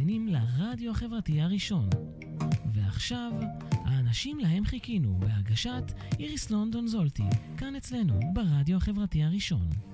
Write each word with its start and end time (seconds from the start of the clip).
מאזינים 0.00 0.28
לרדיו 0.28 0.90
החברתי 0.90 1.40
הראשון. 1.40 1.88
ועכשיו, 2.72 3.32
האנשים 3.72 4.38
להם 4.38 4.64
חיכינו, 4.64 5.18
בהגשת 5.18 5.92
איריס 6.18 6.50
לונדון 6.50 6.86
זולטי, 6.86 7.22
כאן 7.56 7.76
אצלנו, 7.76 8.20
ברדיו 8.34 8.76
החברתי 8.76 9.22
הראשון. 9.22 9.89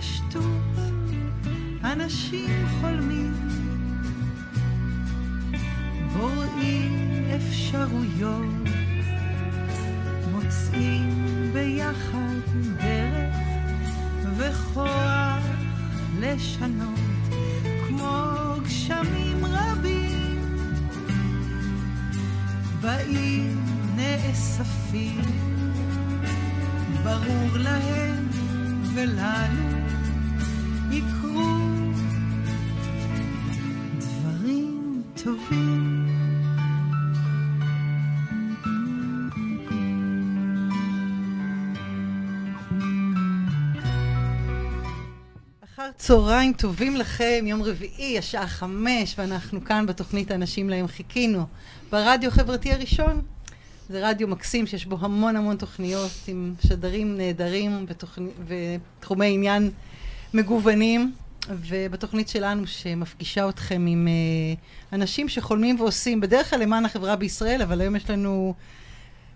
ופשטות. 0.00 0.44
אנשים 1.84 2.66
חולמים, 2.80 3.34
בוראים 6.16 7.24
אפשרויות, 7.36 8.68
מוצאים 10.32 11.08
ביחד 11.52 12.40
דרך 12.76 13.36
וכוח 14.36 15.44
לשנות, 16.20 16.98
כמו 17.88 18.54
גשמים 18.64 19.44
רבים. 19.44 20.38
באים 22.80 23.64
נאספים, 23.96 25.20
ברור 27.04 27.56
להם 27.56 28.28
ולנו 28.94 29.79
צהריים 46.10 46.52
טובים 46.52 46.96
לכם, 46.96 47.44
יום 47.46 47.62
רביעי, 47.62 48.18
השעה 48.18 48.46
חמש, 48.46 49.14
ואנחנו 49.18 49.64
כאן 49.64 49.86
בתוכנית 49.86 50.30
האנשים 50.30 50.70
להם 50.70 50.86
חיכינו, 50.86 51.46
ברדיו 51.90 52.28
החברתי 52.28 52.72
הראשון. 52.72 53.22
זה 53.88 54.08
רדיו 54.08 54.28
מקסים 54.28 54.66
שיש 54.66 54.86
בו 54.86 54.96
המון 55.00 55.36
המון 55.36 55.56
תוכניות 55.56 56.10
עם 56.26 56.54
שדרים 56.66 57.16
נהדרים. 57.16 57.86
ותחומי 58.46 59.34
עניין 59.34 59.70
מגוונים. 60.34 61.12
ובתוכנית 61.48 62.28
שלנו 62.28 62.66
שמפגישה 62.66 63.48
אתכם 63.48 63.86
עם 63.88 64.08
uh, 64.08 64.94
אנשים 64.94 65.28
שחולמים 65.28 65.80
ועושים, 65.80 66.20
בדרך 66.20 66.50
כלל 66.50 66.60
למען 66.60 66.84
החברה 66.84 67.16
בישראל, 67.16 67.62
אבל 67.62 67.80
היום 67.80 67.96
יש 67.96 68.10
לנו 68.10 68.54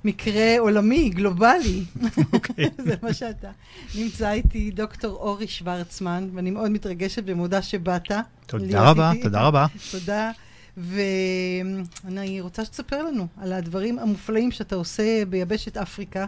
מקרה 0.04 0.58
עולמי, 0.58 1.08
גלובלי. 1.08 1.84
אוקיי. 2.32 2.70
זה 2.86 2.94
מה 3.02 3.14
שאתה. 3.14 3.50
נמצא 3.94 4.32
איתי 4.32 4.70
דוקטור 4.70 5.16
אורי 5.16 5.46
שוורצמן, 5.46 6.28
ואני 6.34 6.50
מאוד 6.50 6.70
מתרגשת 6.70 7.22
ומודה 7.26 7.62
שבאת. 7.62 8.12
תודה 8.46 8.90
רבה. 8.90 9.12
תודה 9.22 9.42
רבה. 9.42 9.66
תודה. 9.90 10.30
ואני 10.76 12.40
רוצה 12.40 12.64
שתספר 12.64 13.02
לנו 13.02 13.26
על 13.40 13.52
הדברים 13.52 13.98
המופלאים 13.98 14.50
שאתה 14.50 14.74
עושה 14.74 15.24
ביבשת 15.24 15.76
אפריקה 15.76 16.26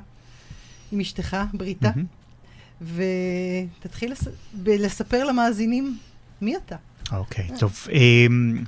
עם 0.92 1.00
אשתך, 1.00 1.36
בריטה, 1.52 1.90
ותתחיל 2.82 4.12
לס... 4.12 4.28
לספר 4.66 5.24
למאזינים 5.24 5.98
מי 6.40 6.56
אתה. 6.56 6.76
אוקיי, 7.12 7.48
טוב. 7.58 7.86
אמ, 7.92 8.64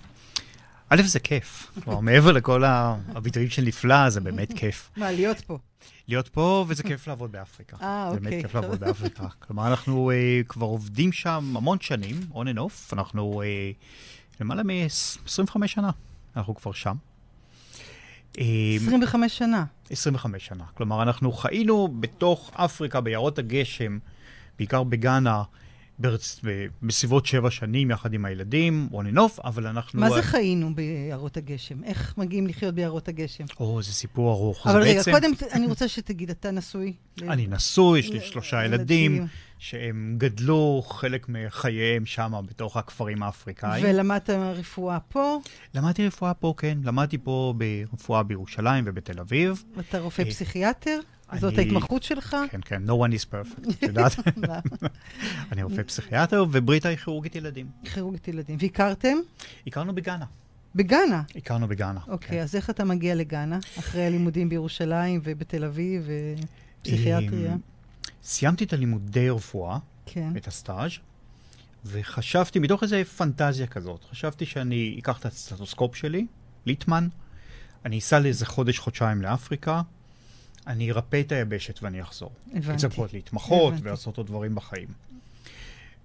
א', 0.88 1.02
זה 1.02 1.20
כיף. 1.20 1.70
כלומר, 1.84 2.00
מעבר 2.00 2.32
לכל 2.32 2.62
הביטויים 2.64 3.50
של 3.50 3.62
נפלא, 3.62 4.10
זה 4.10 4.20
באמת 4.20 4.52
כיף. 4.52 4.90
מה, 4.96 5.12
להיות 5.12 5.40
פה? 5.40 5.58
להיות 6.08 6.28
פה, 6.28 6.64
וזה 6.68 6.82
כיף 6.82 7.06
לעבוד 7.06 7.32
באפריקה. 7.32 7.76
אה, 7.82 8.08
אוקיי. 8.08 8.20
באמת 8.20 8.42
כיף 8.42 8.54
לעבוד 8.54 8.80
באפריקה. 8.80 9.26
כלומר, 9.46 9.66
אנחנו 9.66 10.10
uh, 10.10 10.46
כבר 10.48 10.66
עובדים 10.66 11.12
שם 11.12 11.54
המון 11.56 11.80
שנים, 11.80 12.20
on 12.32 12.36
and 12.36 12.58
off. 12.58 12.92
אנחנו 12.92 13.42
uh, 13.42 14.40
למעלה 14.40 14.62
מ-25 14.62 15.66
שנה, 15.66 15.90
אנחנו 16.36 16.54
כבר 16.54 16.72
שם. 16.72 16.96
25 18.36 19.38
שנה. 19.38 19.64
25 19.90 20.46
שנה. 20.46 20.64
כלומר, 20.74 21.02
אנחנו 21.02 21.32
חיינו 21.32 21.88
בתוך 22.00 22.50
אפריקה, 22.54 23.00
ביערות 23.00 23.38
הגשם, 23.38 23.98
בעיקר 24.58 24.82
בגאנה, 24.82 25.42
ברצ... 25.98 26.40
בסביבות 26.82 27.26
שבע 27.26 27.50
שנים 27.50 27.90
יחד 27.90 28.12
עם 28.12 28.24
הילדים, 28.24 28.88
and 28.92 29.16
off, 29.16 29.40
אבל 29.44 29.66
אנחנו... 29.66 30.00
מה 30.00 30.10
זה 30.10 30.22
חיינו 30.22 30.74
ביערות 30.74 31.36
הגשם? 31.36 31.84
איך 31.84 32.14
מגיעים 32.18 32.46
לחיות 32.46 32.74
ביערות 32.74 33.08
הגשם? 33.08 33.44
או, 33.60 33.82
זה 33.82 33.92
סיפור 33.92 34.32
ארוך. 34.32 34.66
אבל 34.66 34.82
רגע, 34.82 34.94
בעצם... 34.94 35.12
קודם 35.12 35.30
אני 35.52 35.66
רוצה 35.66 35.88
שתגיד, 35.88 36.30
אתה 36.30 36.50
נשוי? 36.50 36.92
אני 37.22 37.46
נשוי, 37.46 37.98
יש 37.98 38.10
לי. 38.10 38.20
שלושה 38.20 38.64
ילדים, 38.64 39.26
שהם 39.58 40.14
גדלו 40.18 40.82
חלק 40.88 41.26
מחייהם 41.28 42.06
שם, 42.06 42.32
בתוך 42.48 42.76
הכפרים 42.76 43.22
האפריקאים. 43.22 43.84
ולמדת 43.88 44.30
רפואה 44.30 45.00
פה? 45.00 45.38
למדתי 45.74 46.06
רפואה 46.06 46.34
פה, 46.34 46.54
כן. 46.56 46.78
למדתי 46.84 47.18
פה 47.18 47.54
ברפואה 47.56 48.22
בירושלים 48.22 48.84
ובתל 48.86 49.20
אביב. 49.20 49.64
ואתה 49.76 49.98
רופא 49.98 50.24
פסיכיאטר? 50.24 51.00
זאת 51.36 51.58
ההתמחות 51.58 52.02
שלך? 52.02 52.36
כן, 52.50 52.60
כן, 52.64 52.82
no 52.86 52.90
one 52.90 53.12
is 53.12 53.24
perfect, 53.32 53.70
את 53.72 53.82
יודעת? 53.88 54.12
אני 55.52 55.62
רופא 55.62 55.82
פסיכיאטר, 55.82 56.44
ובריטה 56.52 56.88
היא 56.88 56.98
כירורגית 56.98 57.36
ילדים. 57.36 57.66
כירורגית 57.84 58.28
ילדים. 58.28 58.56
והכרתם? 58.60 59.16
הכרנו 59.66 59.94
בגאנה. 59.94 60.24
בגאנה? 60.74 61.22
הכרנו 61.36 61.68
בגאנה. 61.68 62.00
אוקיי, 62.08 62.28
כן. 62.28 62.42
אז 62.42 62.56
איך 62.56 62.70
אתה 62.70 62.84
מגיע 62.84 63.14
לגאנה, 63.14 63.58
אחרי 63.78 64.06
הלימודים 64.06 64.48
בירושלים 64.48 65.20
ובתל 65.24 65.64
אביב 65.64 66.08
ופסיכיאטריה? 66.80 67.56
סיימתי 68.22 68.64
את 68.64 68.72
הלימודי 68.72 69.30
רפואה, 69.30 69.78
כן. 70.06 70.36
את 70.36 70.46
הסטאז', 70.46 70.90
וחשבתי, 71.84 72.58
מתוך 72.58 72.82
איזו 72.82 72.96
פנטזיה 73.16 73.66
כזאת, 73.66 74.04
חשבתי 74.10 74.46
שאני 74.46 74.96
אקח 75.02 75.18
את 75.20 75.26
הסטטוסקופ 75.26 75.94
שלי, 75.96 76.26
ליטמן, 76.66 77.08
אני 77.84 77.98
אסע 77.98 78.18
לאיזה 78.18 78.46
חודש, 78.46 78.78
חודשיים 78.78 79.22
לאפריקה, 79.22 79.82
אני 80.68 80.90
ארפא 80.90 81.20
את 81.20 81.32
היבשת 81.32 81.82
ואני 81.82 82.02
אחזור. 82.02 82.30
הבנתי. 82.54 82.86
לצפות 82.86 83.12
להתמחות 83.12 83.72
הבנתי. 83.72 83.88
ולעשות 83.88 84.16
עוד 84.16 84.26
דברים 84.26 84.54
בחיים. 84.54 84.88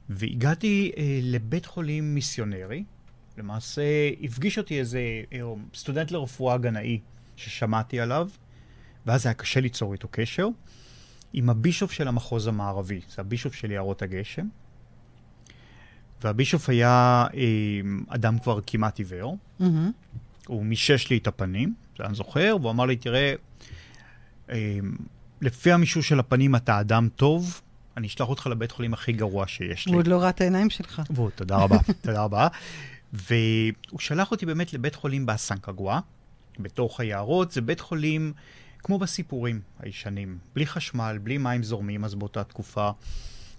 והגעתי 0.09 0.91
אה, 0.97 1.19
לבית 1.21 1.65
חולים 1.65 2.15
מיסיונרי, 2.15 2.83
למעשה 3.37 3.81
הפגיש 4.23 4.57
אותי 4.57 4.79
איזה 4.79 4.99
אה, 5.33 5.39
סטודנט 5.75 6.11
לרפואה 6.11 6.57
גנאי 6.57 6.99
ששמעתי 7.35 7.99
עליו, 7.99 8.29
ואז 9.05 9.25
היה 9.25 9.33
קשה 9.33 9.59
ליצור 9.59 9.93
איתו 9.93 10.07
קשר, 10.11 10.47
עם 11.33 11.49
הבישוף 11.49 11.91
של 11.91 12.07
המחוז 12.07 12.47
המערבי, 12.47 13.01
זה 13.09 13.21
הבישוף 13.21 13.53
של 13.53 13.71
יערות 13.71 14.01
הגשם. 14.01 14.47
והבישוף 16.21 16.69
היה 16.69 17.25
אה, 17.33 17.41
אדם 18.07 18.39
כבר 18.39 18.59
כמעט 18.67 18.99
עיוור. 18.99 19.37
מהמם. 19.59 19.91
הוא 20.47 20.65
מישש 20.65 21.09
לי 21.09 21.17
את 21.17 21.27
הפנים, 21.27 21.73
זה 21.97 22.03
אני 22.05 22.15
זוכר, 22.15 22.55
והוא 22.61 22.71
אמר 22.71 22.85
לי, 22.85 22.95
תראה, 22.95 23.19
אה, 23.29 23.35
לפי 25.41 25.71
המישוש 25.71 26.09
של 26.09 26.19
הפנים 26.19 26.55
אתה 26.55 26.79
אדם 26.79 27.09
טוב, 27.15 27.61
אני 27.97 28.07
אשלח 28.07 28.29
אותך 28.29 28.47
לבית 28.47 28.71
חולים 28.71 28.93
הכי 28.93 29.11
גרוע 29.11 29.47
שיש 29.47 29.85
לי. 29.85 29.91
הוא 29.91 29.99
עוד 29.99 30.07
לא 30.07 30.21
ראה 30.21 30.29
את 30.29 30.41
העיניים 30.41 30.69
שלך. 30.69 31.01
והוא, 31.09 31.29
תודה 31.29 31.57
רבה, 31.57 31.77
תודה 32.01 32.23
רבה. 32.23 32.47
והוא 33.13 33.99
שלח 33.99 34.31
אותי 34.31 34.45
באמת 34.45 34.73
לבית 34.73 34.95
חולים 34.95 35.25
באסנקגואה, 35.25 35.99
בתוך 36.59 36.99
היערות. 36.99 37.51
זה 37.51 37.61
בית 37.61 37.79
חולים 37.79 38.33
כמו 38.79 38.99
בסיפורים 38.99 39.61
הישנים, 39.79 40.37
בלי 40.55 40.65
חשמל, 40.65 41.19
בלי 41.23 41.37
מים 41.37 41.63
זורמים 41.63 42.05
אז 42.05 42.15
באותה 42.15 42.43
תקופה. 42.43 42.89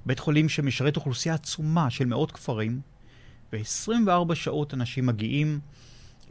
בית 0.06 0.19
חולים 0.19 0.48
שמשרת 0.48 0.96
אוכלוסייה 0.96 1.34
עצומה 1.34 1.90
של 1.90 2.04
מאות 2.04 2.32
כפרים, 2.32 2.81
ו-24 3.52 4.34
שעות 4.34 4.75
אנשים 4.75 5.06
מגיעים, 5.06 5.60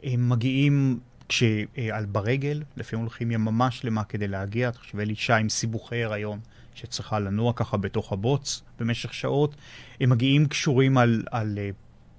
הם 0.02 0.28
מגיעים 0.28 1.00
כשעל 1.28 2.06
ברגל, 2.06 2.62
לפעמים 2.76 3.04
הולכים 3.04 3.30
יממה 3.30 3.70
שלמה 3.70 4.04
כדי 4.04 4.28
להגיע, 4.28 4.70
תחשבי 4.70 5.06
לי 5.06 5.12
אישה 5.12 5.36
עם 5.36 5.48
סיבוכי 5.48 6.04
הריון 6.04 6.40
שצריכה 6.74 7.18
לנוע 7.18 7.52
ככה 7.52 7.76
בתוך 7.76 8.12
הבוץ 8.12 8.62
במשך 8.78 9.14
שעות, 9.14 9.56
הם 10.00 10.10
מגיעים 10.10 10.46
קשורים 10.46 10.98
על, 10.98 11.22
על 11.30 11.58
אה, 11.58 11.70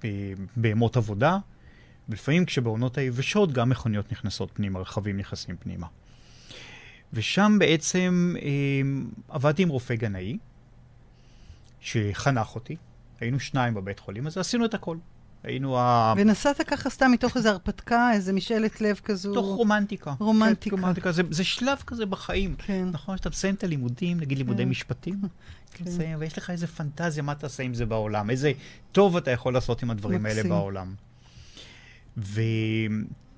אה, 0.06 0.34
בהמות 0.56 0.98
עבודה, 0.98 1.38
ולפעמים 2.10 2.46
כשבעונות 2.46 2.98
היבשות 2.98 3.52
גם 3.52 3.70
מכוניות 3.70 4.12
נכנסות 4.12 4.52
פנימה, 4.54 4.80
רכבים 4.80 5.18
נכנסים 5.18 5.56
פנימה. 5.58 5.88
ושם 7.14 7.56
בעצם 7.60 8.36
אה, 8.42 8.82
עבדתי 9.30 9.64
עם 9.64 9.70
רופא 9.70 9.96
גנאי, 9.96 10.38
שחנך 11.80 12.56
אותי. 12.56 12.76
היינו 13.20 13.40
שניים 13.40 13.74
בבית 13.74 14.00
חולים, 14.00 14.28
אז 14.28 14.38
עשינו 14.38 14.66
את 14.66 14.74
הכל. 14.74 14.98
היינו 15.46 15.80
ה... 15.80 16.14
ונסעת 16.18 16.62
ככה 16.62 16.90
סתם 16.90 17.12
מתוך 17.12 17.38
איזו 17.38 17.50
הרפתקה, 17.50 18.12
איזה 18.14 18.34
משאלת 18.34 18.82
לב 18.82 19.00
כזו. 19.04 19.34
תוך 19.34 19.46
רומנטיקה. 19.46 20.14
רומנטיקה. 20.20 20.76
כן, 20.76 20.82
רומנטיקה. 20.82 21.12
זה, 21.12 21.24
זה 21.30 21.44
שלב 21.44 21.78
כזה 21.88 22.06
בחיים. 22.06 22.56
כן. 22.58 22.88
נכון, 22.92 23.18
שאתה 23.18 23.30
מסיים 23.30 23.56
את 23.56 23.64
הלימודים, 23.64 24.20
נגיד 24.20 24.38
לימודי 24.38 24.64
כן. 24.64 24.70
משפטים, 24.70 25.22
כן. 25.74 25.84
מסיים, 25.88 26.18
ויש 26.20 26.38
לך 26.38 26.50
איזה 26.50 26.68
פנטזיה 26.68 27.24
מה 27.24 27.36
תעשה 27.36 27.64
עם 27.64 27.74
זה 27.74 27.86
בעולם, 27.86 28.30
איזה 28.30 28.52
טוב 28.92 29.18
אתה 29.18 29.32
יכול 29.32 29.54
לעשות 29.54 29.84
עם 29.84 29.92
הדברים 29.92 30.26
האלה 30.26 30.36
מקסים. 30.36 30.50
בעולם. 30.52 30.94
ו... 32.18 32.42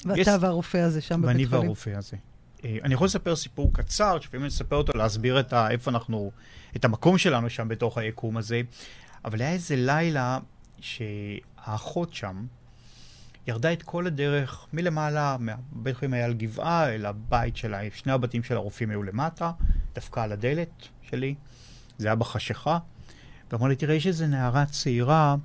ואתה 0.06 0.22
יש- 0.22 0.28
והרופא 0.40 0.78
הזה 0.78 1.02
שם 1.02 1.22
בבית 1.22 1.28
ואני 1.36 1.46
חולים. 1.48 1.62
והרופא 1.64 1.90
הזה. 1.90 2.18
אה, 2.66 2.78
אני 2.84 2.94
יכול 2.94 3.06
לספר 3.06 3.36
סיפור 3.36 3.74
קצר, 3.74 4.20
שלפעמים 4.20 4.44
אני 4.44 4.50
אספר 4.50 4.76
אותו, 4.76 4.98
להסביר 4.98 5.40
את 5.40 5.54
ה, 5.54 5.72
איפה 5.72 5.92
אנחנו, 5.92 6.32
את 6.76 6.86
המקום 6.86 7.18
שלנו 7.18 7.50
שם 7.50 7.68
בתוך 7.68 7.98
היקום 7.98 8.38
הזה, 8.38 8.62
אבל 9.26 9.42
היה 9.42 9.52
איזה 9.52 9.76
לילה 9.76 10.40
שהאחות 11.68 12.14
שם 12.14 12.46
ירדה 13.48 13.74
את 13.74 13.84
כל 13.84 14.08
הדרך 14.08 14.68
מלמעלה, 14.74 15.38
בית 15.72 15.96
חולים 15.96 16.14
היה 16.14 16.26
על 16.26 16.34
גבעה, 16.34 16.96
אל 16.96 17.06
הבית 17.06 17.58
שלה, 17.58 17.80
שני 17.96 18.12
הבתים 18.12 18.44
של 18.44 18.56
הרופאים 18.56 18.90
היו 18.90 19.04
למטה, 19.04 19.52
דפקה 19.96 20.24
על 20.24 20.32
הדלת 20.32 20.88
שלי, 21.02 21.36
זה 21.98 22.08
היה 22.08 22.16
בחשיכה, 22.16 22.78
ואמרה 23.52 23.70
לי, 23.70 23.76
תראה, 23.76 23.96
יש 23.96 24.08
איזו 24.08 24.28
נערה 24.28 24.66
צעירה, 24.66 25.36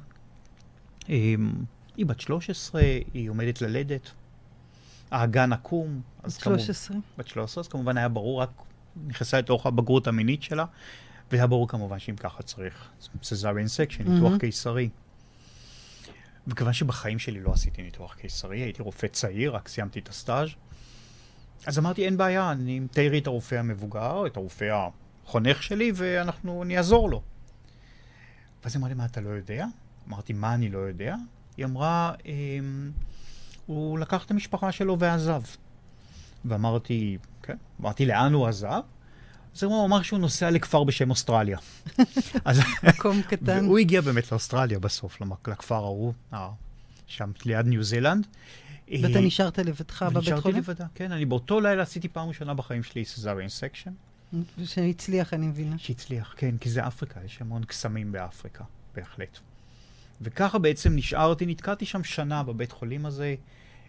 אמ, 1.08 1.52
היא 1.96 2.06
בת 2.06 2.20
13, 2.20 2.82
היא 3.14 3.30
עומדת 3.30 3.62
ללדת, 3.62 4.10
האגן 5.10 5.52
עקום, 5.52 6.00
אז 6.22 6.38
כמובן, 6.38 6.58
13. 6.58 6.96
בת 7.18 7.28
13, 7.28 7.62
אז 7.62 7.68
כמובן 7.68 7.96
היה 7.96 8.08
ברור, 8.08 8.42
רק 8.42 8.50
נכנסה 9.06 9.38
לתוך 9.38 9.66
הבגרות 9.66 10.06
המינית 10.06 10.42
שלה, 10.42 10.64
והיה 11.32 11.46
ברור 11.46 11.68
כמובן 11.68 11.98
שאם 11.98 12.16
ככה 12.16 12.42
צריך 12.42 12.90
cesarean 13.22 13.68
section, 13.68 14.12
ניתוח. 14.12 14.32
קיסרי. 14.40 14.88
וכיוון 16.46 16.72
שבחיים 16.72 17.18
שלי 17.18 17.40
לא 17.40 17.52
עשיתי 17.52 17.82
ניתוח 17.82 18.14
קיסרי, 18.14 18.60
הייתי 18.60 18.82
רופא 18.82 19.06
צעיר, 19.06 19.54
רק 19.54 19.68
סיימתי 19.68 19.98
את 19.98 20.08
הסטאז', 20.08 20.48
אז 21.66 21.78
אמרתי, 21.78 22.04
אין 22.04 22.16
בעיה, 22.16 22.52
אני 22.52 22.80
תארי 22.90 23.18
את 23.18 23.26
הרופא 23.26 23.54
המבוגר, 23.54 24.26
את 24.26 24.36
הרופא 24.36 24.88
החונך 25.24 25.62
שלי, 25.62 25.92
ואנחנו, 25.94 26.62
אני 26.62 26.78
אעזור 26.78 27.10
לו. 27.10 27.22
ואז 28.64 28.74
היא 28.74 28.80
אמרה 28.80 28.88
לי, 28.88 28.94
מה, 28.94 29.04
אתה 29.04 29.20
לא 29.20 29.28
יודע? 29.28 29.66
אמרתי, 30.08 30.32
מה 30.32 30.54
אני 30.54 30.68
לא 30.68 30.78
יודע? 30.78 31.16
היא 31.56 31.64
אמרה, 31.64 32.12
אמ, 32.26 32.90
הוא 33.66 33.98
לקח 33.98 34.24
את 34.24 34.30
המשפחה 34.30 34.72
שלו 34.72 34.98
ועזב. 34.98 35.42
ואמרתי, 36.44 37.18
כן, 37.42 37.56
אמרתי, 37.80 38.06
לאן 38.06 38.32
הוא 38.32 38.46
עזב? 38.46 38.80
אז 39.56 39.62
הוא 39.62 39.86
אמר 39.86 40.02
שהוא 40.02 40.18
נוסע 40.18 40.50
לכפר 40.50 40.84
בשם 40.84 41.10
אוסטרליה. 41.10 41.58
אז, 42.44 42.60
מקום 42.82 43.22
קטן. 43.22 43.64
והוא 43.64 43.78
הגיע 43.78 44.00
באמת 44.00 44.32
לאוסטרליה 44.32 44.78
בסוף, 44.78 45.18
לכפר 45.48 45.74
ההוא, 45.74 46.12
אה, 46.32 46.50
שם 47.06 47.30
ליד 47.44 47.66
ניו 47.66 47.82
זילנד. 47.82 48.26
ואתה 48.88 49.18
אה, 49.18 49.20
נשארת 49.20 49.58
לבדך 49.58 50.02
בבית 50.02 50.38
חולים? 50.38 50.58
לבדה, 50.58 50.86
כן, 50.94 51.12
אני 51.12 51.24
באותו 51.24 51.60
לילה 51.60 51.82
עשיתי 51.82 52.08
פעם 52.08 52.28
ראשונה 52.28 52.54
בחיים 52.54 52.82
שלי 52.82 53.04
cesarean 53.04 53.48
section, 53.48 53.90
שהצליח, 54.64 55.34
אני 55.34 55.46
מבינה. 55.46 55.78
שהצליח, 55.78 56.34
כן, 56.36 56.56
כי 56.60 56.70
זה 56.70 56.86
אפריקה, 56.86 57.20
יש 57.24 57.40
המון 57.40 57.64
קסמים 57.64 58.12
באפריקה, 58.12 58.64
בהחלט. 58.94 59.38
וככה 60.20 60.58
בעצם 60.58 60.96
נשארתי, 60.96 61.46
נתקעתי 61.46 61.86
שם 61.86 62.04
שנה 62.04 62.42
בבית 62.42 62.72
חולים 62.72 63.06
הזה. 63.06 63.34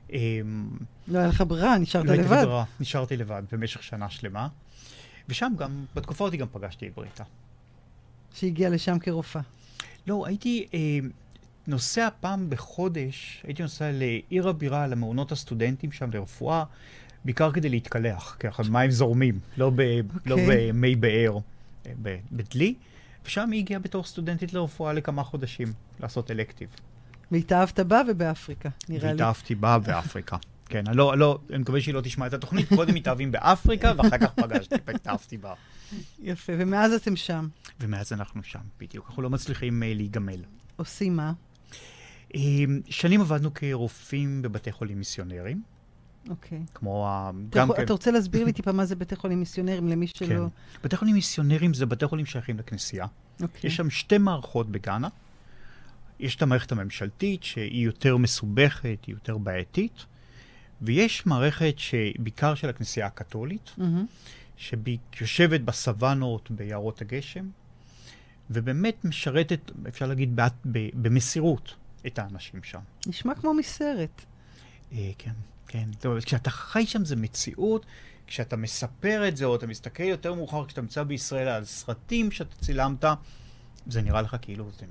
אמ, 0.09 0.69
לא 1.07 1.19
היה 1.19 1.27
לך 1.27 1.43
ברירה, 1.47 1.77
נשארת 1.77 2.05
לא 2.05 2.11
הייתי 2.11 2.25
לבד. 2.25 2.43
ברירה, 2.43 2.63
נשארתי 2.79 3.17
לבד 3.17 3.43
במשך 3.51 3.83
שנה 3.83 4.09
שלמה. 4.09 4.47
ושם 5.29 5.53
גם, 5.57 5.85
בתקופה 5.95 6.23
אותי 6.23 6.37
גם 6.37 6.47
פגשתי 6.51 6.87
את 6.87 6.93
בריטה. 6.95 7.23
שהגיע 8.33 8.69
לשם 8.69 8.99
כרופאה. 8.99 9.41
לא, 10.07 10.25
הייתי 10.25 10.67
אה, 10.73 10.79
נוסע 11.67 12.09
פעם 12.19 12.49
בחודש, 12.49 13.41
הייתי 13.47 13.61
נוסע 13.61 13.91
לעיר 13.93 14.49
הבירה, 14.49 14.87
למעונות 14.87 15.31
הסטודנטים 15.31 15.91
שם 15.91 16.09
לרפואה, 16.13 16.63
בעיקר 17.25 17.51
כדי 17.51 17.69
להתקלח, 17.69 18.37
ככה 18.39 18.63
מים 18.69 18.91
זורמים, 18.91 19.39
לא, 19.57 19.71
ב, 19.75 19.81
לא 20.25 20.35
אוקיי. 20.35 20.71
במי 20.71 20.95
באר, 20.95 21.37
אה, 21.85 21.91
בדלי. 22.31 22.75
ושם 23.25 23.51
היא 23.51 23.59
הגיעה 23.59 23.79
בתור 23.79 24.03
סטודנטית 24.03 24.53
לרפואה 24.53 24.93
לכמה 24.93 25.23
חודשים, 25.23 25.73
לעשות 25.99 26.31
אלקטיב. 26.31 26.69
והתאהבת 27.31 27.79
בה 27.79 28.01
ובאפריקה, 28.07 28.69
נראה 28.89 29.03
לי. 29.03 29.11
והתאהבתי 29.11 29.55
בה 29.55 29.79
באפריקה. 29.85 30.37
כן, 30.65 30.83
לא, 30.93 31.17
לא, 31.17 31.39
אני 31.49 31.57
מקווה 31.57 31.81
שהיא 31.81 31.93
לא 31.93 32.01
תשמע 32.01 32.27
את 32.27 32.33
התוכנית, 32.33 32.69
קודם 32.75 32.93
מתאהבים 32.93 33.31
באפריקה, 33.31 33.93
ואחר 33.97 34.17
כך 34.17 34.33
פגשתי, 34.33 34.75
התאהבתי 34.87 35.37
בה. 35.37 35.53
יפה, 36.19 36.53
ומאז 36.57 36.93
אתם 36.93 37.15
שם. 37.15 37.47
ומאז 37.79 38.13
אנחנו 38.13 38.43
שם, 38.43 38.59
בדיוק. 38.79 39.05
אנחנו 39.07 39.21
לא 39.21 39.29
מצליחים 39.29 39.83
אה, 39.83 39.93
להיגמל. 39.93 40.43
עושים 40.75 41.15
מה? 41.15 41.33
אה, 42.35 42.41
שנים 42.89 43.21
עבדנו 43.21 43.53
כרופאים 43.53 44.41
בבתי 44.41 44.71
חולים 44.71 44.97
מיסיונרים, 44.97 45.61
אוקיי. 46.29 46.61
כמו 46.73 47.07
ה... 47.07 47.31
גם 47.49 47.73
כן, 47.75 47.83
אתה 47.83 47.93
רוצה 47.93 48.11
להסביר 48.11 48.45
לי 48.45 48.53
טיפה 48.53 48.71
מה 48.71 48.85
זה 48.85 48.95
בתי 48.95 49.15
חולים 49.15 49.39
מיסיונרים 49.39 49.87
למי 49.87 50.07
כן. 50.07 50.25
שלא... 50.25 50.47
בתי 50.83 50.97
חולים 50.97 51.15
מיסיונרים 51.15 51.73
זה 51.73 51.85
בתי 51.85 52.07
חולים 52.07 52.25
שייכים 52.25 52.57
לכנסייה. 52.57 53.05
אוקיי. 53.41 53.67
יש 53.67 53.75
שם 53.75 53.89
שתי 53.89 54.17
מערכות 54.17 54.69
בגאנה. 54.69 55.07
יש 56.19 56.35
את 56.35 56.41
המערכת 56.41 56.71
הממשלתית, 56.71 57.43
שהיא 57.43 57.85
יותר 57.85 58.17
מסובכת, 58.17 59.05
היא 59.07 59.15
יותר 59.15 59.37
בעייתית, 59.37 60.05
ויש 60.83 61.25
מערכת 61.25 61.73
שבעיקר 61.77 62.55
של 62.55 62.69
הכנסייה 62.69 63.05
הקתולית, 63.05 63.71
מהמם. 63.77 64.05
שיושבת 64.57 65.61
בסוואנות, 65.61 66.51
ביערות 66.51 67.01
הגשם, 67.01 67.49
ובאמת 68.49 69.05
משרתת, 69.05 69.71
אפשר 69.87 70.05
להגיד, 70.07 70.35
בעת- 70.35 70.65
ב- 70.71 70.89
במסירות 71.01 71.73
את 72.07 72.19
האנשים 72.19 72.63
שם. 72.63 72.79
נשמע 73.07 73.35
כמו 73.35 73.53
מסרט. 73.53 74.21
אה, 74.93 75.11
כן, 75.17 75.31
כן. 75.67 75.89
טוב, 75.99 76.19
כשאתה 76.19 76.49
חי 76.49 76.85
שם 76.85 77.05
זה 77.05 77.15
מציאות, 77.15 77.85
כשאתה 78.27 78.55
מספר 78.57 79.27
את 79.27 79.37
זה, 79.37 79.45
או 79.45 79.55
אתה 79.55 79.67
מסתכל 79.67 80.03
יותר 80.03 80.33
מאוחר, 80.33 80.65
כשאתה 80.65 80.81
נמצא 80.81 81.03
בישראל 81.03 81.47
על 81.47 81.65
סרטים 81.65 82.31
שאתה 82.31 82.55
צילמת, 82.55 83.05
זה 83.87 84.01
נראה 84.01 84.21
לך 84.21 84.35
כאילו 84.41 84.69
זה 84.79 84.85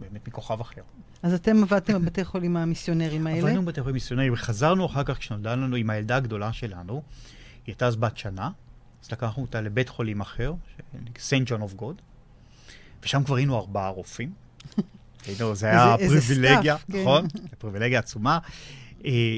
באמת 0.00 0.28
מכוכב 0.28 0.60
אחר. 0.60 0.82
אז 1.22 1.34
אתם 1.34 1.62
עבדתם 1.62 2.02
בבתי 2.02 2.24
חולים 2.24 2.56
המיסיונרים 2.56 3.26
האלה? 3.26 3.38
עבדנו 3.38 3.62
בבתי 3.62 3.80
חולים 3.80 3.94
מיסיונרים, 3.94 4.32
וחזרנו 4.32 4.86
אחר 4.86 5.04
כך 5.04 5.18
כשנולדה 5.18 5.54
לנו 5.54 5.76
עם 5.76 5.90
הילדה 5.90 6.16
הגדולה 6.16 6.52
שלנו, 6.52 6.94
היא 6.94 7.02
הייתה 7.66 7.86
אז 7.86 7.96
בת 7.96 8.16
שנה, 8.16 8.50
אז 9.04 9.12
לקחנו 9.12 9.42
אותה 9.42 9.60
לבית 9.60 9.88
חולים 9.88 10.20
אחר, 10.20 10.54
סנט 11.18 11.50
ג'ון 11.50 11.60
אוף 11.60 11.74
גוד, 11.74 12.02
ושם 13.02 13.24
כבר 13.24 13.36
היינו 13.36 13.58
ארבעה 13.58 13.88
רופאים. 13.88 14.32
היינו, 15.26 15.54
זה 15.54 15.66
היה 15.66 15.96
פריבילגיה, 15.98 16.76
כן. 16.78 17.00
נכון? 17.00 17.26
פריבילגיה 17.58 17.98
עצומה. 17.98 18.38
אה, 19.04 19.36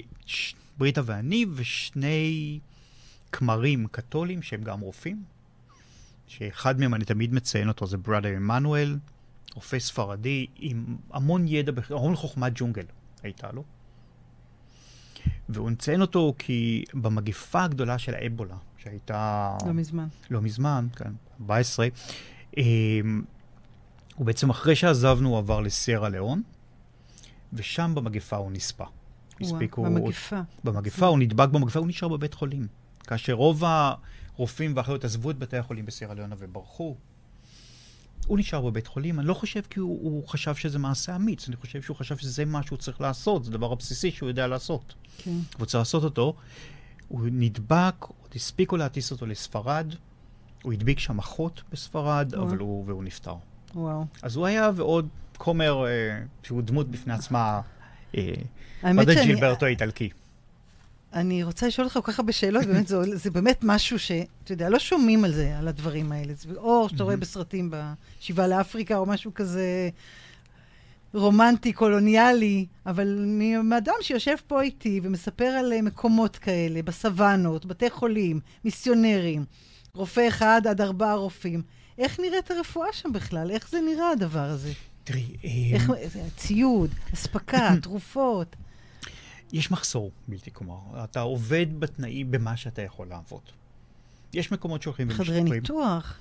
בריטה 0.78 1.00
ואני 1.04 1.46
ושני 1.54 2.58
כמרים 3.32 3.86
קתולים 3.90 4.42
שהם 4.42 4.62
גם 4.62 4.80
רופאים, 4.80 5.22
שאחד 6.26 6.80
מהם 6.80 6.94
אני 6.94 7.04
תמיד 7.04 7.34
מציין 7.34 7.68
אותו, 7.68 7.86
זה 7.86 7.96
Brother 7.96 8.28
עמנואל, 8.28 8.98
רופא 9.54 9.78
ספרדי 9.78 10.46
עם 10.56 10.96
המון 11.10 11.48
ידע, 11.48 11.72
המון 11.90 12.16
חוכמת 12.16 12.52
ג'ונגל 12.54 12.84
הייתה 13.22 13.52
לו. 13.52 13.64
והוא 15.48 15.70
מציין 15.70 16.00
אותו 16.00 16.34
כי 16.38 16.84
במגפה 16.94 17.64
הגדולה 17.64 17.98
של 17.98 18.14
האבולה, 18.14 18.56
שהייתה 18.78 19.56
לא 19.66 19.72
מזמן. 19.72 20.08
לא 20.30 20.40
מזמן, 20.40 20.86
כן, 20.96 21.12
14, 21.40 21.88
אמ, 22.56 23.22
הוא 24.14 24.26
בעצם 24.26 24.50
אחרי 24.50 24.76
שעזבנו 24.76 25.28
הוא 25.28 25.38
עבר 25.38 25.60
לסיירה 25.60 26.08
ליאון, 26.08 26.42
ושם 27.52 27.92
במגפה 27.94 28.36
הוא 28.36 28.52
נספה. 28.52 28.84
הספיקו... 29.40 29.84
במגפה. 29.84 30.40
במגפה, 30.64 31.06
הוא 31.06 31.18
נדבק 31.18 31.48
במגפה, 31.48 31.78
הוא 31.78 31.88
נשאר 31.88 32.08
בבית 32.08 32.34
חולים. 32.34 32.66
כאשר 33.06 33.32
רוב 33.32 33.62
הרופאים 34.36 34.76
והאחיות 34.76 35.04
עזבו 35.04 35.30
את 35.30 35.38
בתי 35.38 35.56
החולים 35.56 35.86
בסירה 35.86 36.14
וברחו, 36.38 36.96
הוא 38.26 38.38
נשאר 38.38 38.60
בבית 38.60 38.86
חולים. 38.86 39.20
אני 39.20 39.28
לא 39.28 39.34
חושב 39.34 39.60
כי 39.70 39.80
הוא, 39.80 39.98
הוא 40.02 40.28
חשב 40.28 40.54
שזה 40.54 40.78
מעשה 40.78 41.16
אמיץ, 41.16 41.48
אני 41.48 41.56
חושב 41.56 41.82
שהוא 41.82 41.96
חשב 41.96 42.16
שזה 42.16 42.44
מה 42.44 42.62
שהוא 42.62 42.78
צריך 42.78 43.00
לעשות, 43.00 43.44
זה 43.44 43.50
הדבר 43.50 43.72
הבסיסי 43.72 44.10
שהוא 44.10 44.28
יודע 44.28 44.46
לעשות. 44.46 44.94
כן. 45.18 45.30
הוא 45.58 45.66
צריך 45.66 45.80
לעשות 45.80 46.04
אותו. 46.04 46.34
הוא 47.08 47.20
נדבק, 47.32 47.94
עוד 48.00 48.30
הספיקו 48.34 48.76
להטיס 48.76 49.10
אותו 49.10 49.26
לספרד, 49.26 49.94
הוא 50.62 50.72
הדביק 50.72 50.98
שם 50.98 51.18
אחות 51.18 51.62
בספרד, 51.72 52.34
וואו. 52.34 52.48
אבל 52.48 52.58
הוא, 52.58 52.84
והוא 52.86 53.04
נפטר. 53.04 53.34
וואו. 53.74 54.04
אז 54.22 54.36
הוא 54.36 54.46
היה 54.46 54.70
ועוד 54.74 55.08
כומר, 55.38 55.86
אה, 55.86 55.90
שהוא 56.42 56.62
דמות 56.62 56.90
בפני 56.90 57.12
עצמה, 57.12 57.60
אה, 58.16 58.32
עוד 58.82 59.08
את 59.08 59.16
ג'ילברטו 59.24 59.66
האיטלקי. 59.66 60.10
אני 61.12 61.44
רוצה 61.44 61.66
לשאול 61.66 61.84
אותך 61.84 61.94
כל 61.94 62.12
כך 62.12 62.18
הרבה 62.18 62.32
שאלות, 62.32 62.64
באמת, 62.66 62.86
זה, 62.86 63.16
זה 63.16 63.30
באמת 63.30 63.58
משהו 63.62 63.98
שאתה 63.98 64.52
יודע, 64.52 64.68
לא 64.68 64.78
שומעים 64.78 65.24
על 65.24 65.32
זה, 65.32 65.58
על 65.58 65.68
הדברים 65.68 66.12
האלה. 66.12 66.32
זה, 66.34 66.48
או 66.56 66.88
שאתה 66.88 67.04
רואה 67.04 67.16
בסרטים 67.16 67.70
בשיבה 67.70 68.46
לאפריקה, 68.46 68.96
או 68.96 69.06
משהו 69.06 69.34
כזה 69.34 69.90
רומנטי, 71.14 71.72
קולוניאלי, 71.72 72.66
אבל 72.86 73.24
מאדם 73.64 73.94
שיושב 74.00 74.36
פה 74.46 74.62
איתי 74.62 75.00
ומספר 75.02 75.44
על 75.44 75.72
אה, 75.72 75.82
מקומות 75.82 76.36
כאלה, 76.36 76.82
בסוואנות, 76.82 77.66
בתי 77.66 77.90
חולים, 77.90 78.40
מיסיונרים, 78.64 79.44
רופא 79.94 80.28
אחד 80.28 80.62
עד 80.68 80.80
ארבעה 80.80 81.14
רופאים, 81.14 81.62
איך 81.98 82.20
נראית 82.20 82.50
הרפואה 82.50 82.92
שם 82.92 83.12
בכלל? 83.12 83.50
איך 83.50 83.70
זה 83.70 83.80
נראה 83.80 84.10
הדבר 84.10 84.44
הזה? 84.44 84.72
תראי... 85.04 85.26
איך, 85.72 85.90
ציוד, 86.36 86.90
אספקה, 87.14 87.74
תרופות. 87.82 88.56
יש 89.52 89.70
מחסור 89.70 90.10
בלתי 90.28 90.50
כלומר. 90.52 91.04
אתה 91.04 91.20
עובד 91.20 91.80
בתנאים, 91.80 92.30
במה 92.30 92.56
שאתה 92.56 92.82
יכול 92.82 93.06
לעבוד. 93.06 93.40
יש 94.32 94.52
מקומות 94.52 94.82
שהולכים 94.82 95.08
ומשתפרים. 95.08 95.44
חדרי 95.44 95.60
ניתוח. 95.60 96.18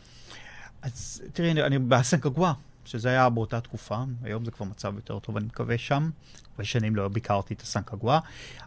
אז 0.81 1.21
תראי, 1.33 1.51
אני, 1.51 1.63
אני 1.63 1.79
באסנקגווה, 1.79 2.53
שזה 2.85 3.09
היה 3.09 3.29
באותה 3.29 3.61
תקופה, 3.61 4.03
היום 4.23 4.45
זה 4.45 4.51
כבר 4.51 4.65
מצב 4.65 4.95
יותר 4.95 5.19
טוב, 5.19 5.37
אני 5.37 5.45
מקווה 5.45 5.77
שם. 5.77 6.09
הרבה 6.51 6.63
שנים 6.63 6.95
לא 6.95 7.07
ביקרתי 7.07 7.53
את 7.53 7.61
הסנקגווה. 7.61 8.19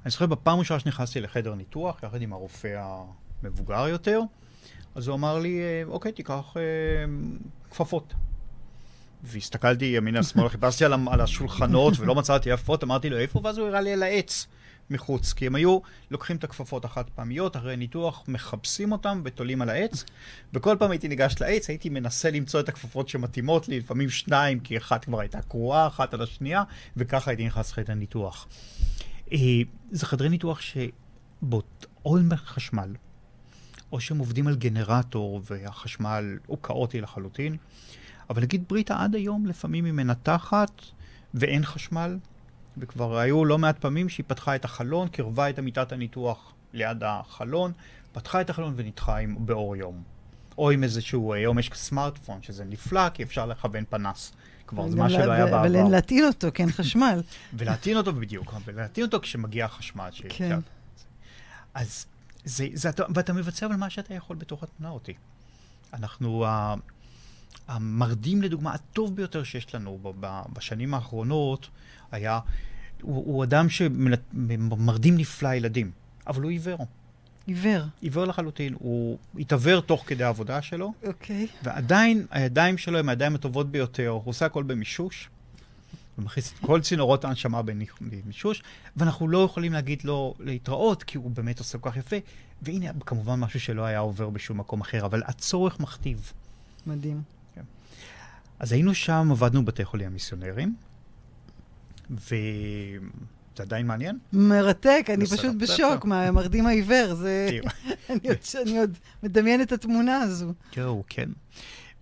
אני 0.03 0.11
זוכר 0.11 0.27
בפעם 0.27 0.59
ראשונה 0.59 0.81
שנכנסתי 0.81 1.21
לחדר 1.21 1.55
ניתוח, 1.55 2.03
יחד 2.03 2.23
עם 2.23 2.33
הרופא 2.33 2.99
המבוגר 3.43 3.89
יותר, 3.89 4.21
אז 4.95 5.09
הוא 5.09 5.17
אמר 5.17 5.39
לי, 5.39 5.61
אה, 5.61 5.83
אוקיי, 5.87 6.13
תיקח 6.13 6.57
אה, 6.57 6.63
כפפות. 7.71 8.15
והסתכלתי 9.23 9.85
ימינה 9.85 10.23
שמאלה, 10.23 10.49
חיפשתי 10.49 10.85
על, 10.85 10.93
על 11.11 11.21
השולחנות 11.21 11.95
ולא 11.99 12.15
מצאתי 12.15 12.51
יפות, 12.51 12.85
אמרתי 12.85 13.11
לו 13.11 13.19
איפה, 13.19 13.41
ואז 13.45 13.59
הוא 13.59 13.69
הראה 13.69 13.81
לי 13.81 13.93
על 13.93 14.03
העץ 14.03 14.47
מחוץ, 14.91 15.33
כי 15.33 15.47
הם 15.47 15.55
היו 15.55 15.79
לוקחים 16.11 16.37
את 16.37 16.45
הכפפות 16.45 16.85
החד 16.85 17.11
פעמיות, 17.15 17.57
אחרי 17.57 17.77
ניתוח 17.77 18.25
מכבסים 18.29 18.93
אותם 18.93 19.23
ותולים 19.25 19.63
על 19.63 19.69
העץ, 19.69 20.05
וכל 20.55 20.77
פעם 20.79 20.91
הייתי 20.91 21.09
ניגש 21.09 21.35
לעץ, 21.41 21.69
הייתי 21.69 21.89
מנסה 21.89 22.31
למצוא 22.31 22.61
את 22.61 22.69
הכפפות 22.69 23.09
שמתאימות 23.09 23.69
לי, 23.69 23.79
לפעמים 23.79 24.11
שניים, 24.11 24.61
כי 24.61 24.79
אחת 24.79 25.05
כבר 25.05 25.21
הייתה 25.21 25.43
קרועה, 25.43 25.87
אחת 25.87 26.15
על 26.15 26.23
השנייה, 26.23 26.63
וככה 26.97 27.31
הייתי 27.31 27.47
נכנס 27.47 27.73
לחדר 27.73 27.95
ניתוח. 27.95 28.49
אה, 29.33 29.39
זה 29.91 30.07
חדרי 30.07 30.29
ניתוח 30.29 30.61
או 32.05 32.19
עם 32.19 32.29
חשמל, 32.37 32.95
או 33.93 34.01
שהם 34.01 34.19
עובדים 34.19 34.47
על 34.47 34.57
גנרטור 34.57 35.41
והחשמל 35.51 36.39
הוא 36.47 36.59
כאוטי 36.63 37.01
לחלוטין. 37.01 37.57
אבל 38.33 38.43
נגיד 38.43 38.65
בריטה 38.69 39.03
עד 39.03 39.15
היום 39.15 39.47
לפעמים 39.47 39.85
היא 39.85 39.93
מנתחת 39.93 40.83
ואין 41.35 41.65
חשמל, 41.65 42.19
וכבר 42.77 43.19
היו 43.19 43.45
לא 43.45 43.59
מעט 43.59 43.79
פעמים 43.79 44.09
שהיא 44.09 44.25
פתחה 44.27 44.57
את 44.57 44.65
החלון, 44.65 45.09
קרבה 45.09 45.51
את 45.51 45.59
אמיתת 45.59 45.93
הניתוח 45.93 46.53
ליד 46.73 47.05
החלון, 47.05 47.73
פתחה 48.13 48.41
את 48.41 48.51
החלון 48.51 48.75
וניתחה 48.77 49.17
עם, 49.17 49.37
באור 49.47 49.77
יום. 49.77 50.03
או 50.59 50.71
עם 50.71 50.85
איזשהו, 50.85 51.35
היום 51.35 51.59
יש 51.59 51.71
סמארטפון, 51.75 52.43
שזה 52.43 52.65
נפלא, 52.65 53.09
כי 53.09 53.23
אפשר 53.23 53.47
לכוון 53.47 53.85
פנס. 53.91 54.33
כבר 54.67 54.89
זה 54.89 54.97
מה 54.97 55.11
שלא 55.11 55.33
היה 55.33 55.47
בעבר. 55.47 55.87
ולהטעין 55.89 56.25
אותו, 56.25 56.49
כן, 56.55 56.71
חשמל. 56.71 57.23
ולהטעין 57.59 57.97
אותו 57.97 58.13
בדיוק, 58.13 58.55
ולהטעין 58.65 59.07
אותו 59.07 59.21
כשמגיע 59.21 59.65
החשמל. 59.65 60.11
כן. 60.29 60.59
אז 61.75 62.07
זה, 62.45 62.67
זה, 62.75 62.91
ואתה 63.15 63.33
מבצע 63.33 63.67
אבל 63.67 63.77
מה 63.77 63.91
שאתה 63.91 64.15
יכול 64.15 64.37
בתוך 64.37 64.63
התמונה 64.63 64.93
אותי. 64.93 65.15
אנחנו, 65.93 66.47
המרדים 67.69 68.43
לדוגמה 68.43 68.75
הטוב 68.75 69.17
ביותר 69.17 69.43
שיש 69.43 69.75
לנו 69.75 70.15
בשנים 70.53 70.95
האחרונות 70.95 71.69
היה, 72.13 72.39
הוא, 73.03 73.17
הוא 73.27 73.45
אדם 73.45 73.69
שמרדים 73.69 75.17
נפלא 75.17 75.55
ילדים, 75.55 75.91
אבל 76.27 76.43
הוא 76.43 76.51
עיוור. 76.51 76.87
עיוור. 77.47 77.83
עיוור 78.01 78.25
לחלוטין. 78.25 78.75
הוא 78.79 79.19
התעוור 79.39 79.81
תוך 79.81 80.05
כדי 80.07 80.25
העבודה 80.25 80.63
שלו. 80.63 80.93
אוקיי. 81.07 81.47
Okay. 81.47 81.57
ועדיין 81.63 82.27
הידיים 82.31 82.79
שלו 82.79 82.99
הן 82.99 83.09
הידיים 83.09 83.35
הטובות 83.35 83.71
ביותר. 83.71 84.09
הוא 84.09 84.23
עושה 84.25 84.47
הכל 84.47 84.63
במישוש. 84.63 85.29
הוא 86.17 86.25
מכניס 86.25 86.53
את 86.53 86.59
כל 86.59 86.81
צינורות 86.81 87.25
ההנשמה 87.25 87.63
במישוש, 88.01 88.63
ואנחנו 88.97 89.29
לא 89.29 89.45
יכולים 89.45 89.73
להגיד 89.73 90.05
לו 90.05 90.35
להתראות, 90.41 91.03
כי 91.03 91.19
הוא 91.19 91.31
באמת 91.31 91.59
עושה 91.59 91.79
כל 91.79 91.91
כך 91.91 91.97
יפה. 91.97 92.17
והנה, 92.63 92.91
כמובן 93.07 93.41
משהו 93.41 93.61
שלא 93.61 93.85
היה 93.85 93.99
עובר 93.99 94.31
בשום 94.31 94.59
מקום 94.59 94.81
אחר, 94.81 95.05
אבל 95.05 95.23
הצורך 95.27 95.81
מכתיב. 95.81 96.33
מדהים. 96.87 97.23
אז 98.59 98.73
היינו 98.73 98.95
שם, 98.95 99.29
עבדנו 99.31 99.65
בבתי 99.65 99.85
חולים 99.85 100.07
המיסיונרים, 100.07 100.75
וזה 102.11 103.63
עדיין 103.63 103.87
מעניין? 103.87 104.19
מרתק, 104.33 105.07
אני 105.15 105.27
פשוט 105.27 105.57
בשוק 105.61 106.05
מהמרדים 106.05 106.67
העיוור, 106.67 107.15
זה... 107.15 107.49
אני 108.63 108.79
עוד 108.79 108.99
מדמיין 109.23 109.63
את 109.63 109.73
התמונה 109.73 110.19
הזו. 110.19 110.53
זהו, 110.75 111.05
כן. 111.09 111.31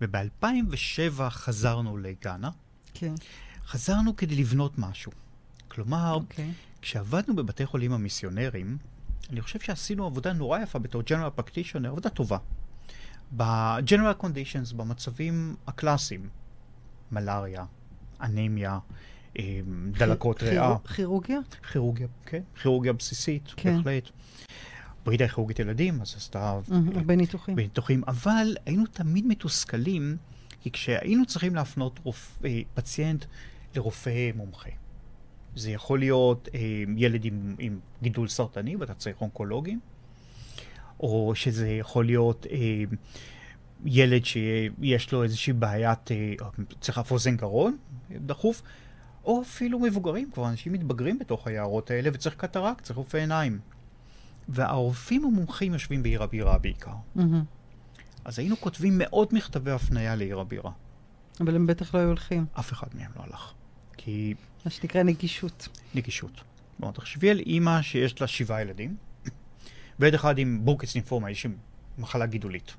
וב-2007 0.01 1.21
חזרנו 1.29 1.97
לגאנה. 1.97 2.49
כן. 2.93 3.13
חזרנו 3.67 4.15
כדי 4.15 4.35
לבנות 4.35 4.77
משהו. 4.77 5.11
כלומר. 5.67 6.13
אוקיי. 6.13 6.51
כשעבדנו 6.81 7.35
בבתי 7.35 7.65
חולים 7.65 7.93
המיסיונרים, 7.93 8.77
אני 9.29 9.41
חושב 9.41 9.59
שעשינו 9.59 10.05
עבודה 10.05 10.33
נורא 10.33 10.59
יפה 10.59 10.79
בתור 10.79 11.01
General 11.01 11.39
Practitioner, 11.39 11.87
עבודה 11.87 12.09
טובה. 12.09 12.37
ב-General 13.37 14.23
Conditions, 14.23 14.75
במצבים 14.75 15.55
הקלאסיים, 15.67 16.29
מלאריה, 17.11 17.65
אנמיה, 18.21 18.79
אה, 19.39 19.59
דלקות 19.91 20.43
ריאה. 20.43 20.75
כירורגיה? 20.95 21.39
כירורגיה, 21.71 22.07
כן. 22.25 22.41
כירורגיה 22.61 22.93
בסיסית, 22.93 23.53
כן. 23.57 23.77
בהחלט. 23.77 24.09
ברידה 25.05 25.27
כירורגית 25.27 25.59
ילדים, 25.59 26.01
אז 26.01 26.15
עשתה... 26.17 26.59
הרבה 26.95 27.15
ניתוחים. 27.15 27.55
בניתוחים, 27.55 28.03
אבל 28.07 28.55
היינו 28.65 28.85
תמיד 28.85 29.27
מתוסכלים, 29.27 30.17
כי 30.61 30.71
כשהיינו 30.71 31.25
צריכים 31.25 31.55
להפנות 31.55 31.99
רופ... 32.03 32.37
אה, 32.45 32.61
פציינט 32.73 33.25
לרופא 33.75 34.31
מומחה. 34.35 34.69
זה 35.55 35.71
יכול 35.71 35.99
להיות 35.99 36.49
אה, 36.55 36.59
ילד 36.97 37.25
עם, 37.25 37.55
עם 37.59 37.79
גידול 38.01 38.27
סרטני 38.27 38.75
ואתה 38.75 38.93
צריך 38.93 39.21
אונקולוגים, 39.21 39.79
או 41.01 41.31
שזה 41.35 41.69
יכול 41.69 42.05
להיות 42.05 42.45
אה, 42.51 42.57
ילד 43.85 44.25
שיש 44.25 45.11
לו 45.11 45.23
איזושהי 45.23 45.53
בעיית, 45.53 46.11
אה, 46.11 46.33
צריך 46.81 46.97
אף 46.97 47.11
אוזן 47.11 47.37
גרון, 47.37 47.77
דחוף, 48.11 48.61
או 49.23 49.41
אפילו 49.41 49.79
מבוגרים, 49.79 50.31
כבר 50.31 50.49
אנשים 50.49 50.73
מתבגרים 50.73 51.19
בתוך 51.19 51.47
היערות 51.47 51.91
האלה 51.91 52.09
וצריך 52.13 52.35
קטרקט, 52.35 52.83
צריך 52.83 52.97
רופא 52.97 53.17
עיניים. 53.17 53.59
והרופאים 54.49 55.25
המומחים 55.25 55.73
יושבים 55.73 56.03
בעיר 56.03 56.23
הבירה 56.23 56.57
בעיקר. 56.57 56.91
Mm-hmm. 57.17 57.21
אז 58.25 58.39
היינו 58.39 58.57
כותבים 58.57 58.93
מאות 58.97 59.33
מכתבי 59.33 59.71
הפנייה 59.71 60.15
לעיר 60.15 60.39
הבירה. 60.39 60.71
אבל 61.39 61.55
הם 61.55 61.67
בטח 61.67 61.95
לא 61.95 61.99
היו 61.99 62.07
הולכים. 62.07 62.45
אף 62.59 62.73
אחד 62.73 62.87
מהם 62.93 63.11
לא 63.15 63.23
הלך. 63.23 63.53
כי... 63.97 64.33
מה 64.65 64.71
שנקרא 64.71 65.03
נגישות. 65.03 65.67
נגישות. 65.95 66.41
בואו 66.79 66.91
תחשבי 66.91 67.29
על 67.29 67.39
אימא 67.39 67.81
שיש 67.81 68.21
לה 68.21 68.27
שבעה 68.27 68.61
ילדים, 68.61 68.95
ועד 70.01 70.13
אחד 70.13 70.37
עם 70.37 70.59
בורקס 70.63 70.95
נימפורמה, 70.95 71.31
יש 71.31 71.45
מחלה 71.97 72.25
גידולית. 72.25 72.73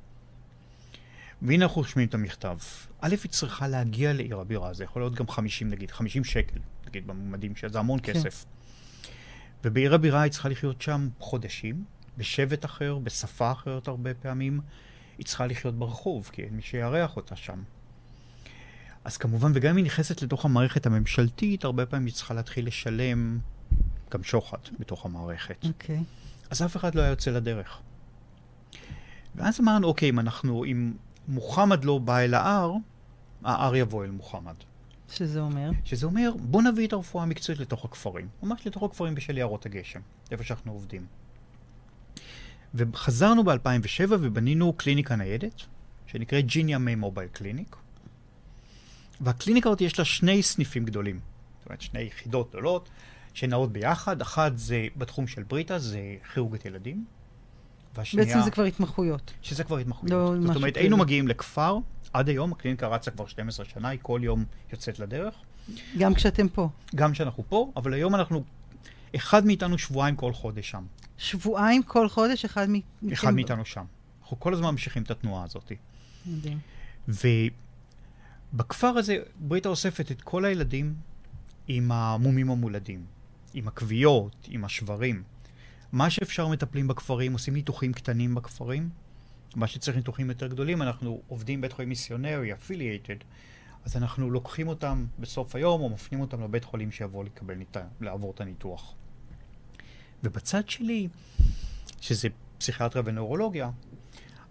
והנה 1.43 1.65
אנחנו 1.65 1.83
רושמים 1.83 2.09
את 2.09 2.15
המכתב. 2.15 2.57
א', 3.01 3.15
היא 3.23 3.31
צריכה 3.31 3.69
להגיע 3.69 4.13
לעיר 4.13 4.41
הבירה, 4.41 4.75
זה 4.75 4.85
יכול 4.85 5.03
להיות 5.03 5.15
גם 5.15 5.29
50 5.29 5.69
נגיד, 5.69 5.91
50 5.91 6.25
שקל, 6.25 6.61
נגיד 6.87 7.07
בממדים 7.07 7.57
שזה 7.57 7.79
המון 7.79 7.99
כן. 8.03 8.13
כסף. 8.13 8.45
ובעיר 9.65 9.95
הבירה 9.95 10.23
היא 10.23 10.33
צריכה 10.33 10.49
לחיות 10.49 10.83
שם 10.83 11.09
חודשים, 11.19 11.85
בשבט 12.19 12.65
אחר, 12.65 12.99
בשפה 12.99 13.53
אחרת 13.53 13.89
הרבה 13.89 14.15
פעמים. 14.15 14.61
היא 15.19 15.27
צריכה 15.27 15.47
לחיות 15.47 15.75
ברחוב, 15.75 16.31
כי 16.33 16.43
אין 16.43 16.55
מי 16.57 16.63
שיארח 16.63 17.17
אותה 17.17 17.37
שם. 17.37 17.63
אז 19.05 19.17
כמובן, 19.17 19.53
וגם 19.55 19.71
אם 19.71 19.77
היא 19.77 19.85
נכנסת 19.85 20.23
לתוך 20.23 20.45
המערכת 20.45 20.87
הממשלתית, 20.87 21.65
הרבה 21.65 21.87
פעמים 21.87 22.07
היא 22.07 22.15
צריכה 22.15 22.35
להתחיל 22.35 22.67
לשלם 22.67 23.39
גם 24.11 24.23
שוחד 24.23 24.59
בתוך 24.79 25.07
המערכת. 25.07 25.65
אוקיי. 25.65 25.97
Okay. 25.99 26.03
אז 26.53 26.63
אף 26.63 26.77
אחד 26.77 26.95
לא 26.95 27.01
היה 27.01 27.11
יוצא 27.11 27.31
לדרך. 27.31 27.81
ואז 29.35 29.61
אמרנו, 29.61 29.87
אוקיי, 29.87 30.09
אם 30.09 30.19
אנחנו, 30.21 30.65
אם 30.65 30.93
מוחמד 31.29 31.85
לא 31.85 31.99
בא 31.99 32.19
אל 32.19 32.35
ההר, 32.35 32.73
ההר 33.45 33.77
יבוא 33.77 34.05
אל 34.05 34.11
מוחמד. 34.11 34.55
שזה 35.13 35.41
אומר? 35.41 35.71
שזה 35.85 36.07
אומר, 36.07 36.33
בוא 36.41 36.63
נביא 36.63 36.87
את 36.87 36.93
הרפואה 36.93 37.25
המקצועית 37.25 37.61
לתוך 37.61 37.85
הכפרים. 37.85 38.29
ממש 38.43 38.67
לתוך 38.67 38.83
הכפרים 38.83 39.15
בשל 39.15 39.39
יערות 39.39 39.67
הגשם, 39.67 40.01
איפה 40.31 40.45
שאנחנו 40.45 40.73
עובדים. 40.73 41.07
וחזרנו 42.75 43.45
ב-2007 43.45 44.11
ובנינו 44.11 44.73
קליניקה 44.73 45.17
ניידת, 45.17 45.63
שנקראת 46.07 46.47
ג'יניה 46.47 46.79
מי 46.79 46.95
מובייל 46.95 47.29
קליניק. 47.29 47.77
והקליניקה 49.21 49.69
הזאת 49.69 49.81
יש 49.81 49.99
לה 49.99 50.05
שני 50.05 50.43
סניפים 50.43 50.85
גדולים. 50.85 51.21
זאת 51.59 51.67
אומרת, 51.67 51.81
שני 51.81 52.01
יחידות 52.01 52.51
גדולות 52.51 52.89
שנעות 53.35 53.73
ביחד. 53.73 54.21
אחת 54.21 54.59
זה 54.59 54.87
בתחום 54.97 55.27
של 55.27 55.43
בריטה, 55.43 55.79
זה 55.79 56.01
כירורגית 56.35 56.65
ילדים. 56.65 57.05
והשנייה... 57.95 58.27
בעצם 58.27 58.41
זה 58.45 58.51
כבר 58.51 58.65
התמחויות. 58.65 59.33
שזה 59.43 59.65
כבר 59.65 59.79
התמחויות. 59.79 60.13
לא 60.13 60.47
זאת 60.47 60.57
אומרת, 60.57 60.77
היינו 60.77 60.97
מגיעים 60.97 61.29
לכפר, 61.29 61.79
עד 62.13 62.29
היום, 62.29 62.53
הקליניקה 62.53 62.87
רצה 62.87 63.11
כבר 63.11 63.27
12 63.27 63.67
שנה, 63.67 63.89
היא 63.89 63.99
כל 64.03 64.21
יום 64.25 64.45
יוצאת 64.73 64.99
לדרך. 64.99 65.35
גם 65.99 66.15
כשאתם 66.15 66.49
פה. 66.49 66.69
גם 66.95 67.13
כשאנחנו 67.13 67.45
פה, 67.49 67.73
אבל 67.77 67.95
היום 67.95 68.15
אנחנו, 68.15 68.45
אחד 69.17 69.47
מאיתנו 69.47 69.79
שבועיים 69.79 70.17
כל 70.17 70.33
חודש 70.33 70.71
שם. 70.71 70.85
שבועיים 71.19 71.83
כל 71.83 72.09
חודש, 72.09 72.45
אחד 72.45 72.69
מאיתנו? 72.71 73.13
אחד 73.13 73.35
מאיתנו 73.35 73.65
שם. 73.65 73.85
אנחנו 74.23 74.41
כל 74.41 74.55
הזמן 74.55 74.71
ממשיכים 74.71 75.03
את 75.03 75.11
התנועה 75.11 75.45
הזאת. 75.45 75.73
מדהים. 76.27 76.59
ובכפר 78.55 78.87
הזה, 78.87 79.17
בריטה 79.41 79.69
אוספת 79.69 80.11
את 80.11 80.23
כל 80.23 80.45
הילדים 80.45 80.95
עם 81.69 81.93
המומים 81.93 82.51
המולדים, 82.51 83.05
עם 83.55 83.69
הכוויות, 83.69 84.49
עם 84.49 84.65
השברים. 84.65 85.23
מה 85.93 86.11
שאפשר 86.11 86.49
מטפלים 86.49 86.89
בכפרים, 86.89 87.33
עושים 87.33 87.55
ניתוחים 87.55 87.93
קטנים 87.93 88.35
בכפרים. 88.35 88.91
מה 89.57 89.67
שצריך 89.67 89.97
ניתוחים 89.97 90.29
יותר 90.29 90.47
גדולים, 90.47 90.83
אנחנו 90.83 91.21
עובדים 91.29 91.61
בית 91.61 91.73
חולים 91.73 91.89
מיסיונרי, 91.89 92.53
אפילייטד, 92.53 93.17
אז 93.85 93.97
אנחנו 93.97 94.31
לוקחים 94.31 94.69
אותם 94.69 95.07
בסוף 95.19 95.55
היום 95.55 95.81
או 95.81 95.89
מפנים 95.89 96.21
אותם 96.21 96.43
לבית 96.43 96.65
חולים 96.65 96.93
שיבוא 96.93 97.25
לקבל, 97.25 97.59
לעבור 98.01 98.31
את 98.31 98.41
הניתוח. 98.41 98.95
ובצד 100.25 100.69
שלי, 100.69 101.09
שזה 102.01 102.29
פסיכיאטריה 102.59 103.03
ונאורולוגיה, 103.07 103.71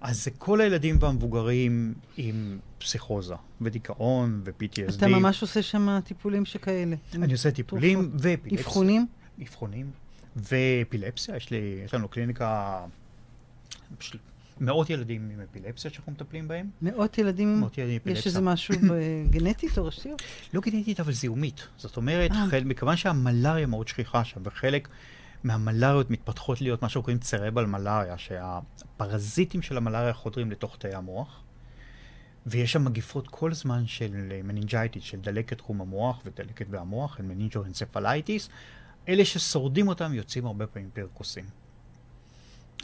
אז 0.01 0.23
זה 0.23 0.31
כל 0.31 0.61
הילדים 0.61 0.97
והמבוגרים 0.99 1.93
עם 2.17 2.59
פסיכוזה, 2.77 3.35
ודיכאון, 3.61 4.41
ו-PTSD. 4.45 4.95
אתה 4.97 5.07
ממש 5.07 5.41
עושה 5.41 5.61
שם 5.61 5.99
טיפולים 6.03 6.45
שכאלה. 6.45 6.95
אני 7.15 7.33
עושה 7.33 7.51
טיפולים 7.51 8.11
ואפילפסיה. 8.13 8.59
אבחונים? 8.59 9.05
אבחונים. 9.41 9.91
ואפילפסיה, 10.35 11.35
יש, 11.35 11.51
לי, 11.51 11.81
יש 11.85 11.93
לנו 11.93 12.07
קליניקה, 12.07 12.79
מאות 14.61 14.89
ילדים 14.89 15.29
עם 15.33 15.39
אפילפסיה 15.51 15.91
שאנחנו 15.91 16.11
מטפלים 16.11 16.47
בהם. 16.47 16.69
מאות 16.81 17.17
ילדים. 17.17 17.59
מאות 17.59 17.77
ילדים 17.77 17.93
עם 17.95 18.01
אפילפסיה. 18.01 18.19
יש 18.19 18.27
איזה 18.27 18.41
משהו 18.41 18.75
גנטית 19.29 19.77
או 19.77 19.85
ראשיות? 19.85 20.21
לא 20.53 20.61
גנטית, 20.61 20.99
אבל 20.99 21.11
זיהומית. 21.11 21.67
זאת 21.77 21.97
אומרת, 21.97 22.31
אה. 22.31 22.45
חל, 22.49 22.63
מכיוון 22.63 22.95
שהמלאריה 22.95 23.67
מאוד 23.67 23.87
שכיחה 23.87 24.23
שם, 24.23 24.41
וחלק 24.43 24.87
מהמלאריות 25.43 26.09
מתפתחות 26.09 26.61
להיות 26.61 26.81
מה 26.81 26.89
שקוראים 26.89 27.19
cerebral 27.19 27.65
malaria, 27.65 28.17
שהפרזיטים 28.17 29.61
של 29.61 29.77
המלאריה 29.77 30.13
חודרים 30.13 30.51
לתוך 30.51 30.77
תאי 30.77 30.93
המוח, 30.93 31.43
ויש 32.45 32.71
שם 32.71 32.85
מגיפות 32.85 33.27
כל 33.27 33.53
זמן 33.53 33.87
של 33.87 34.41
meningitis, 34.43 35.03
של 35.03 35.19
דלקת 35.19 35.57
קרום 35.57 35.81
המוח 35.81 36.21
ודלקת 36.25 36.67
במוח, 36.67 37.19
meningoencephalitis. 37.19 38.49
אלה 39.09 39.25
ששורדים 39.25 39.87
אותם 39.87 40.13
יוצאים 40.13 40.45
הרבה 40.45 40.67
פעמים 40.67 40.89
פרקוסים. 40.93 41.45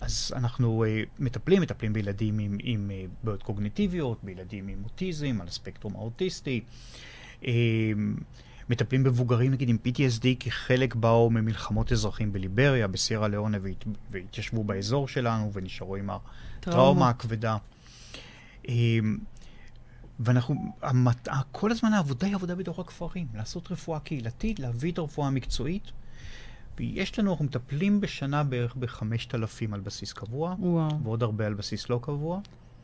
אז 0.02 0.32
אנחנו 0.36 0.86
אה, 0.86 1.10
מטפלים, 1.20 1.62
מטפלים 1.62 1.94
בילדים 1.94 2.40
עם, 2.40 2.58
עם 2.64 2.92
אה, 2.91 3.10
בעיות 3.24 3.44
קוגניטיביות, 3.44 4.24
בילדים 4.24 4.68
עם 4.68 4.84
אוטיזם, 4.84 5.42
על 5.42 5.48
הספקטרום 5.48 5.96
האוטיסטי. 5.96 6.62
אה, 7.41 7.46
מטפלים 8.69 9.03
במבוגרים 9.03 9.51
נגיד 9.51 9.69
עם 9.69 9.77
PTSD, 9.86 10.25
כי 10.39 10.51
חלק 10.51 10.95
באו 10.95 11.29
ממלחמות 11.29 11.91
אזרחים 11.91 12.33
בליבריה, 12.33 12.88
בסיירה 12.88 13.27
ליאונה, 13.27 13.57
והת, 13.62 13.86
והתיישבו 14.12 14.63
באזור 14.63 15.07
שלנו 15.07 15.53
ונשארו 15.53 15.95
עם 15.95 16.09
הטראומה 16.09 17.10
הכבדה. 17.10 17.58
Uh, 18.63 18.69
ואנחנו, 20.19 20.56
המת, 20.82 21.27
כל 21.51 21.71
הזמן 21.71 21.93
העבודה 21.93 22.27
היא 22.27 22.36
עבודה 22.36 22.56
בתוך 22.56 22.80
הכפרים, 22.80 23.27
לעשות 23.34 23.71
רפואה 23.71 23.99
קהילתית, 23.99 24.60
להביא 24.60 24.91
את 24.91 24.97
הרפואה 24.97 25.27
המקצועית. 25.27 25.91
יש 26.80 27.19
לנו, 27.19 27.32
אנחנו 27.32 27.45
מטפלים 27.45 28.01
בשנה 28.01 28.43
בערך 28.43 28.75
ב-5,000 28.75 29.73
על 29.73 29.80
בסיס 29.80 30.13
קבוע, 30.13 30.56
וואו. 30.60 30.99
ועוד 31.03 31.23
הרבה 31.23 31.45
על 31.45 31.53
בסיס 31.53 31.89
לא 31.89 31.99
קבוע. 32.03 32.39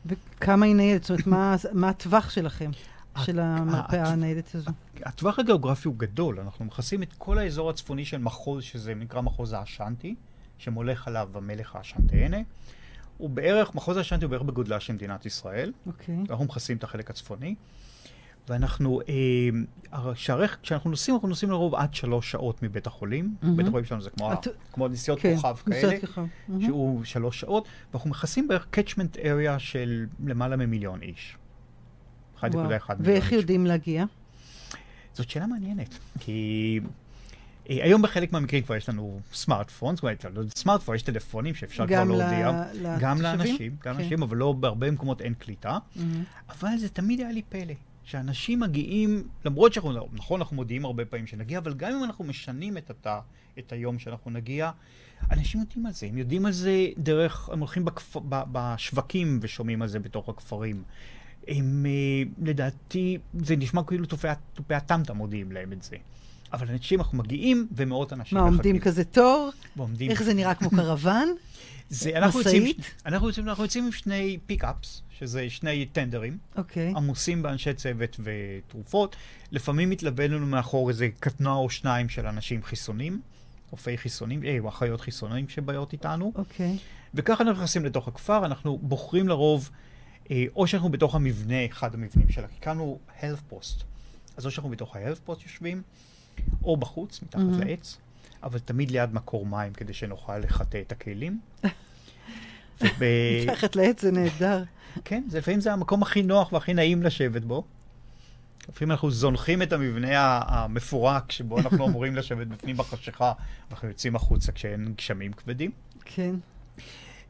וכמה 0.06 0.66
היא 0.66 0.74
ניידת? 0.74 1.02
זאת 1.02 1.10
אומרת, 1.10 1.26
מה, 1.26 1.56
מה 1.72 1.88
הטווח 1.88 2.30
שלכם, 2.30 2.70
של 3.18 3.40
המרפאה 3.40 4.08
הניידת 4.08 4.54
הזו? 4.54 4.70
הטווח 5.02 5.38
הגיאוגרפי 5.38 5.88
הוא 5.88 5.96
גדול, 5.96 6.40
אנחנו 6.40 6.64
מכסים 6.64 7.02
את 7.02 7.12
כל 7.18 7.38
האזור 7.38 7.70
הצפוני 7.70 8.04
של 8.04 8.18
מחוז, 8.18 8.62
שזה 8.62 8.94
נקרא 8.94 9.20
מחוז 9.20 9.52
האשנטי, 9.52 10.14
שמולך 10.58 11.08
עליו 11.08 11.28
המלך 11.34 11.76
האשנטהנה. 11.76 12.36
הוא 13.18 13.30
בערך, 13.30 13.74
מחוז 13.74 13.96
האשנטי 13.96 14.24
הוא 14.24 14.30
בערך 14.30 14.42
בגודלה 14.42 14.80
של 14.80 14.92
מדינת 14.92 15.26
ישראל. 15.26 15.72
אוקיי. 15.86 16.16
Okay. 16.16 16.30
אנחנו 16.30 16.44
מכסים 16.44 16.76
את 16.76 16.84
החלק 16.84 17.10
הצפוני. 17.10 17.54
ואנחנו, 18.48 19.00
אה, 19.08 20.04
שהרך, 20.14 20.58
כשאנחנו 20.62 20.90
נוסעים, 20.90 21.14
אנחנו 21.14 21.28
נוסעים 21.28 21.50
לרוב 21.50 21.74
עד 21.74 21.94
שלוש 21.94 22.30
שעות 22.30 22.62
מבית 22.62 22.86
החולים. 22.86 23.34
Mm-hmm. 23.42 23.46
בית 23.56 23.66
החולים 23.66 23.84
שלנו 23.84 24.02
זה 24.02 24.10
כמו, 24.10 24.32
את... 24.32 24.46
כמו 24.72 24.88
נסיעות 24.88 25.20
כן, 25.20 25.36
כוכב 25.36 25.56
כאלה, 25.56 25.96
mm-hmm. 25.96 26.52
שהוא 26.66 27.04
שלוש 27.04 27.40
שעות, 27.40 27.68
ואנחנו 27.92 28.10
מכסים 28.10 28.48
בערך 28.48 28.66
catchment 28.76 29.16
area 29.16 29.58
של 29.58 30.06
למעלה 30.24 30.56
ממיליון 30.56 31.02
איש. 31.02 31.36
1.1 32.44 32.56
מיליון 32.56 32.72
איש. 32.72 32.80
ואיך 33.00 33.32
יודעים 33.32 33.66
להגיע? 33.66 34.04
זאת 35.12 35.30
שאלה 35.30 35.46
מעניינת, 35.46 35.98
כי 36.20 36.80
אה, 37.70 37.84
היום 37.84 38.02
בחלק 38.02 38.32
מהמקרים 38.32 38.62
כבר 38.62 38.76
יש 38.76 38.88
לנו 38.88 39.20
סמארטפון, 39.32 39.96
זאת 39.96 40.02
אומרת, 40.02 40.24
לא 40.34 40.42
סמארטפון, 40.56 40.94
יש 40.94 41.02
טלפונים 41.02 41.54
שאפשר 41.54 41.86
כבר 41.86 42.04
להודיע. 42.04 42.52
גם 43.00 43.20
לאנשים, 43.20 43.76
גם 43.82 43.96
לאנשים, 43.98 44.16
כן. 44.16 44.22
אבל 44.22 44.36
לא, 44.36 44.52
בהרבה 44.52 44.90
מקומות 44.90 45.20
אין 45.20 45.34
קליטה. 45.34 45.78
Mm-hmm. 45.78 46.00
אבל 46.48 46.76
זה 46.78 46.88
תמיד 46.88 47.20
היה 47.20 47.32
לי 47.32 47.42
פלא. 47.48 47.74
שאנשים 48.04 48.60
מגיעים, 48.60 49.28
למרות 49.44 49.72
שאנחנו, 49.72 50.08
נכון, 50.12 50.40
אנחנו 50.40 50.56
מודיעים 50.56 50.84
הרבה 50.84 51.04
פעמים 51.04 51.26
שנגיע, 51.26 51.58
אבל 51.58 51.74
גם 51.74 51.92
אם 51.92 52.04
אנחנו 52.04 52.24
משנים 52.24 52.78
את, 52.78 52.90
התא, 52.90 53.18
את 53.58 53.72
היום 53.72 53.98
שאנחנו 53.98 54.30
נגיע, 54.30 54.70
אנשים 55.30 55.60
יודעים 55.60 55.86
על 55.86 55.92
זה. 55.92 56.06
הם 56.06 56.18
יודעים 56.18 56.46
על 56.46 56.52
זה 56.52 56.86
דרך, 56.98 57.48
הם 57.48 57.58
הולכים 57.58 57.84
בכפ, 57.84 58.16
בשווקים 58.28 59.38
ושומעים 59.42 59.82
על 59.82 59.88
זה 59.88 59.98
בתוך 59.98 60.28
הכפרים. 60.28 60.82
הם, 61.48 61.86
אה, 61.86 62.46
לדעתי, 62.46 63.18
זה 63.38 63.56
נשמע 63.56 63.82
כאילו 63.86 64.06
תופי 64.06 64.28
הטמטם 64.70 65.16
מודיעים 65.16 65.52
להם 65.52 65.72
את 65.72 65.82
זה. 65.82 65.96
אבל 66.52 66.68
אנשים, 66.70 67.00
אנחנו 67.00 67.18
מגיעים, 67.18 67.68
ומאות 67.76 68.12
אנשים 68.12 68.38
מחכים. 68.38 68.50
מה, 68.50 68.56
עומדים 68.56 68.78
כזה 68.78 69.04
תור? 69.04 69.50
ועומדים... 69.76 70.10
איך 70.10 70.22
זה 70.22 70.34
נראה 70.34 70.54
כמו 70.54 70.70
קרוון? 70.70 71.34
זה, 71.88 72.10
אנחנו 72.16 72.40
יוצאים, 72.40 72.76
אנחנו 73.06 73.26
יוצאים, 73.26 73.48
אנחנו 73.48 73.64
יוצאים 73.64 73.84
עם 73.84 73.92
שני 73.92 74.38
פיק-אפס, 74.46 75.02
שזה 75.18 75.50
שני 75.50 75.86
טנדרים, 75.86 76.32
okay. 76.32 76.58
אוקיי. 76.58 76.92
עמוסים 76.96 77.42
באנשי 77.42 77.74
צוות 77.74 78.20
ותרופות. 78.24 79.16
לפעמים 79.52 79.90
מתלווה 79.90 80.26
לנו 80.26 80.46
מאחור 80.46 80.88
איזה 80.88 81.08
קטנוע 81.20 81.56
או 81.56 81.70
שניים 81.70 82.08
של 82.08 82.26
אנשים 82.26 82.62
חיסונים, 82.62 83.20
רופאי 83.70 83.98
חיסונים, 83.98 84.44
אה, 84.44 84.58
אחיות 84.68 85.00
חיסונים 85.00 85.48
שבאות 85.48 85.92
איתנו. 85.92 86.32
אוקיי. 86.34 86.76
Okay. 86.76 86.80
וככה 87.14 87.44
אנחנו 87.44 87.58
נכנסים 87.58 87.84
לתוך 87.84 88.08
הכפר, 88.08 88.46
אנחנו 88.46 88.78
בוחרים 88.82 89.28
לרוב, 89.28 89.70
או 90.56 90.66
שאנחנו 90.66 90.88
בתוך 90.88 91.14
המבנה, 91.14 91.66
אחד 91.66 91.94
המבנים 91.94 92.28
שלה, 92.30 92.48
כי 92.48 92.60
כאן 92.60 92.78
הוא 92.78 92.98
health 93.20 93.52
post. 93.52 93.84
אז 94.36 94.46
או 94.46 94.50
שאנחנו 94.50 94.70
בתוך 94.70 94.96
ה-health 94.96 95.30
post 95.30 95.42
יושבים, 95.42 95.82
או 96.62 96.76
בחוץ, 96.76 97.22
מתחת 97.22 97.40
mm-hmm. 97.40 97.64
לעץ. 97.64 97.96
אבל 98.42 98.58
תמיד 98.58 98.90
ליד 98.90 99.14
מקור 99.14 99.46
מים, 99.46 99.72
כדי 99.72 99.92
שנוכל 99.92 100.38
לחטא 100.38 100.80
את 100.80 100.92
הכלים. 100.92 101.40
מתחת 103.42 103.76
לעץ 103.76 104.02
זה 104.02 104.12
נהדר. 104.12 104.62
כן, 105.04 105.22
זה 105.28 105.38
לפעמים 105.38 105.60
זה 105.60 105.72
המקום 105.72 106.02
הכי 106.02 106.22
נוח 106.22 106.52
והכי 106.52 106.74
נעים 106.74 107.02
לשבת 107.02 107.42
בו. 107.42 107.64
לפעמים 108.68 108.90
אנחנו 108.92 109.10
זונחים 109.10 109.62
את 109.62 109.72
המבנה 109.72 110.40
המפורק 110.46 111.32
שבו 111.32 111.58
אנחנו 111.58 111.84
אמורים 111.88 112.16
לשבת 112.16 112.46
בפנים 112.46 112.76
בחשיכה, 112.76 113.32
ואנחנו 113.68 113.88
יוצאים 113.88 114.16
החוצה 114.16 114.52
כשאין 114.52 114.94
גשמים 114.96 115.32
כבדים. 115.32 115.70
כן. 116.04 116.34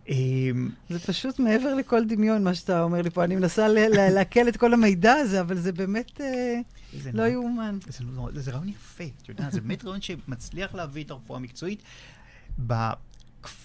אמ, 0.08 0.70
זה 0.90 0.98
פשוט 0.98 1.38
מעבר 1.38 1.74
לכל 1.74 2.04
דמיון, 2.04 2.44
מה 2.44 2.54
שאתה 2.54 2.82
אומר 2.82 3.02
לי 3.02 3.10
פה. 3.10 3.24
אני 3.24 3.36
מנסה 3.36 3.68
לעכל 3.88 4.48
את 4.48 4.56
כל 4.56 4.74
המידע 4.74 5.12
הזה, 5.12 5.40
אבל 5.40 5.58
זה 5.58 5.72
באמת 5.72 6.20
אה, 6.20 6.60
לא 7.12 7.22
יאומן. 7.22 7.78
זה 8.34 8.50
רעיון 8.50 8.68
יפה, 8.68 9.04
את 9.22 9.28
יודעת, 9.28 9.52
זה 9.52 9.60
באמת 9.60 9.84
רעיון 9.84 10.00
שמצליח 10.00 10.74
להביא 10.74 11.04
את 11.04 11.10
הרפואה 11.10 11.38
המקצועית. 11.38 11.82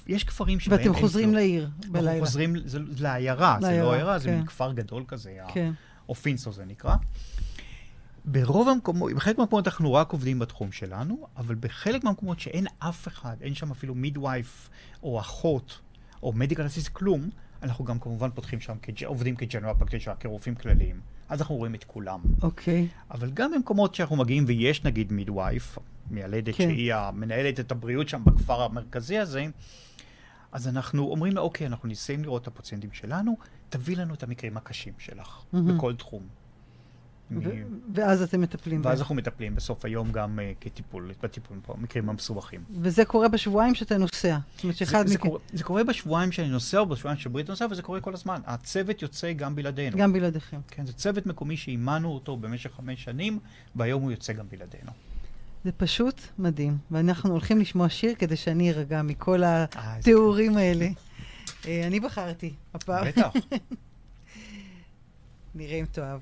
יש 0.08 0.24
כפרים 0.24 0.60
שבהם... 0.60 0.80
ואתם 0.80 0.94
חוזרים 0.94 1.34
לעיר 1.34 1.70
בלילה. 1.88 2.12
אנחנו 2.12 2.26
חוזרים 2.26 2.56
לעיירה, 3.00 3.58
זה 3.62 3.82
לא 3.82 3.94
עיירה, 3.94 4.20
זה 4.20 4.30
כן. 4.30 4.36
מין 4.36 4.46
כפר 4.46 4.72
גדול 4.72 5.04
כזה, 5.08 5.38
כן. 5.54 5.72
אופינסו 6.10 6.52
זה 6.52 6.66
נקרא. 6.66 6.96
ברוב 8.26 8.70
המקומות, 8.70 9.14
בחלק 9.14 9.38
מהמקומות 9.38 9.68
אנחנו 9.68 9.94
רק 9.94 10.12
עובדים 10.12 10.40
בתחום 10.40 10.72
שלנו, 10.72 11.28
אבל 11.38 11.56
בחלק 11.60 12.04
מהמקומות 12.04 12.40
שאין 12.40 12.68
אף 12.80 13.08
אחד, 13.08 13.36
אין 13.42 13.56
שם 13.56 13.72
אפילו 13.72 13.96
מידווייף 13.96 14.70
או 15.04 15.20
אחות 15.20 15.80
או 16.24 16.34
מדיקל 16.34 16.66
אסיס 16.66 16.88
כלום, 16.88 17.30
אנחנו 17.64 17.86
גם 17.86 18.00
כמובן 18.00 18.30
פותחים 18.30 18.60
שם, 18.60 18.78
עובדים 19.06 19.36
כג'נרל 19.36 19.74
פרקטישר, 19.74 20.14
כרופאים 20.20 20.56
כלליים. 20.56 21.00
אז 21.30 21.42
אנחנו 21.42 21.56
רואים 21.56 21.76
את 21.76 21.84
כולם. 21.84 22.20
אוקיי. 22.42 22.88
אבל 23.12 23.32
גם 23.32 23.52
במקומות 23.52 23.96
שאנחנו 23.96 24.16
מגיעים 24.16 24.44
ויש 24.48 24.84
נגיד 24.84 25.12
מידווייף, 25.14 25.78
מיילדת 26.12 26.56
כן. 26.56 26.64
שהיא 26.64 26.94
המנהלת 26.94 27.60
את 27.60 27.72
הבריאות 27.72 28.10
שם 28.10 28.22
בכפר 28.26 28.62
המרכזי 28.62 29.18
הזה, 29.18 29.46
אז 30.52 30.68
אנחנו 30.68 31.04
אומרים 31.04 31.34
לה, 31.34 31.42
אוקיי, 31.42 31.68
אנחנו 31.68 31.88
ניסים 31.88 32.24
לראות 32.24 32.42
את 32.42 32.48
הפציינטים 32.48 32.92
שלנו, 32.92 33.38
תביא 33.70 33.98
לנו 33.98 34.14
את 34.14 34.24
המקרים 34.24 34.58
הקשים 34.58 34.94
שלך, 34.98 35.42
מהמם. 35.54 35.78
בכל 35.78 35.96
תחום. 35.96 36.24
ואז 37.94 38.22
אתם 38.22 38.42
מטפלים. 38.42 38.82
ואז 38.84 39.00
אנחנו 39.00 39.16
מטפלים 39.16 39.56
בסוף 39.56 39.86
היום 39.86 40.12
גם 40.12 40.40
uh, 40.40 40.64
כטיפול, 40.64 41.12
בטיפול 41.24 41.60
פה, 41.64 41.74
במקרים 41.74 42.10
המסובכים. 42.10 42.64
וזה 42.82 43.06
קורה 43.06 43.28
בשבועיים 43.28 43.76
שאתה 43.76 43.98
נוסע. 43.98 44.38
זה. 45.54 45.64
קורה, 45.64 45.84
בשבועיים 45.84 46.32
שאני 46.32 46.48
נוסע 46.48 46.80
או 46.80 46.86
בשבועיים 46.86 47.20
שברית 47.20 47.50
נוסע, 47.50 47.66
וזה 47.72 47.82
קורה 47.82 48.02
כל 48.02 48.14
הזמן. 48.14 48.42
הצוות 48.46 49.02
יוצא 49.02 49.34
גם 49.34 49.56
בלעדינו. 49.56 49.98
גם 49.98 50.14
בלעדיכם. 50.14 50.60
כן, 50.68 50.86
זה 50.86 50.94
צוות 50.94 51.26
מקומי 51.26 51.58
שאימנו 51.58 52.10
אותו 52.10 52.38
במשך 52.38 52.72
חמש 52.76 53.04
שנים, 53.04 53.40
והיום 53.76 54.04
הוא 54.04 54.12
יוצא 54.12 54.34
גם 54.34 54.46
בלעדינו. 54.50 54.92
זה 55.64 55.72
פשוט 55.72 56.22
מדהים. 56.40 56.78
ואנחנו 56.92 57.32
הולכים 57.32 57.60
לשמוע 57.60 57.90
שיר 57.90 58.16
כדי 58.16 58.36
שאני 58.36 58.70
ארגע 58.70 59.02
מכל 59.02 59.44
אה, 59.44 59.66
התיאורים 59.76 60.58
האלה. 60.58 60.88
אה, 61.68 61.88
אני 61.88 62.00
בחרתי 62.00 62.54
הפעם. 62.74 63.08
בטח. 63.08 63.34
נראה 65.56 65.80
אם 65.80 65.86
תאהב. 65.92 66.20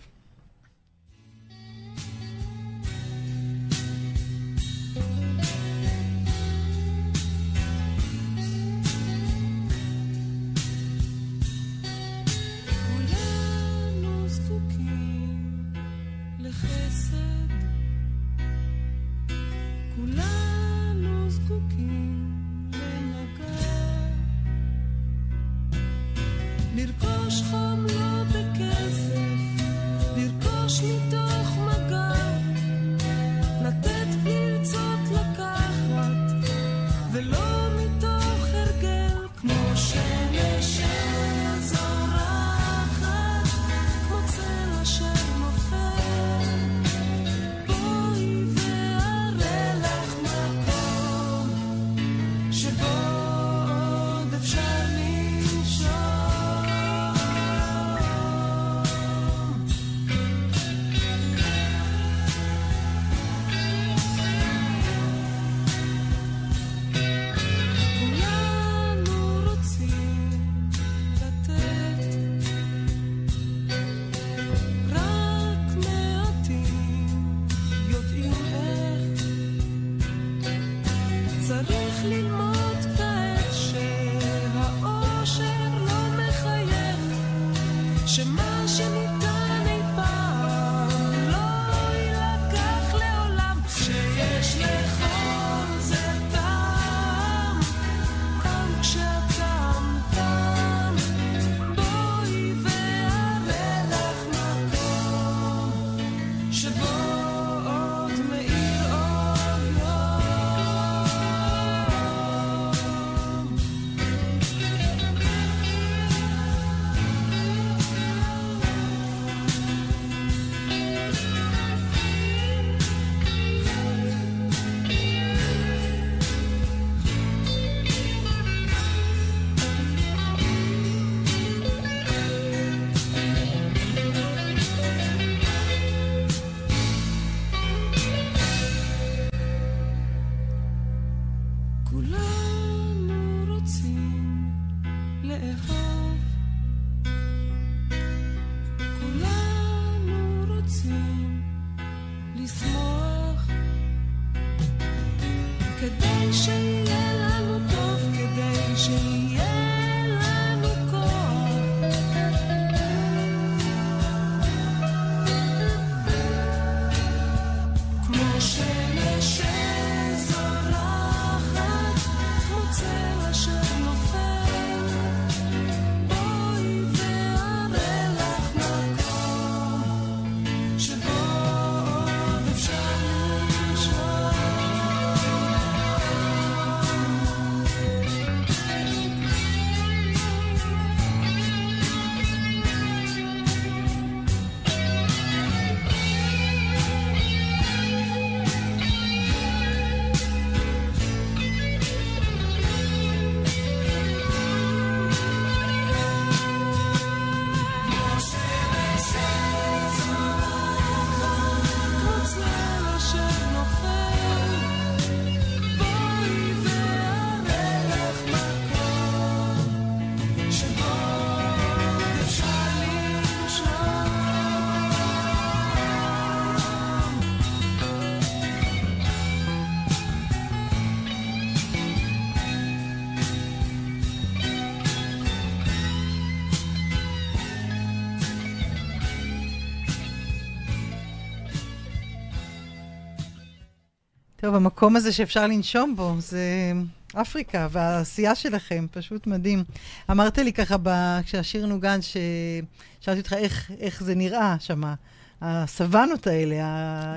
טוב, 244.47 244.55
המקום 244.55 244.95
הזה 244.95 245.12
שאפשר 245.12 245.47
לנשום 245.47 245.95
בו, 245.95 246.15
זה 246.19 246.71
אפריקה 247.15 247.67
והעשייה 247.71 248.36
שלכם, 248.36 248.86
פשוט 248.91 249.27
מדהים. 249.27 249.63
אמרת 250.12 250.38
לי 250.38 250.53
ככה 250.53 250.75
ב... 250.83 250.89
כשהשיר 251.23 251.65
נוגן, 251.65 251.99
ששאלתי 252.01 253.19
אותך 253.19 253.33
איך, 253.33 253.71
איך 253.79 254.03
זה 254.03 254.15
נראה 254.15 254.55
שמה. 254.60 254.93
הסוואנות 255.41 256.27
האלה, 256.27 256.55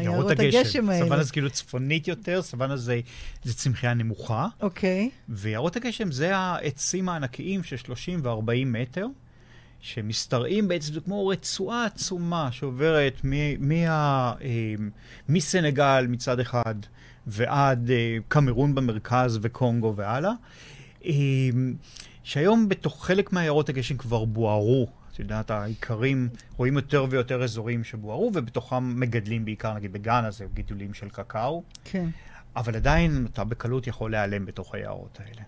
יערות 0.00 0.30
הגשם 0.30 0.90
האלה. 0.90 1.06
סוואנה 1.06 1.22
זה 1.22 1.32
כאילו 1.32 1.50
צפונית 1.50 2.08
יותר, 2.08 2.42
סוואנה 2.42 2.76
זה, 2.76 3.00
זה 3.44 3.54
צמחייה 3.54 3.94
נמוכה, 3.94 4.46
אוקיי, 4.60 5.10
ויערות 5.28 5.76
הגשם 5.76 6.12
זה 6.12 6.36
העצים 6.36 7.08
הענקיים 7.08 7.62
של 7.62 7.76
30 7.76 8.20
ו-40 8.22 8.66
מטר, 8.66 9.06
שמשתרעים 9.80 10.68
בעצם, 10.68 10.92
זה 10.92 11.00
כמו 11.00 11.26
רצועה 11.26 11.84
עצומה 11.84 12.48
שעוברת 12.52 13.20
אה, 13.32 14.74
מסנגל 15.28 16.06
מצד 16.08 16.40
אחד 16.40 16.74
ועד 17.26 17.90
אה, 17.90 18.16
קמרון 18.28 18.74
במרכז 18.74 19.38
וקונגו 19.42 19.94
והלאה, 19.96 20.32
אה, 21.04 21.12
שהיום 22.22 22.68
בתוך 22.68 23.06
חלק 23.06 23.32
מהעיירות 23.32 23.68
הגשם 23.68 23.96
כבר 23.96 24.24
בוערו. 24.24 24.88
את 25.12 25.18
יודעת, 25.18 25.50
העיקרים, 25.50 26.28
רואים 26.56 26.74
יותר 26.74 27.06
ויותר 27.10 27.44
אזורים 27.44 27.84
שבוערו, 27.84 28.30
ובתוכם 28.34 29.00
מגדלים 29.00 29.44
בעיקר, 29.44 29.74
נגיד 29.74 29.92
בגאנה 29.92 30.30
זה 30.30 30.46
גידולים 30.54 30.94
של 30.94 31.08
קקאו, 31.08 31.62
כן. 31.84 32.08
אבל 32.56 32.76
עדיין 32.76 33.26
אתה 33.32 33.44
בקלות 33.44 33.86
יכול 33.86 34.10
להיעלם 34.10 34.46
בתוך 34.46 34.74
היערות 34.74 35.18
האלה. 35.20 35.42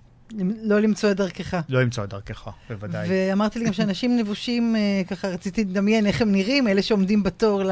לא 0.62 0.80
למצוא 0.80 1.10
את 1.10 1.16
דרכך. 1.16 1.54
לא 1.68 1.82
למצוא 1.82 2.04
את 2.04 2.08
דרכך, 2.08 2.48
בוודאי. 2.70 3.08
ואמרתי 3.10 3.58
לי 3.58 3.64
גם 3.64 3.72
שאנשים 3.72 4.18
לבושים, 4.18 4.76
אה, 4.76 5.02
ככה 5.06 5.28
רציתי 5.28 5.64
לדמיין 5.64 6.06
איך 6.06 6.22
הם 6.22 6.32
נראים, 6.32 6.68
אלה 6.68 6.82
שעומדים 6.82 7.22
בתור 7.22 7.62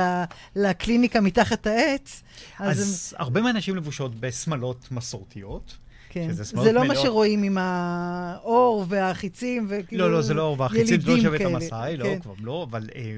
לקליניקה 0.56 1.20
מתחת 1.20 1.66
העץ. 1.66 2.22
אז, 2.58 2.78
הם, 2.78 2.82
אז 2.82 3.14
הרבה 3.18 3.42
מהנשים 3.42 3.76
לבושות 3.76 4.20
בשמלות 4.20 4.88
מסורתיות. 4.90 5.76
כן. 6.12 6.28
שזה 6.30 6.44
שמלות 6.44 6.64
זה 6.64 6.72
לא 6.72 6.80
מה 6.80 6.88
מלאות. 6.88 7.04
שרואים 7.04 7.42
עם 7.42 7.58
האור 7.60 8.84
והחיצים, 8.88 9.66
וכאילו... 9.70 10.04
לא, 10.08 10.12
לא, 10.12 10.22
זה 10.22 10.34
לא, 10.34 10.56
והחיצים 10.58 11.00
זה 11.00 11.06
לא 11.06 11.12
ילידים 11.12 11.38
שבט. 11.38 11.46
המסאי, 11.46 11.96
לא, 11.96 12.04
כן. 12.04 12.20
כבר 12.20 12.34
לא, 12.40 12.66
אבל... 12.70 12.88
אה, 12.94 13.16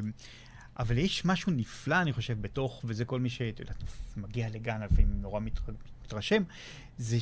אבל 0.78 0.98
יש 0.98 1.24
משהו 1.24 1.52
נפלא, 1.52 2.00
אני 2.02 2.12
חושב, 2.12 2.42
בתוך, 2.42 2.80
וזה 2.84 3.04
כל 3.04 3.20
מי 3.20 3.28
שאת 3.30 3.60
יודעת, 3.60 3.76
מגיע 4.16 4.48
לגן, 4.54 4.80
לפעמים 4.84 5.08
נורא 5.20 5.40
מת- 5.40 5.58
מתרשם, 6.04 6.42
זה 6.98 7.16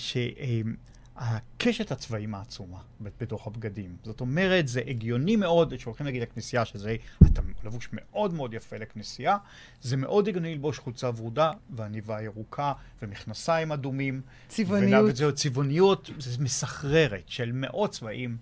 שהקשת 1.20 1.92
הצבעים 1.92 2.34
העצומה 2.34 2.78
בתוך 3.00 3.46
הבגדים. 3.46 3.96
זאת 4.04 4.20
אומרת, 4.20 4.68
זה 4.68 4.80
הגיוני 4.86 5.36
מאוד, 5.36 5.74
כשהולכים 5.74 6.06
נגיד 6.06 6.22
לכנסייה, 6.22 6.64
שזה, 6.64 6.96
אתה 7.32 7.42
לבוש 7.64 7.88
מאוד 7.92 8.34
מאוד 8.34 8.54
יפה 8.54 8.76
לכנסייה, 8.76 9.36
זה 9.80 9.96
מאוד 9.96 10.28
הגיוני 10.28 10.54
ללבוש 10.54 10.78
חולצה 10.78 11.10
ורודה, 11.16 11.50
ועניבה 11.70 12.22
ירוקה, 12.22 12.72
ומכנסיים 13.02 13.72
אדומים. 13.72 14.20
צבעוניות. 14.48 15.10
וזהו, 15.10 15.34
צבעוניות, 15.34 16.10
זה 16.18 16.44
מסחררת 16.44 17.24
של 17.26 17.50
מאות 17.52 17.90
צבעים 17.90 18.36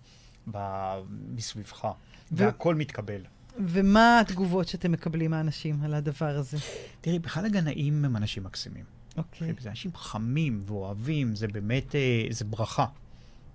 ב- 0.51 1.01
מסביבך, 1.35 1.89
והכל 2.33 2.75
מתקבל. 2.75 3.21
ומה 3.67 4.21
התגובות 4.21 4.69
שאתם 4.69 4.93
מקבלים 4.93 5.31
מהאנשים 5.31 5.83
על 5.83 5.95
הדבר 5.95 6.37
הזה? 6.39 6.57
תראי, 7.01 7.19
בכלל 7.19 7.47
הגנאים 7.47 8.05
הם 8.05 8.17
אנשים 8.17 8.45
מקסימים. 8.45 8.98
אוקיי. 9.19 9.55
זה 9.61 9.71
אנשים 9.71 9.91
חמים 9.95 10.63
ואוהבים, 10.67 11.37
זה 11.37 11.49
באמת, 11.49 11.95
אה, 11.95 12.27
זה 12.31 12.45
ברכה. 12.45 12.87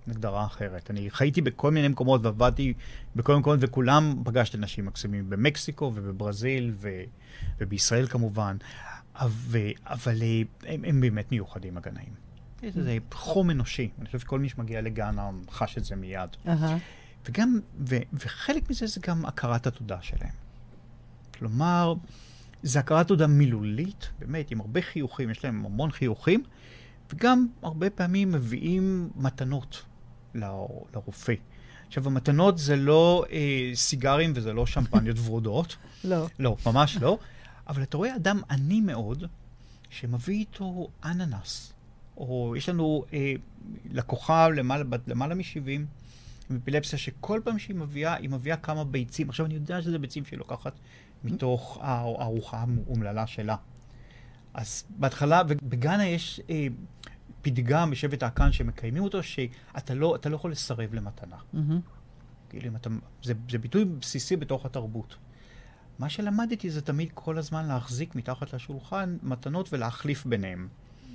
הגדרה 0.08 0.46
אחרת. 0.46 0.90
אני 0.90 1.10
חייתי 1.10 1.40
בכל 1.40 1.70
מיני 1.70 1.88
מקומות 1.88 2.24
ועבדתי 2.24 2.74
בכל 3.16 3.32
מיני 3.32 3.40
מקומות, 3.40 3.58
וכולם 3.62 4.22
פגשתי 4.24 4.56
אנשים 4.56 4.86
מקסימים 4.86 5.30
במקסיקו 5.30 5.92
ובברזיל 5.94 6.72
ו, 6.76 6.88
ובישראל 7.58 8.06
כמובן, 8.06 8.56
אבל, 9.14 9.70
אבל 9.84 10.22
אה, 10.22 10.42
הם, 10.66 10.84
הם 10.84 11.00
באמת 11.00 11.32
מיוחדים, 11.32 11.76
הגנאים. 11.76 12.14
יש 12.62 12.76
איזה 12.76 12.98
חום 13.12 13.50
אנושי. 13.50 13.90
אני 13.98 14.06
חושב 14.06 14.18
שכל 14.18 14.38
מי 14.38 14.48
שמגיע 14.48 14.80
לגאנה 14.80 15.30
חש 15.50 15.78
את 15.78 15.84
זה 15.84 15.96
מיד. 15.96 16.30
אהה. 16.48 16.78
וגם, 17.26 17.60
ו, 17.88 17.96
וחלק 18.12 18.70
מזה 18.70 18.86
זה 18.86 19.00
גם 19.06 19.26
הכרת 19.26 19.66
התודה 19.66 19.98
שלהם. 20.02 20.34
כלומר, 21.38 21.94
זה 22.64 22.78
הכרת 22.78 23.08
תודה 23.08 23.26
מילולית, 23.26 24.10
באמת, 24.18 24.50
עם 24.50 24.60
הרבה 24.60 24.82
חיוכים, 24.82 25.30
יש 25.30 25.44
להם 25.44 25.66
המון 25.66 25.90
חיוכים, 25.90 26.42
וגם 27.12 27.46
הרבה 27.62 27.90
פעמים 27.90 28.32
מביאים 28.32 29.10
מתנות 29.16 29.82
לרופא. 30.34 31.34
עכשיו, 31.86 32.06
המתנות 32.06 32.58
זה 32.58 32.76
לא 32.76 33.24
אה, 33.30 33.70
סיגרים 33.74 34.32
וזה 34.34 34.52
לא 34.52 34.66
שמפניות 34.66 35.16
ורודות, 35.18 35.76
לא. 36.04 36.26
לא, 36.38 36.56
ממש 36.66 36.96
לא, 36.96 37.18
אבל 37.68 37.82
אתה 37.82 37.96
רואה 37.96 38.16
אדם 38.16 38.40
עני 38.50 38.80
מאוד, 38.80 39.24
שמביא 39.90 40.34
איתו 40.34 40.88
אננס, 41.04 41.72
או 42.16 42.54
יש 42.56 42.68
לנו 42.68 43.04
אה, 43.12 43.32
לקוחה 43.90 44.48
למעלה, 44.48 44.84
למעלה 45.06 45.34
מ-70, 45.34 45.80
עם 46.50 46.56
אפילפסיה, 46.62 46.98
שכל 46.98 47.40
פעם 47.44 47.58
שהיא 47.58 47.76
מביאה, 47.76 48.14
היא 48.14 48.30
מביאה 48.30 48.56
כמה 48.56 48.84
ביצים. 48.84 49.28
עכשיו, 49.28 49.46
אני 49.46 49.54
יודע 49.54 49.82
שזה 49.82 49.98
ביצים 49.98 50.24
שהיא 50.24 50.38
לוקחת 50.38 50.72
מתוך 51.24 51.78
הא- 51.82 51.84
הארוחה 52.22 52.64
האומללה 52.86 53.26
שלה. 53.26 53.56
אז 54.54 54.84
בהתחלה, 54.90 55.42
ובגאנה 55.48 56.06
יש 56.06 56.40
אה, 56.50 56.66
פתגם 57.42 57.90
בשבט 57.90 58.22
האקן 58.22 58.52
שמקיימים 58.52 59.02
אותו, 59.02 59.22
שאתה 59.22 59.94
לא, 59.94 60.16
אתה 60.16 60.28
לא 60.28 60.34
יכול 60.36 60.52
לסרב 60.52 60.94
למתנה. 60.94 61.36
מהמם. 61.52 61.80
כאילו, 62.50 62.76
אתה, 62.76 62.90
זה, 63.22 63.32
זה 63.50 63.58
ביטוי 63.58 63.84
בסיסי 63.84 64.36
בתוך 64.36 64.66
התרבות. 64.66 65.14
מה 65.98 66.08
שלמדתי 66.08 66.70
זה 66.70 66.80
תמיד 66.82 67.08
כל 67.14 67.38
הזמן 67.38 67.66
להחזיק 67.66 68.14
מתחת 68.14 68.54
לשולחן 68.54 69.16
מתנות 69.22 69.72
ולהחליף 69.72 70.26
ביניהם. 70.26 70.68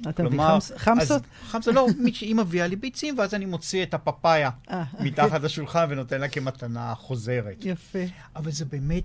אתה 0.09 0.23
מביא 0.23 0.39
חמס- 0.39 0.71
חמסות? 0.77 1.21
חמסות, 1.43 1.75
לא, 1.75 1.87
מי 2.03 2.13
שהיא 2.13 2.35
מביאה 2.35 2.67
לי 2.67 2.75
ביצים, 2.75 3.17
ואז 3.19 3.33
אני 3.33 3.45
מוציא 3.45 3.83
את 3.83 3.93
הפפאיה 3.93 4.49
אה, 4.71 4.83
מתחת 4.99 5.41
לשולחן 5.41 5.85
ונותן 5.89 6.21
לה 6.21 6.27
כמתנה 6.27 6.95
חוזרת. 6.95 7.57
יפה. 7.65 7.99
אבל 8.35 8.51
זה 8.51 8.65
באמת, 8.65 9.03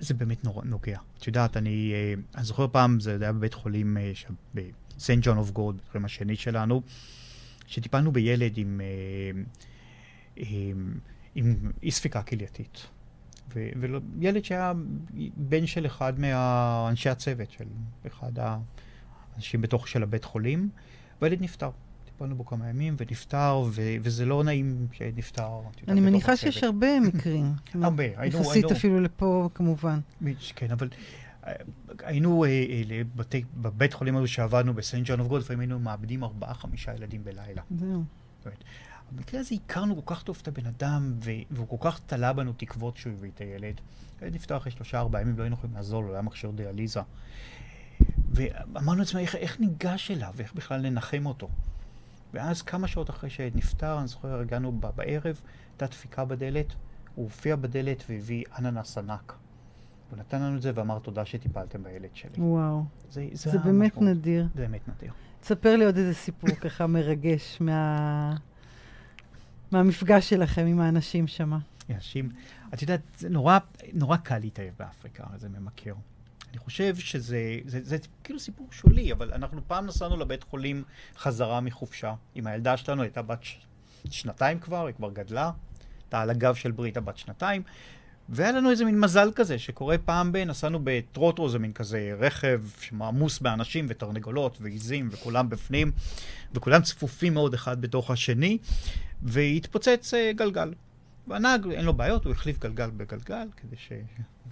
זה 0.00 0.14
באמת 0.14 0.44
נורא 0.44 0.64
נוגע. 0.64 0.98
את 1.18 1.26
יודעת, 1.26 1.56
אני, 1.56 1.92
אה, 1.94 2.14
אני 2.34 2.44
זוכר 2.44 2.66
פעם, 2.72 3.00
זה 3.00 3.16
היה 3.20 3.32
בבית 3.32 3.54
חולים 3.54 3.96
אה, 3.96 4.12
בסנט 4.54 5.24
ג'ון 5.24 5.38
אוף 5.38 5.50
גוד, 5.50 5.76
בית 5.76 5.84
החולים 5.88 6.04
השני 6.04 6.36
שלנו, 6.36 6.82
שטיפלנו 7.66 8.12
בילד 8.12 8.58
עם, 8.58 8.80
אה, 8.80 9.40
עם, 10.36 10.98
עם 11.34 11.70
אי 11.82 11.90
ספיקה 11.90 12.22
כלייתית. 12.22 12.86
וילד 13.54 14.44
שהיה 14.44 14.72
בן 15.36 15.66
של 15.66 15.86
אחד 15.86 16.20
מאנשי 16.20 17.08
הצוות, 17.08 17.50
של 17.50 17.64
אחד 18.06 18.32
האנשים 18.36 19.60
בתוך 19.60 19.88
של 19.88 20.02
הבית 20.02 20.24
חולים, 20.24 20.68
והילד 21.22 21.42
נפטר. 21.42 21.70
טיפלנו 22.18 22.36
בו 22.36 22.46
כמה 22.46 22.68
ימים 22.68 22.96
ונפטר, 22.98 23.62
ו- 23.70 23.94
וזה 24.02 24.24
לא 24.24 24.44
נעים 24.44 24.86
שנפטר. 24.92 25.48
אני 25.88 26.00
בתוך 26.00 26.10
מניחה. 26.10 26.36
שיש 26.36 26.62
הרבה 26.64 27.00
מקרים. 27.00 27.52
הרבה. 27.82 28.04
היינו- 28.16 28.38
יחסית 28.40 28.64
אפילו 28.72 29.00
לפה, 29.00 29.48
כמובן. 29.54 30.00
כן, 30.56 30.70
אבל 30.70 30.88
אה, 31.46 31.52
היינו 32.04 32.44
אה, 32.44 32.48
אה, 32.48 32.82
לבתי, 32.86 33.44
בבית 33.56 33.92
חולים 33.92 34.16
הזה 34.16 34.28
שעבדנו 34.28 34.74
בסנט 34.74 35.02
ג'ון 35.06 35.20
אוף 35.20 35.28
גוד, 35.28 35.40
לפעמים 35.40 35.60
היינו 35.60 35.78
מאבדים 35.78 36.24
ארבעה, 36.24 36.54
חמישה 36.54 36.94
ילדים 36.94 37.24
בלילה. 37.24 37.62
זהו. 37.78 38.04
במקרה 39.12 39.40
הזה 39.40 39.54
הכרנו 39.54 40.04
כל 40.04 40.14
כך 40.14 40.22
טוב 40.22 40.38
את 40.42 40.48
הבן 40.48 40.66
אדם, 40.66 41.14
והוא 41.50 41.68
כל 41.68 41.76
כך 41.80 42.00
תלה 42.06 42.32
בנו 42.32 42.52
תקוות 42.52 42.96
שהוא 42.96 43.12
הביא 43.12 43.30
את 43.34 43.40
הילד. 43.40 43.74
הילד 44.20 44.34
נפטר 44.34 44.56
אחרי 44.56 44.72
שלושה, 44.72 44.98
ארבעה 44.98 45.22
ימים, 45.22 45.38
לא 45.38 45.42
היינו 45.42 45.56
יכולים 45.56 45.76
לעזור 45.76 46.02
לו, 46.02 46.12
היה 46.12 46.22
מכשיר 46.22 46.50
דיאליזה. 46.50 47.00
ואמרנו 48.30 48.98
לעצמנו, 48.98 49.22
איך, 49.22 49.34
איך 49.34 49.60
ניגש 49.60 50.10
אליו, 50.10 50.34
איך 50.38 50.54
בכלל 50.54 50.80
ננחם 50.80 51.26
אותו. 51.26 51.48
ואז 52.34 52.62
כמה 52.62 52.88
שעות 52.88 53.10
אחרי 53.10 53.30
שנפטר, 53.30 53.98
אני 53.98 54.06
זוכר, 54.06 54.40
הגענו 54.40 54.72
בערב, 54.72 55.40
הייתה 55.72 55.86
דפיקה 55.86 56.24
בדלת, 56.24 56.74
הוא 57.14 57.24
הופיע 57.24 57.56
בדלת 57.56 58.04
והביא 58.08 58.44
אננס 58.58 58.98
ענק. 58.98 59.34
הוא 60.10 60.18
נתן 60.18 60.42
לנו 60.42 60.56
את 60.56 60.62
זה 60.62 60.72
ואמר 60.74 60.98
תודה 60.98 61.24
שטיפלתם 61.24 61.82
בילד 61.82 62.08
שלי. 62.14 62.30
וואו. 62.38 62.84
זה, 63.10 63.28
זה 63.32 63.58
באמת 63.58 63.96
המשמעות. 63.96 64.16
נדיר. 64.16 64.48
זה 64.54 64.60
באמת 64.60 64.88
נדיר. 64.88 65.12
תספר 65.40 65.76
לי 65.76 65.84
עוד 65.84 65.96
איזה 65.96 66.14
סיפור 66.14 66.50
ככה 66.64 66.86
מרגש 66.86 67.58
מה... 67.60 68.36
מהמפגש 69.72 70.30
שלכם 70.30 70.66
עם 70.66 70.80
האנשים 70.80 71.26
שם. 71.26 71.52
אנשים, 71.90 72.30
את 72.74 72.82
יודעת, 72.82 73.00
זה 73.18 73.28
נורא, 73.28 73.58
נורא 73.92 74.16
קל 74.16 74.38
להתאהב 74.38 74.74
באפריקה, 74.78 75.24
זה 75.36 75.48
ממכר. 75.48 75.94
אני 76.50 76.58
חושב 76.58 76.96
שזה 76.96 77.58
זה, 77.64 77.78
זה, 77.80 77.84
זה 77.84 77.96
כאילו 78.24 78.38
סיפור 78.38 78.68
שולי, 78.70 79.12
אבל 79.12 79.32
אנחנו 79.32 79.60
פעם 79.66 79.86
נסענו 79.86 80.16
לבית 80.16 80.42
חולים 80.42 80.82
חזרה 81.16 81.60
מחופשה. 81.60 82.14
עם 82.34 82.46
הילדה 82.46 82.76
שלנו, 82.76 83.02
הייתה 83.02 83.22
בת 83.22 83.44
ש... 83.44 83.58
שנתיים 84.10 84.58
כבר, 84.58 84.86
היא 84.86 84.94
כבר 84.94 85.10
גדלה, 85.10 85.50
הייתה 86.02 86.20
על 86.20 86.30
הגב 86.30 86.54
של 86.54 86.70
בריטה 86.70 87.00
בת 87.00 87.16
שנתיים, 87.16 87.62
והיה 88.28 88.52
לנו 88.52 88.70
איזה 88.70 88.84
מין 88.84 89.00
מזל 89.00 89.30
כזה, 89.34 89.58
שקורה 89.58 89.98
פעם 89.98 90.32
ב... 90.32 90.36
נסענו 90.36 90.80
בטרוטרו, 90.84 91.48
זה 91.48 91.58
מין 91.58 91.72
כזה 91.72 92.16
רכב 92.18 92.62
שעמוס 92.80 93.38
באנשים 93.38 93.86
ותרנגולות 93.88 94.58
ועיזים 94.60 95.08
וכולם 95.12 95.48
בפנים, 95.48 95.92
וכולם 96.54 96.82
צפופים 96.82 97.34
מאוד 97.34 97.54
אחד 97.54 97.80
בתוך 97.80 98.10
השני, 98.10 98.58
והתפוצץ 99.22 100.14
אה, 100.14 100.32
גלגל. 100.32 100.72
והנהג, 101.28 101.66
אין 101.70 101.84
לו 101.84 101.94
בעיות, 101.94 102.24
הוא 102.24 102.32
החליף 102.32 102.58
גלגל 102.58 102.90
בגלגל, 102.90 103.48
כדי 103.56 103.76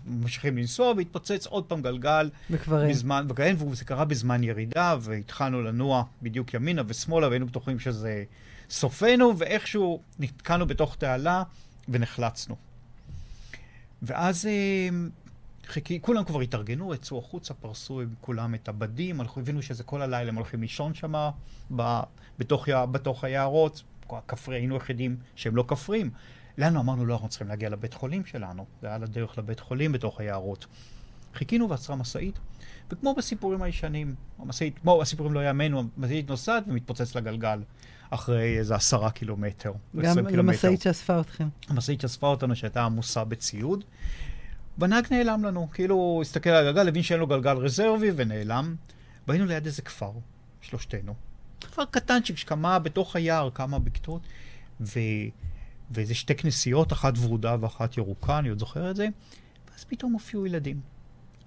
שממשיכים 0.07 0.59
לנסוע, 0.59 0.93
והתפוצץ 0.97 1.47
עוד 1.47 1.65
פעם 1.65 1.83
גלגל 1.83 2.31
אין. 2.83 2.91
בזמן, 2.91 3.27
וכן, 3.29 3.57
וזה 3.71 3.85
קרה 3.85 4.05
בזמן 4.05 4.45
ירידה, 4.45 4.97
והתחלנו 5.01 5.63
לנוע 5.63 6.05
בדיוק 6.23 6.55
ימינה 6.55 6.83
ושמאלה, 6.87 7.29
והיינו 7.29 7.47
בטוחים 7.47 7.79
שזה 7.79 8.25
סופנו, 8.71 9.39
ואיכשהו 9.39 10.01
נתקענו 10.19 10.67
בתוך 10.67 10.97
תעלה 10.97 11.43
ונחלצנו. 11.89 12.57
ואז 14.03 14.47
אה, 14.47 14.89
חיכי, 15.67 16.01
כולם 16.01 16.25
כבר 16.25 16.41
התארגנו, 16.41 16.95
יצאו 16.95 17.19
החוצה, 17.19 17.55
פרסו 17.55 18.01
עם 18.01 18.15
כולם 18.21 18.55
את 18.55 18.69
הבדים, 18.69 19.21
הלכו, 19.21 19.41
הבינו 19.41 19.63
שזה 19.63 19.85
כל 19.85 20.03
הלילה, 20.03 20.29
הם 20.29 20.35
הולכים 20.35 20.61
לישון 20.61 20.95
שם 20.95 21.15
בתוך, 22.39 22.69
בתוך 22.69 23.25
היערות. 23.25 23.83
הכפרי, 24.11 24.57
היינו 24.57 24.77
יחידים 24.77 25.17
שהם 25.37 25.57
לא 25.57 25.65
כפרים. 25.69 26.11
לנו 26.59 26.81
אמרנו, 26.81 27.07
לא, 27.07 27.15
אנחנו 27.15 27.29
צריכים 27.29 27.49
להגיע 27.49 27.69
לבית 27.69 27.95
חולים 27.95 28.25
שלנו. 28.25 28.67
זה 28.83 28.89
היה 28.89 28.99
לדרך 28.99 29.39
לבית 29.39 29.61
חולים 29.61 29.93
בתוך 29.93 30.21
היערות. 30.21 30.67
חיכינו 31.35 31.69
ועצרה 31.69 31.97
משאית, 31.97 32.39
וכמו 32.91 33.15
בסיפורים 33.15 33.63
הישנים, 33.63 34.15
המשאית, 34.39 34.79
כמו 34.79 35.03
הסיפורים 35.03 35.33
לא 35.33 35.45
יאמנו, 35.45 35.83
המשאית 35.97 36.31
נוסעת 36.31 36.65
ומתפוצץ 36.67 37.17
לגלגל 37.17 37.63
אחרי 38.11 38.59
איזה 38.59 38.75
עשרה 38.75 39.11
קילומטר. 39.11 39.73
גם 39.97 40.05
20 40.05 40.27
קילומטר. 40.27 40.53
למשאית 40.53 40.83
שאספה 40.83 41.21
אתכם. 41.21 41.49
המשאית 41.69 42.01
שאספה 42.01 42.27
אותנו 42.27 42.57
שהייתה 42.57 42.85
עמוסה 42.85 43.25
בציוד, 43.25 43.85
והנהג 44.79 45.07
נעלם 45.11 45.45
לנו, 45.45 45.69
כאילו 45.73 45.95
הוא 45.95 46.23
הסתכל 46.23 46.51
על 46.51 46.69
הגלגל, 46.69 46.89
הבין 46.89 47.03
שאין 47.03 47.21
לו 47.21 47.27
גלגל 47.27 47.57
רזרבי 47.57 48.11
ונעלם. 48.17 48.75
והיינו 49.29 49.47
ליד 49.47 49.67
איזה 49.67 49.83
כפר, 49.83 50.13
שלושתנו. 50.61 51.15
כפר 51.61 51.85
קטנצ'יק 51.85 52.37
שכמה 52.37 52.79
בתוך 52.79 53.17
היער, 53.17 53.51
כמה 53.55 53.79
בקתות, 53.79 54.23
ו... 54.81 54.99
ואיזה 55.91 56.15
שתי 56.15 56.35
כנסיות, 56.35 56.93
אחת 56.93 57.15
ורודה 57.19 57.57
ואחת 57.61 57.97
ירוקה, 57.97 58.39
אני 58.39 58.49
עוד 58.49 58.59
זוכר 58.59 58.91
את 58.91 58.97
זה, 58.97 59.09
ואז 59.73 59.85
פתאום 59.85 60.13
הופיעו 60.13 60.47
ילדים. 60.47 60.81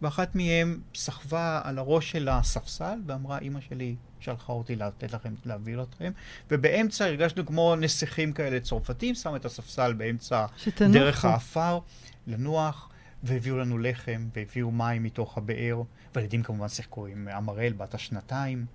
ואחת 0.02 0.36
מהם 0.36 0.82
סחבה 0.96 1.62
על 1.64 1.78
הראש 1.78 2.12
של 2.12 2.30
הספסל 2.30 3.00
ואמרה, 3.06 3.40
אמא 3.40 3.60
שלי 3.62 3.96
שלחה 4.20 4.54
אותי 4.54 4.76
לתת 4.76 5.14
לכם, 5.14 5.34
להביא 5.46 5.82
אתכם, 5.82 6.12
ובאמצע 6.52 7.06
הרגשנו 7.06 7.46
כמו 7.46 7.76
נסיכים 7.76 8.34
כאלה 8.34 8.60
צרפתים, 8.60 9.16
שם 9.16 9.36
את 9.36 9.46
הספסל 9.46 9.94
באמצע 9.94 10.46
שתנוחו. 10.58 10.94
דרך 10.94 11.26
האפר, 11.26 11.80
לנוח, 12.28 12.90
והביאו 13.24 13.58
לנו 13.58 13.78
לחם, 13.78 14.30
והביאו 14.36 14.72
מים 14.72 15.04
מתוך 15.04 15.38
הבאר, 15.38 15.82
והילדים 16.16 16.44
כמובן 16.44 16.68
שיחקו 16.68 17.06
עם 17.06 17.28
אמרל 17.28 17.74
בת 17.74 17.94
השנתיים. 17.94 18.66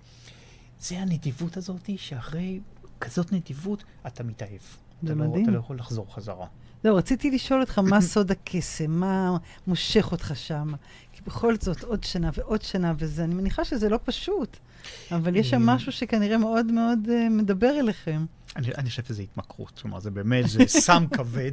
זה 0.79 0.99
הנדיבות 0.99 1.57
הזאת, 1.57 1.89
שאחרי 1.97 2.59
כזאת 2.99 3.31
נדיבות, 3.31 3.83
אתה 4.07 4.23
מתאהב. 4.23 4.61
זה 5.03 5.13
אתה 5.13 5.19
לא- 5.19 5.29
מדהים. 5.29 5.43
אתה 5.43 5.51
לא 5.51 5.59
יכול 5.59 5.77
לחזור 5.77 6.15
חזרה. 6.15 6.47
זהו, 6.83 6.95
רציתי 6.95 7.31
לשאול 7.31 7.61
אותך, 7.61 7.79
מה 7.79 8.01
סוד 8.01 8.31
הקסם? 8.31 8.91
מה 8.91 9.37
מושך 9.67 10.11
אותך 10.11 10.31
שם? 10.35 10.73
כי 11.13 11.21
בכל 11.25 11.55
זאת, 11.59 11.83
עוד 11.83 12.03
שנה 12.03 12.29
ועוד 12.37 12.61
שנה 12.61 12.93
וזה, 12.97 13.23
אני 13.23 13.33
מניחה 13.33 13.65
שזה 13.65 13.89
לא 13.89 13.99
פשוט, 14.03 14.57
אבל 15.11 15.35
יש 15.35 15.49
שם 15.49 15.69
אה, 15.69 15.75
משהו 15.75 15.91
שכנראה 15.91 16.37
מאוד 16.37 16.65
מאוד 16.65 16.99
uh, 17.05 17.29
מדבר 17.29 17.79
אליכם. 17.79 18.25
אני, 18.55 18.67
אני 18.77 18.89
חושב 18.89 19.03
שזה 19.03 19.21
התמכרות, 19.21 19.79
כלומר, 19.79 19.99
זה 19.99 20.11
באמת, 20.11 20.47
זה 20.47 20.63
סם 20.67 21.05
כבד, 21.17 21.51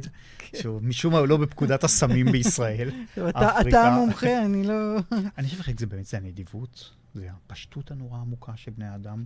שהוא 0.55 0.81
משום 0.81 1.13
מה 1.13 1.21
לא 1.21 1.37
בפקודת 1.37 1.83
הסמים 1.83 2.31
בישראל. 2.31 2.89
אתה, 3.29 3.61
אתה. 3.61 3.87
המומחה, 3.87 4.45
אני 4.45 4.63
לא... 4.67 4.97
אני 5.37 5.47
חושב 5.47 5.57
שחלק 5.57 5.79
זה 5.79 5.85
באמת, 5.85 6.05
זה 6.05 6.17
הנדיבות, 6.17 6.89
זה 7.13 7.27
הפשטות 7.31 7.91
הנורא 7.91 8.17
עמוקה 8.17 8.51
של 8.55 8.71
בני 8.71 8.95
אדם, 8.95 9.23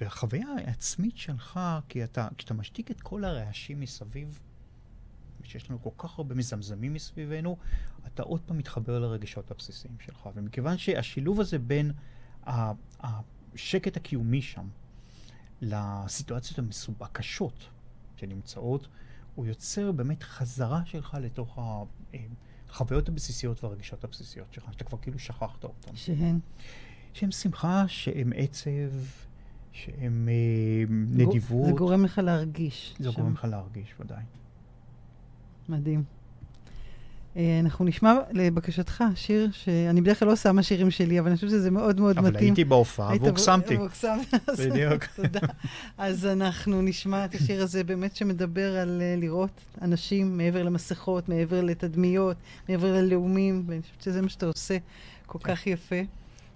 והחוויה 0.00 0.46
העצמית 0.58 1.16
שלך, 1.16 1.60
כי 1.88 2.04
אתה, 2.04 2.28
כשאתה 2.38 2.54
משתיק 2.54 2.90
את 2.90 3.00
כל 3.00 3.24
הרעשים 3.24 3.80
מסביב, 3.80 4.40
שיש 5.42 5.70
לנו 5.70 5.82
כל 5.82 5.90
כך 5.98 6.18
הרבה 6.18 6.34
מזמזמים 6.34 6.94
מסביבנו, 6.94 7.56
אתה 8.06 8.22
עוד 8.22 8.40
פעם 8.46 8.58
מתחבר 8.58 8.98
לרגשות 8.98 9.50
הבסיסיים 9.50 9.96
שלך. 10.00 10.28
ומכיוון 10.34 10.78
שהשילוב 10.78 11.40
הזה 11.40 11.58
בין 11.58 11.92
השקט 13.00 13.96
הקיומי 13.96 14.42
שם 14.42 14.68
לסיטואציות 15.60 16.60
הקשות 17.00 17.68
שנמצאות, 18.16 18.88
הוא 19.34 19.46
יוצר 19.46 19.92
באמת 19.92 20.22
חזרה 20.22 20.82
שלך 20.84 21.16
לתוך 21.20 21.58
החוויות 22.68 23.08
הבסיסיות 23.08 23.64
והרגשות 23.64 24.04
הבסיסיות 24.04 24.52
שלך, 24.52 24.64
שאתה 24.72 24.84
כבר 24.84 24.98
כאילו 24.98 25.18
שכחת 25.18 25.64
אותן. 25.64 25.96
שהן. 25.96 26.38
שהם 27.12 27.30
שמחה, 27.32 27.84
שהם 27.88 28.32
עצב, 28.36 28.70
שהם 29.84 30.28
אה, 30.28 30.84
נדיבות. 30.88 31.66
זה 31.66 31.72
גורם 31.72 32.04
לך 32.04 32.18
להרגיש. 32.18 32.94
זה 32.98 33.12
שם. 33.12 33.20
גורם 33.20 33.32
לך 33.32 33.44
להרגיש, 33.44 33.94
ודאי. 34.00 34.22
מדהים. 35.68 36.02
אה, 37.36 37.60
אנחנו 37.60 37.84
נשמע 37.84 38.14
לבקשתך 38.32 39.04
שיר 39.14 39.50
שאני 39.52 40.00
בדרך 40.00 40.18
כלל 40.18 40.28
לא 40.28 40.36
שמה 40.36 40.62
שירים 40.62 40.90
שלי, 40.90 41.20
אבל 41.20 41.28
אני 41.28 41.34
חושבת 41.34 41.50
שזה 41.50 41.70
מאוד 41.70 42.00
מאוד 42.00 42.18
אבל 42.18 42.30
מתאים. 42.30 42.44
הייתי 42.44 42.64
בהופעה 42.64 43.10
היית 43.10 43.22
והוקסמתי. 43.22 43.76
בדיוק. 44.58 45.04
תודה. 45.16 45.40
אז 45.98 46.26
אנחנו 46.26 46.82
נשמע 46.82 47.24
את 47.24 47.34
השיר 47.34 47.62
הזה 47.62 47.84
באמת 47.84 48.16
שמדבר 48.16 48.76
על 48.76 49.02
אה, 49.02 49.14
לראות 49.18 49.60
אנשים 49.82 50.36
מעבר 50.36 50.62
למסכות, 50.62 51.28
מעבר 51.28 51.60
לתדמיות, 51.60 52.36
מעבר 52.68 52.92
ללאומים, 52.92 53.64
ואני 53.66 53.82
חושבת 53.82 54.02
שזה 54.02 54.22
מה 54.22 54.28
שאתה 54.28 54.46
עושה 54.46 54.76
כל 55.26 55.38
כן. 55.38 55.54
כך 55.54 55.66
יפה. 55.66 56.00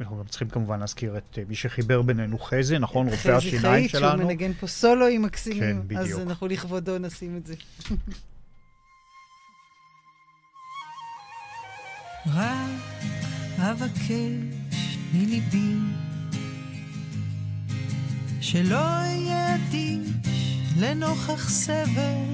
אנחנו 0.00 0.18
גם 0.18 0.24
צריכים 0.24 0.48
כמובן 0.48 0.80
להזכיר 0.80 1.18
את 1.18 1.38
אה, 1.38 1.42
מי 1.48 1.54
שחיבר 1.54 2.02
בינינו 2.02 2.38
חזי, 2.38 2.78
נכון? 2.78 3.06
רופא 3.08 3.16
חזי 3.16 3.32
השיניים 3.32 3.62
חאית, 3.62 3.90
שהוא 3.90 4.00
שלנו. 4.00 4.26
מנגן 4.26 4.52
פה 4.52 4.66
סולואים 4.66 5.22
מקסימים, 5.22 5.82
כן, 5.88 5.96
אז 5.96 6.04
בדיוק. 6.06 6.20
אנחנו 6.20 6.46
לכבודו 6.46 6.98
נשים 6.98 7.36
את 7.36 7.46
זה. 7.46 7.54
רק 12.26 12.70
אבקש 13.58 14.98
מליבי 15.14 15.74
שלא 18.40 18.76
אהיה 18.76 19.54
אדיש 19.54 20.10
לנוכח 20.78 21.48
סבל 21.48 22.24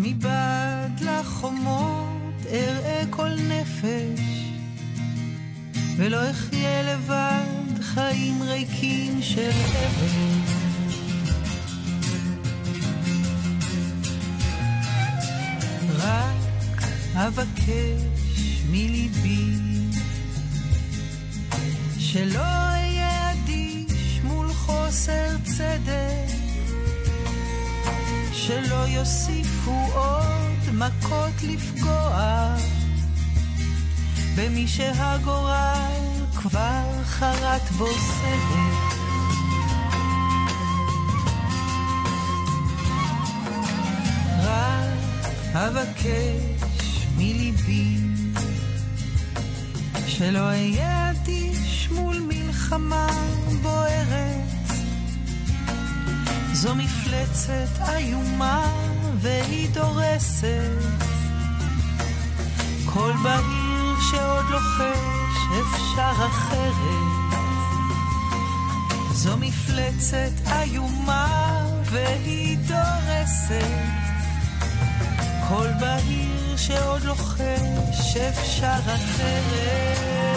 מבעד 0.00 1.00
לחומות 1.00 2.46
אראה 2.46 3.02
כל 3.10 3.28
נפש 3.48 4.41
ולא 5.96 6.30
אחיה 6.30 6.82
לבד 6.82 7.82
חיים 7.82 8.42
ריקים 8.42 9.22
של 9.22 9.50
אבל 9.50 10.42
רק 15.98 16.82
אבקש 17.14 18.62
מליבי 18.70 19.52
שלא 21.98 22.40
אהיה 22.40 23.32
אדיש 23.32 24.20
מול 24.24 24.52
חוסר 24.52 25.36
צדק 25.44 26.32
שלא 28.32 28.88
יוסיפו 28.88 29.86
עוד 29.94 30.74
מכות 30.74 31.42
לפגוע 31.42 32.56
במי 34.36 34.68
שהגורל 34.68 36.02
כבר 36.36 37.02
חרט 37.04 37.62
בו 37.78 37.86
סדק 37.86 38.92
רק 44.42 45.54
אבקש 45.54 47.06
מליבי 47.16 47.96
שלא 50.06 50.38
אהיה 50.38 51.10
אדיש 51.10 51.88
מול 51.90 52.20
מלחמה 52.28 53.06
בוערת. 53.62 54.42
זו 56.52 56.74
מפלצת 56.74 57.88
איומה 57.88 58.66
והיא 59.20 59.68
דורסת. 59.70 60.70
כל 62.86 63.12
בהיר 63.22 63.61
שעוד 64.12 64.44
לוחש 64.50 65.36
אפשר 65.60 66.26
אחרת. 66.26 67.32
זו 69.12 69.36
מפלצת 69.36 70.30
איומה 70.46 71.50
והיא 71.84 72.58
דורסת. 72.58 73.64
כל 75.48 75.68
בהיר 75.80 76.56
שעוד 76.56 77.02
לוחש 77.02 78.16
אפשר 78.16 78.78
אחרת 78.94 80.31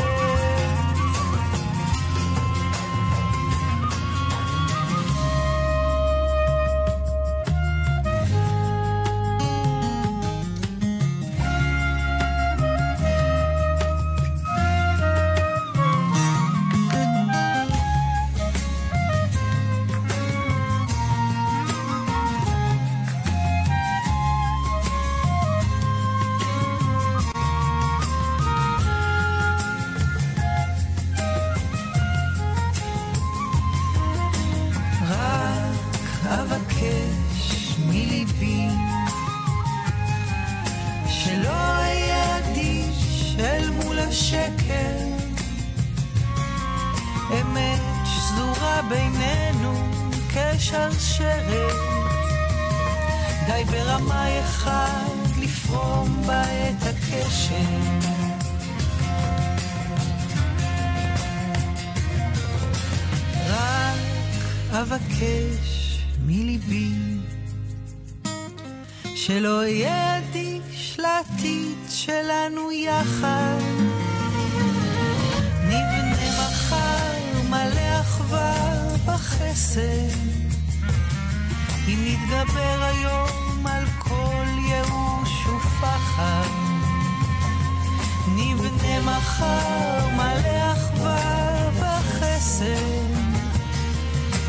מחר 89.36 90.10
מלא 90.16 90.74
אחווה 90.74 91.70
בחסד, 91.82 92.66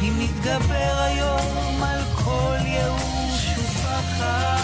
אם 0.02 0.12
נתגבר 0.18 0.98
היום 0.98 1.82
על 1.82 2.00
כל 2.14 2.56
ייאוש 2.64 3.58
ופחד. 3.58 4.56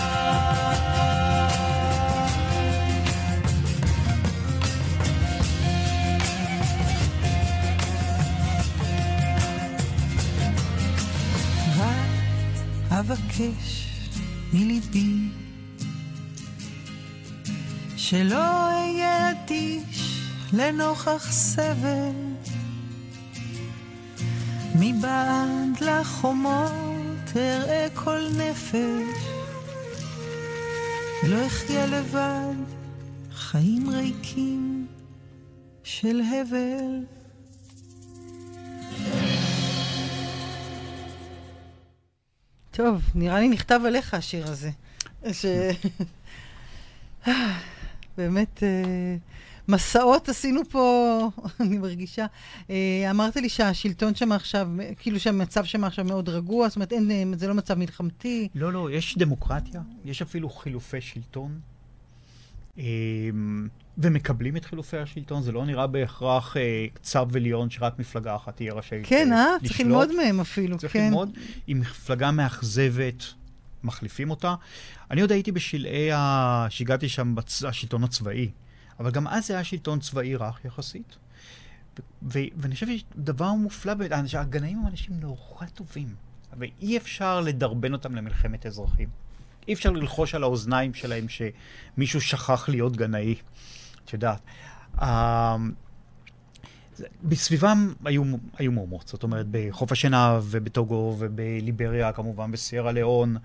אבקש 12.90 13.88
מליבי 14.52 15.16
שלא 17.96 18.68
אהיה 18.68 19.30
אדיש 19.30 19.81
לנוכח 20.52 21.32
סבל. 21.32 22.12
מבעד 24.74 25.80
לחומות 25.80 27.36
אראה 27.36 27.86
כל 27.94 28.20
נפש. 28.38 29.32
לא 31.28 31.46
אחיה 31.46 31.86
לבד 31.86 32.54
חיים 33.32 33.90
ריקים 33.90 34.86
של 35.84 36.20
הבל. 36.20 37.04
טוב, 42.70 43.02
נראה 43.14 43.40
לי 43.40 43.48
נכתב 43.48 43.80
עליך 43.86 44.14
השיר 44.14 44.46
הזה. 44.48 44.70
ש... 45.32 45.46
באמת, 48.18 48.62
אה, 48.62 49.16
מסעות 49.72 50.28
עשינו 50.28 50.60
פה, 50.70 51.28
אני 51.60 51.78
מרגישה. 51.78 52.26
אה, 52.70 53.10
אמרת 53.10 53.36
לי 53.36 53.48
שהשלטון 53.48 54.14
שם 54.14 54.32
עכשיו, 54.32 54.68
כאילו 54.98 55.20
שהמצב 55.20 55.64
שם 55.64 55.84
עכשיו 55.84 56.04
מאוד 56.04 56.28
רגוע, 56.28 56.68
זאת 56.68 56.76
אומרת, 56.76 56.92
אין, 56.92 57.10
אה, 57.10 57.22
זה 57.36 57.48
לא 57.48 57.54
מצב 57.54 57.74
מלחמתי. 57.74 58.48
לא, 58.54 58.72
לא, 58.72 58.90
יש 58.90 59.18
דמוקרטיה, 59.18 59.80
יש 60.04 60.22
אפילו 60.22 60.50
חילופי 60.50 61.00
שלטון, 61.00 61.60
אמ, 62.78 63.68
ומקבלים 63.98 64.56
את 64.56 64.64
חילופי 64.64 64.96
השלטון, 64.96 65.42
זה 65.42 65.52
לא 65.52 65.66
נראה 65.66 65.86
בהכרח 65.86 66.56
אה, 66.56 66.86
צו 67.02 67.26
עליון 67.34 67.70
שרק 67.70 67.98
מפלגה 67.98 68.36
אחת 68.36 68.56
תהיה 68.56 68.74
רשאית 68.74 69.06
כן, 69.06 69.32
אה? 69.32 69.46
לשלוט. 69.56 69.68
צריך 69.68 69.80
ללמוד 69.80 70.16
מהם 70.16 70.40
אפילו, 70.40 70.78
צריך 70.78 70.92
כן. 70.92 71.04
ללמוד. 71.04 71.30
אם 71.68 71.80
מפלגה 71.80 72.30
מאכזבת, 72.30 73.24
מחליפים 73.84 74.30
אותה. 74.30 74.54
אני 75.10 75.20
עוד 75.20 75.32
הייתי 75.32 75.52
בשלהי. 75.52 76.10
שהגעתי 76.68 77.08
שם 77.08 77.34
בשלטון 77.34 78.04
הצבאי, 78.04 78.50
אבל 79.00 79.10
גם 79.10 79.28
אז 79.28 79.46
זה 79.46 79.54
היה 79.54 79.64
שלטון 79.64 80.00
צבאי 80.00 80.36
רך 80.36 80.64
יחסית. 80.64 81.16
ואני 82.22 82.74
חושב 82.74 82.86
שיש 82.86 83.04
דבר 83.16 83.52
מופלא, 83.52 83.94
הגנאים 84.38 84.78
הם 84.78 84.86
אנשים 84.86 85.20
נורא 85.20 85.66
טובים, 85.74 86.14
ואי 86.58 86.96
אפשר 86.96 87.40
לדרבן 87.40 87.92
אותם 87.92 88.14
למלחמת 88.14 88.66
אזרחים. 88.66 89.08
אי 89.68 89.72
אפשר 89.72 89.90
ללחוש 89.90 90.34
על 90.34 90.42
האוזניים 90.42 90.94
שלהם 90.94 91.26
שמישהו 91.28 92.20
שכח 92.20 92.68
להיות 92.68 92.96
גנאי. 92.96 93.34
את 94.04 94.12
יודעת. 94.12 94.40
זה- 96.94 97.06
בסביבם 97.22 97.92
היו, 98.04 98.22
היו 98.58 98.72
מהומות, 98.72 99.08
זאת 99.08 99.22
אומרת, 99.22 99.46
בחוף 99.50 99.92
השנהב 99.92 100.44
ובטוגו 100.46 101.16
ובליבריה, 101.18 102.12
כמובן 102.12 102.50
בסיירה 102.52 102.92
ליאון, 102.92 103.36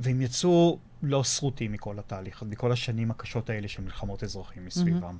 והם 0.00 0.22
יצאו 0.22 0.78
לא 1.02 1.24
שרוטים 1.24 1.72
מכל 1.72 1.98
התהליך, 1.98 2.42
מכל 2.42 2.72
השנים 2.72 3.10
הקשות 3.10 3.50
האלה 3.50 3.68
של 3.68 3.82
מלחמות 3.82 4.24
אזרחים 4.24 4.64
מסביבם. 4.64 5.16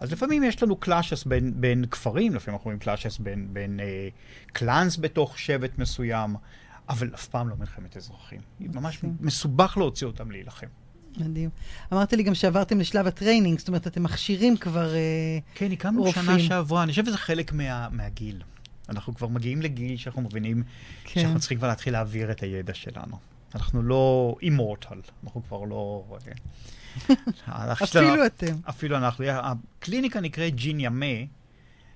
אז 0.00 0.12
לפעמים 0.12 0.44
יש 0.44 0.62
לנו 0.62 0.76
clashes 0.76 1.24
בין, 1.24 1.60
בין 1.60 1.84
כפרים, 1.90 2.34
לפעמים 2.34 2.54
אנחנו 2.54 2.64
רואים 2.64 2.78
clashes 2.78 3.18
בין, 3.18 3.48
בין 3.52 3.80
אה, 3.80 4.08
clans 4.46 4.96
בתוך 4.96 5.38
שבט 5.38 5.78
מסוים, 5.78 6.36
אבל 6.88 7.10
אף 7.14 7.28
פעם 7.28 7.48
לא 7.48 7.56
מלחמת 7.58 7.96
אזרחים. 7.96 8.40
ממש 8.60 8.94
מקסים. 8.94 9.16
מסובך 9.20 9.76
להוציא 9.76 10.06
אותם 10.06 10.30
להילחם. 10.30 10.66
מדהים. 11.16 11.50
אמרת 11.92 12.12
לי 12.12 12.22
גם 12.22 12.34
שעברתם 12.34 12.80
לשלב 12.80 13.06
ה 13.06 13.11
training, 13.11 13.58
זאת 13.58 13.68
אומרת, 13.68 13.86
אתם 13.86 14.02
מכשירים 14.02 14.56
כבר... 14.56 14.94
אה, 14.94 15.38
כן, 15.54 15.72
הקמנו 15.72 16.02
רופאים. 16.02 16.24
שנה 16.24 16.38
שעברה, 16.38 16.82
אני 16.82 16.90
חושב 16.90 17.06
שזה 17.06 17.18
חלק 17.18 17.52
מה, 17.52 17.88
מהגיל. 17.90 18.42
אנחנו 18.88 19.14
כבר 19.14 19.28
מגיעים 19.28 19.62
לגיל 19.62 19.96
שאנחנו 19.96 20.22
מבינים 20.22 20.62
כן. 21.04 21.20
שאנחנו 21.20 21.40
צריכים 21.40 21.58
כבר 21.58 21.68
להתחיל 21.68 21.92
להעביר 21.92 22.30
את 22.30 22.42
הידע 22.42 22.74
שלנו. 22.74 23.16
אנחנו 23.56 23.82
לא 23.82 24.36
immortal, 24.42 25.00
אנחנו 25.24 25.42
כבר 25.48 25.64
לא... 25.64 26.04
שלנו- 27.86 28.08
אפילו 28.08 28.26
אתם. 28.26 28.56
אפילו 28.68 28.96
אנחנו. 28.96 29.24
הקליניקה 29.28 30.20
נקראת 30.20 30.54
ג'ין 30.54 30.80
ימה, 30.80 31.06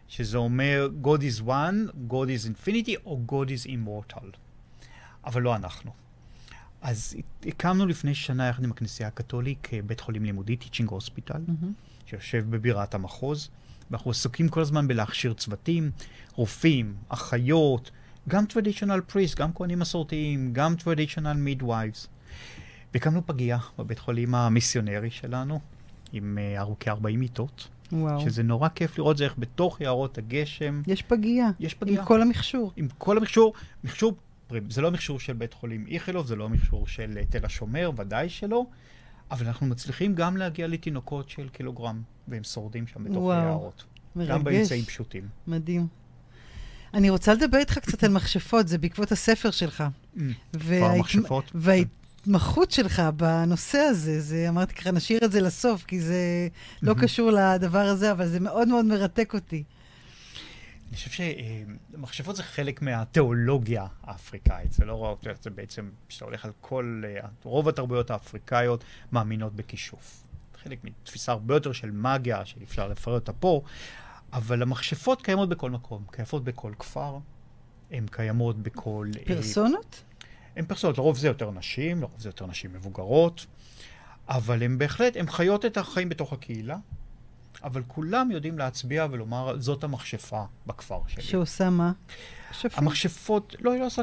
שזה 0.09 0.39
אומר 0.39 0.89
God 1.03 1.19
is 1.21 1.43
one, 1.47 1.93
God 2.11 2.27
is 2.27 2.47
infinity, 2.49 2.91
או 3.05 3.21
God 3.29 3.49
is 3.49 3.67
immortal. 3.71 4.25
אבל 5.25 5.43
לא 5.43 5.57
אנחנו. 5.57 5.91
אז 6.83 7.15
הקמנו 7.47 7.87
לפני 7.87 8.15
שנה 8.15 8.49
יחד 8.49 8.65
עם 8.65 8.71
הכנסייה 8.71 9.09
הקתוליק 9.09 9.75
אה, 9.75 9.83
בית 9.83 10.01
חולים 10.01 10.25
לימודי, 10.25 10.57
Teaching 10.61 10.89
Hospital. 10.91 11.39
שיושב 12.07 12.45
בבירת 12.51 12.95
המחוז, 12.95 13.49
ואנחנו 13.91 14.11
עסוקים 14.11 14.49
כל 14.49 14.61
הזמן 14.61 14.89
בלהכשיר 14.89 15.33
צוותים, 15.33 15.91
רופאים, 16.35 16.95
אחיות, 17.09 17.91
גם 18.29 18.45
traditional 18.45 19.13
priest, 19.13 19.37
גם 19.37 19.51
כהנים 19.55 19.79
מסורתיים, 19.79 20.53
גם 20.53 20.75
traditional 20.79 21.63
midwives. 21.63 22.07
והקמנו 22.95 23.27
פגייה 23.27 23.59
בבית 23.79 23.99
חולים 23.99 24.35
המיסיונרי 24.35 25.11
שלנו, 25.11 25.61
עם 26.13 26.39
uh, 26.57 26.75
כ-40 26.81 27.17
מיטות, 27.17 27.69
וואו. 27.93 28.21
שזה 28.21 28.43
נורא 28.43 28.69
כיף 28.69 28.99
לראות 28.99 29.17
זה 29.17 29.25
איך 29.25 29.35
בתוך 29.39 29.81
יערות 29.81 30.19
הגשם 30.19 30.83
יש 30.87 31.03
פגייה. 31.03 31.51
יש 31.61 31.75
פגייה. 31.75 32.01
עם 32.01 32.07
כל 32.07 32.23
המכשור. 32.23 32.73
עם 32.77 32.89
כל 32.99 33.17
המכשור, 33.19 33.55
מכשור, 33.85 34.15
זה 34.71 34.81
לא 34.81 34.91
מכשור 34.91 35.21
של 35.21 35.33
בית 35.33 35.55
חולים 35.55 35.87
איכילוב, 35.91 36.27
זה 36.27 36.37
לא 36.37 36.49
מכשור 36.49 36.87
של 36.87 37.13
אה, 37.17 37.25
תל 37.25 37.47
השומר, 37.47 37.91
ודאי 37.97 38.29
שלא, 38.29 38.67
אבל 39.31 39.47
אנחנו 39.47 39.67
מצליחים 39.67 40.15
גם 40.15 40.37
להגיע 40.37 40.67
לתינוקות 40.67 41.29
של 41.29 41.49
קילוגרם, 41.49 42.03
והם 42.29 42.45
שורדים 42.45 42.87
שם 42.87 43.05
בתוך 43.05 43.17
וואו, 43.17 43.41
היערות. 43.41 43.85
גם 44.17 44.25
מרגש. 44.29 44.43
באמצעים 44.45 44.85
פשוטים. 44.85 45.29
מדהים. 45.47 45.87
אני 46.95 47.11
רוצה 47.11 47.35
לדבר 47.35 47.59
איתך 47.59 47.79
קצת 47.79 48.05
על 48.05 48.13
מכשפות, 48.13 48.69
זה 48.69 48.79
בעקבות 48.79 49.13
הספר 49.13 49.51
שלך. 49.51 49.85
כבר 50.17 50.23
וההתמ- 50.53 50.99
מכשפות. 51.01 51.53
וההתמחות 51.55 52.71
שלך 52.71 53.03
בנושא 53.17 53.79
הזה, 53.79 54.21
זה, 54.21 54.47
אמרתי 54.49 54.75
ככה, 54.75 54.91
נשאיר 54.91 55.21
את 55.25 55.33
זה 55.33 55.41
לסוף, 55.41 55.85
כי 55.85 56.01
זה 56.01 56.49
לא 56.83 56.95
מהמם. 56.95 57.05
קשור 57.07 57.31
לדבר 57.31 57.79
הזה, 57.87 58.13
אבל 58.13 58.27
זה 58.29 58.41
מאוד 58.41 58.69
מאוד 58.69 58.85
מרתק 58.85 59.35
אותי. 59.35 59.63
אני 60.89 60.97
חושב 60.97 61.11
שמכשפות 61.11 62.37
זה 62.37 62.43
חלק 62.43 62.83
מהתיאולוגיה 62.83 63.87
האפריקאית. 64.03 64.73
זה 64.73 64.85
לא 64.85 64.95
רק, 64.99 65.19
זה 65.43 65.51
בעצם, 65.51 65.89
כשאתה 66.09 66.25
הולך 66.25 66.45
על 66.45 66.51
כל, 66.61 67.03
אה, 67.07 67.29
רוב 67.43 67.69
התרבויות 67.69 68.11
האפריקאיות 68.11 68.85
מאמינות 69.13 69.57
בכישוף. 69.57 70.23
חלק 70.65 70.79
מתפיסה 70.85 71.33
הרבה 71.33 71.55
יותר 71.55 71.73
של 71.73 71.91
מגיה, 71.91 72.45
שאי 72.45 72.65
אפשר 72.65 72.89
לפרט 72.89 73.15
אותה 73.15 73.33
פה, 73.33 73.63
אבל 74.33 74.63
המכשפות 74.63 75.23
קיימות 75.23 75.49
בכל 75.49 75.71
מקום, 75.71 76.05
קיימות 76.11 76.45
בכל 76.45 76.73
כפר, 76.79 77.19
הן 77.91 78.07
קיימות 78.11 78.63
בכל... 78.63 79.09
אה, 79.19 79.25
פרסונות? 79.25 80.03
הן 80.57 80.65
פרסונות, 80.65 80.99
לרוב 80.99 81.19
זה 81.19 81.27
יותר 81.27 81.51
נשים, 81.51 82.01
לרוב 82.01 82.21
זה 82.21 82.29
יותר 82.29 82.47
נשים 82.47 82.73
מבוגרות, 82.73 83.47
אבל 84.29 84.63
הן 84.63 84.79
בהחלט, 84.79 85.17
הן 85.17 85.31
חיות 85.31 85.65
את 85.65 85.77
החיים 85.77 86.09
בתוך 86.09 86.33
הקהילה, 86.33 86.77
אבל 87.65 87.83
כולם 87.89 88.31
יודעים 88.31 88.59
להצביע 88.59 89.07
ולומר, 89.11 89.57
זאת 89.59 89.85
המכשפה 89.85 90.45
בכפר 90.67 91.01
שלי. 91.09 91.23
שעושה 91.23 91.71
מה? 91.71 91.93
שפות. 92.53 92.79
המכשפות, 92.79 93.57
לא, 93.61 93.73
היא 93.73 93.81
לא 93.81 93.87
עושה, 93.87 94.03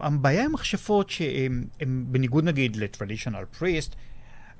הבעיה 0.00 0.44
עם 0.44 0.52
מכשפות 0.52 1.10
שהן, 1.10 1.64
הן 1.80 2.04
בניגוד 2.08 2.44
נגיד 2.44 2.76
ל-traditional 2.76 3.60
priest, 3.60 3.94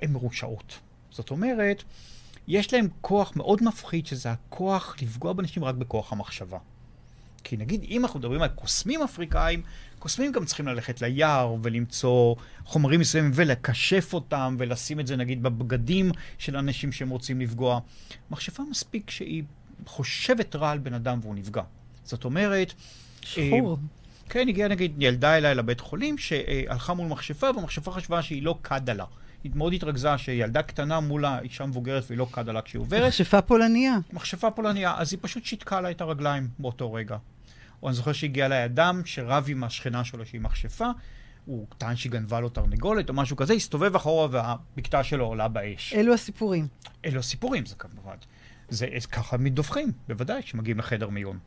הן 0.03 0.13
מרושעות. 0.13 0.79
זאת 1.11 1.31
אומרת, 1.31 1.85
יש 2.49 2.75
להן 2.75 2.89
כוח 3.01 3.33
מאוד 3.37 3.63
מפחיד, 3.63 4.07
שזה 4.07 4.31
הכוח 4.31 4.97
לפגוע 5.03 5.33
באנשים 5.33 5.65
רק 5.65 5.75
בכוח 5.75 6.13
המחשבה. 6.13 6.59
כי 7.45 7.57
נגיד, 7.57 7.85
אם 7.89 8.05
אנחנו 8.05 8.19
מדברים 8.19 8.43
על 8.43 8.49
קוסמים 8.49 9.03
אפריקאים, 9.03 9.63
קוסמים 9.99 10.33
גם 10.33 10.45
צריכים 10.45 10.67
ללכת 10.69 11.01
ליער 11.01 11.57
ולמצוא 11.63 12.35
חומרים 12.65 13.01
מסוימים 13.01 13.31
ולקשף 13.35 14.11
אותם 14.15 14.57
ולשים 14.59 15.01
את 15.01 15.07
זה 15.07 15.17
נגיד 15.17 15.43
בבגדים 15.43 16.11
של 16.39 16.57
אנשים 16.57 16.93
שהם 16.93 17.09
רוצים 17.09 17.41
לפגוע. 17.41 17.81
מכשפה 18.31 18.63
מספיק 18.71 19.11
שהיא 19.11 19.43
חושבת 19.87 20.57
רע 20.57 20.71
על 20.71 20.79
בן 20.79 20.95
אדם 20.95 21.19
והוא 21.23 21.35
נפגע. 21.35 21.63
זאת 22.05 22.25
אומרת, 22.25 22.73
שחור. 23.23 23.79
כן, 24.29 24.49
הגיעה 24.49 24.69
נגיד 24.69 24.95
ילדה 24.99 25.37
אליי 25.37 25.55
לבית 25.55 25.81
חולים 25.81 26.19
שהלכה 26.19 26.95
מול 26.95 27.09
מכשפה, 27.09 27.47
והמכשפה 27.57 27.93
חשבה 27.93 28.23
שהיא 28.23 28.43
לא 28.43 28.59
קדה 28.63 28.93
לה. 28.93 29.05
היא 29.45 29.53
מאוד 29.55 29.73
התרכזה 29.73 30.19
שילדה 30.19 30.63
קטנה 30.63 31.01
מול 31.01 31.25
האישה 31.25 31.67
מבוגרת 31.67 32.05
והיא 32.07 32.19
לא 32.19 32.29
קדה 32.31 32.53
לה 32.53 32.63
כשהיא 32.63 32.81
עוברת. 32.81 33.07
מכשפה 33.07 33.43
פולניה. 33.43 33.97
מכשפה 34.13 34.51
פולניה, 34.51 34.95
אז 34.99 35.13
היא 35.13 35.19
פשוט 35.23 35.45
שיתקה 35.45 35.81
לה 35.81 35.91
את 35.91 36.01
הרגליים 36.01 36.49
באותו 36.59 36.93
רגע. 36.93 37.17
או 37.83 37.89
אני 37.89 37.97
זוכר 37.97 38.13
שהגיע 38.13 38.47
אליי 38.47 38.65
אדם 38.65 39.03
שרב 39.05 39.45
עם 39.49 39.65
השכנה 39.65 40.05
שלו 40.05 40.27
שהיא 40.27 40.41
מכשפה, 40.41 40.91
הוא 41.45 41.67
טען 41.79 41.97
שהיא 41.97 42.13
גנבה 42.13 42.41
לו 42.41 42.49
תרנגולת 42.49 43.09
או 43.09 43.15
משהו 43.15 43.37
כזה, 43.37 43.53
הסתובב 43.53 43.97
אחורה 43.97 44.29
והבקתה 44.31 45.05
שלו 45.05 45.27
עולה 45.27 45.49
באש. 45.49 45.95
אלו 45.95 46.15
הסיפורים. 46.15 46.69
אלו 47.05 47.19
הסיפורים, 47.21 47.67
זה 47.67 47.75
כמובן. 47.75 48.17
זה 48.69 48.87
זה 48.99 49.09
ככה 49.09 49.37
מדווחים, 49.37 49.93
בוודאי, 50.09 50.43
כשמגיעים 50.43 50.79
לחדר 50.79 51.09
מיון. 51.09 51.39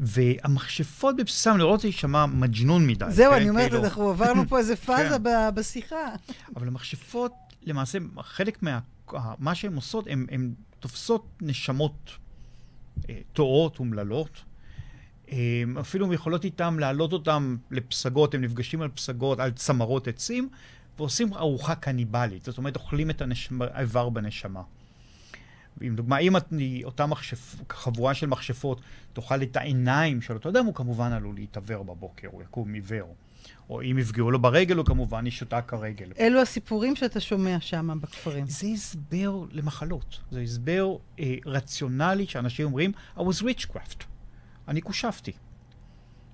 והמכשפות 0.00 1.16
בבסיסם, 1.16 1.56
לראות 1.58 1.74
את 1.76 1.80
זה 1.80 1.88
יישמע 1.88 2.26
מג'נון 2.26 2.86
מדי. 2.86 3.04
זהו, 3.08 3.32
כן? 3.32 3.36
אני 3.40 3.48
אומרת, 3.50 3.70
כאילו, 3.70 3.84
אנחנו 3.84 4.10
עברנו 4.10 4.48
פה 4.48 4.58
איזה 4.58 4.76
פאזה 4.86 5.16
כן. 5.24 5.54
בשיחה. 5.54 6.14
אבל 6.56 6.68
המכשפות, 6.68 7.32
למעשה, 7.62 7.98
חלק 8.22 8.62
מה... 8.62 8.78
מה 9.38 9.54
שהן 9.54 9.74
עושות, 9.74 10.06
הן 10.06 10.54
תופסות 10.80 11.26
נשמות 11.40 12.10
אה, 13.10 13.18
טועות 13.32 13.78
אומללות. 13.78 14.42
הן 15.28 15.76
אפילו 15.80 16.12
יכולות 16.14 16.44
איתן 16.44 16.74
להעלות 16.74 17.12
אותן 17.12 17.56
לפסגות, 17.70 18.34
הם 18.34 18.40
נפגשים 18.40 18.82
על 18.82 18.88
פסגות, 18.88 19.40
על 19.40 19.50
צמרות 19.50 20.08
עצים, 20.08 20.48
ועושים 20.98 21.34
ארוחה 21.34 21.74
קניבלית. 21.74 22.44
זאת 22.44 22.58
אומרת, 22.58 22.76
אוכלים 22.76 23.10
את 23.10 23.22
הנשמה- 23.22 23.66
האיבר 23.72 24.08
בנשמה. 24.08 24.62
אם 25.86 25.94
דוגמה, 25.96 26.18
אם 26.18 26.36
את- 26.36 26.52
אותה 26.84 27.06
מכשפ, 27.06 27.54
חבורה 27.70 28.14
של 28.14 28.26
מכשפות 28.26 28.80
תאכל 29.12 29.42
את 29.42 29.56
העיניים 29.56 30.22
של 30.22 30.34
אותו 30.34 30.48
אדם, 30.48 30.64
הוא 30.66 30.74
כמובן 30.74 31.12
עלול 31.12 31.34
להתעוור 31.34 31.84
בבוקר, 31.84 32.28
הוא 32.30 32.42
יקום 32.42 32.74
עיוור. 32.74 33.14
או 33.70 33.82
אם 33.82 33.98
יפגעו 33.98 34.30
לו 34.30 34.38
ברגל, 34.42 34.76
הוא 34.76 34.86
כמובן 34.86 35.26
ישותק 35.26 35.72
הרגל. 35.72 36.12
אלו 36.18 36.40
הסיפורים 36.40 36.96
שאתה 36.96 37.20
שומע 37.20 37.56
שם 37.60 37.98
בכפרים. 38.00 38.46
זה 38.46 38.66
הסבר 38.66 39.44
למחלות. 39.52 40.20
זה 40.30 40.40
הסבר 40.40 40.96
אה, 41.20 41.34
רציונלי 41.46 42.26
שאנשים 42.26 42.66
אומרים, 42.66 42.92
I 43.16 43.20
was 43.20 43.42
witchcraft. 43.42 44.04
אני 44.68 44.82
כושפתי. 44.82 45.32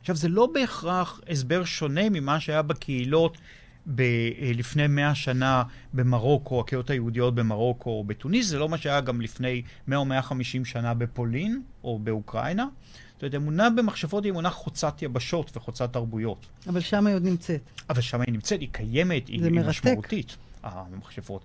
עכשיו, 0.00 0.16
זה 0.16 0.28
לא 0.28 0.48
בהכרח 0.54 1.20
הסבר 1.28 1.64
שונה 1.64 2.08
ממה 2.10 2.40
שהיה 2.40 2.62
בקהילות 2.62 3.38
ב, 3.86 4.00
אה, 4.00 4.52
לפני 4.54 4.86
מאה 4.86 5.14
שנה 5.14 5.62
במרוקו, 5.94 6.60
הקהילות 6.60 6.90
היהודיות 6.90 7.34
במרוקו 7.34 7.90
או 7.90 8.04
בתוניס, 8.04 8.46
זה 8.46 8.58
לא 8.58 8.68
מה 8.68 8.78
שהיה 8.78 9.00
גם 9.00 9.20
לפני 9.20 9.62
100 9.86 9.98
או 9.98 10.04
150 10.04 10.64
שנה 10.64 10.94
בפולין 10.94 11.62
או 11.84 11.98
באוקראינה. 11.98 12.66
זאת 13.14 13.22
אומרת, 13.22 13.34
אמונה 13.34 13.70
במכשפות 13.70 14.24
היא 14.24 14.32
אמונה 14.32 14.50
חוצת 14.50 15.02
יבשות 15.02 15.56
וחוצת 15.56 15.92
תרבויות. 15.92 16.46
אבל 16.68 16.80
שם 16.80 17.06
היא 17.06 17.14
עוד 17.14 17.24
נמצאת. 17.24 17.60
אבל 17.90 18.00
שם 18.00 18.20
היא 18.20 18.32
נמצאת, 18.32 18.60
היא 18.60 18.68
קיימת, 18.72 19.28
היא, 19.28 19.42
זה 19.42 19.48
היא. 19.48 19.60
משמעותית, 19.60 20.36
המחשבות. 20.62 21.44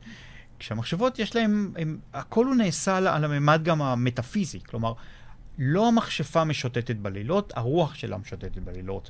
כשהמחשבות 0.60 1.20
יש 1.20 1.36
להן, 1.36 1.72
הכל 2.14 2.46
הוא 2.46 2.56
נעשה 2.56 2.98
על, 2.98 3.08
על 3.08 3.24
הממד 3.26 3.62
גם 3.64 3.82
המטאפיזי, 3.82 4.60
כלומר, 4.60 4.94
לא 5.58 5.88
המכשפה 5.88 6.44
משוטטת 6.44 6.96
בלילות, 6.96 7.54
הרוח 7.56 7.96
שלה 7.96 8.18
משוטטת 8.18 8.58
בלילות. 8.58 9.10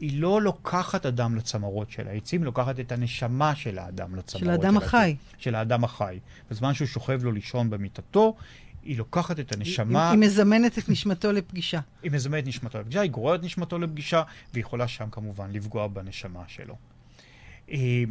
היא 0.00 0.20
לא 0.20 0.42
לוקחת 0.42 1.06
אדם 1.06 1.36
לצמרות 1.36 1.90
של 1.90 2.08
העצים, 2.08 2.40
היא 2.40 2.46
לוקחת 2.46 2.80
את 2.80 2.92
הנשמה 2.92 3.54
של 3.56 3.78
האדם 3.78 4.14
לצמרות 4.16 4.44
של 4.44 4.50
האדם 4.50 4.76
העצים. 4.76 4.88
החי. 4.88 5.16
של 5.38 5.54
האדם 5.54 5.84
החי. 5.84 6.18
בזמן 6.50 6.74
שהוא 6.74 6.88
שוכב 6.88 7.24
לו 7.24 7.32
לישון 7.32 7.70
במיטתו, 7.70 8.36
היא 8.82 8.98
לוקחת 8.98 9.40
את 9.40 9.52
הנשמה, 9.52 10.10
היא 10.10 10.20
היא 10.20 10.28
מזמנת 10.28 10.78
את 10.78 10.88
נשמתו 10.88 11.32
לפגישה. 11.32 11.80
היא 12.02 12.12
מזמנת 12.12 12.46
נשמתו 12.46 12.78
לפגישה, 12.78 13.00
היא 13.00 13.10
גוררת 13.10 13.42
נשמתו 13.42 13.78
לפגישה, 13.78 14.22
והיא 14.52 14.64
יכולה 14.64 14.88
שם 14.88 15.10
כמובן 15.10 15.50
לפגוע 15.52 15.86
בנשמה 15.86 16.42
שלו. 16.46 16.76
אה, 17.70 18.04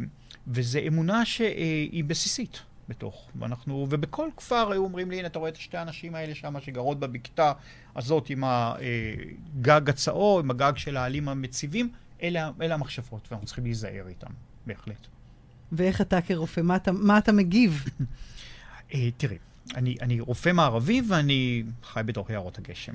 וזו 0.46 0.78
אמונה 0.86 1.24
שהיא 1.24 2.04
בסיסית 2.04 2.60
בתוך, 2.88 3.30
ואנחנו, 3.38 3.86
ובכל 3.90 4.28
כפר 4.36 4.72
היו 4.72 4.84
אומרים 4.84 5.10
לי, 5.10 5.18
הנה, 5.18 5.26
אתה 5.26 5.38
רואה 5.38 5.50
את 5.50 5.56
שתי 5.56 5.76
הנשים 5.76 6.14
האלה 6.14 6.34
שם 6.34 6.54
שגרות 6.60 6.98
בבקתה 6.98 7.52
הזאת 7.96 8.30
עם 8.30 8.44
הגג 8.44 9.88
הצהור, 9.88 10.40
עם 10.40 10.50
הגג 10.50 10.72
של 10.76 10.96
העלים 10.96 11.28
המציבים, 11.28 11.92
אלה, 12.22 12.50
אלה 12.60 12.74
המכשפות, 12.74 13.28
ואנחנו 13.30 13.46
צריכים 13.46 13.64
להיזהר 13.64 14.08
איתם, 14.08 14.30
בהחלט. 14.66 15.06
ואיך 15.72 16.00
אתה 16.00 16.20
כרופא, 16.20 16.60
מה 16.60 16.76
אתה, 16.76 16.92
מה 16.92 17.18
אתה 17.18 17.32
מגיב? 17.32 17.84
אה, 18.94 19.08
תראי, 19.16 19.38
אני, 19.74 19.96
אני 20.00 20.20
רופא 20.20 20.52
מערבי 20.52 21.02
ואני 21.08 21.62
חי 21.82 22.00
בתוך 22.06 22.30
יערות 22.30 22.58
הגשם. 22.58 22.94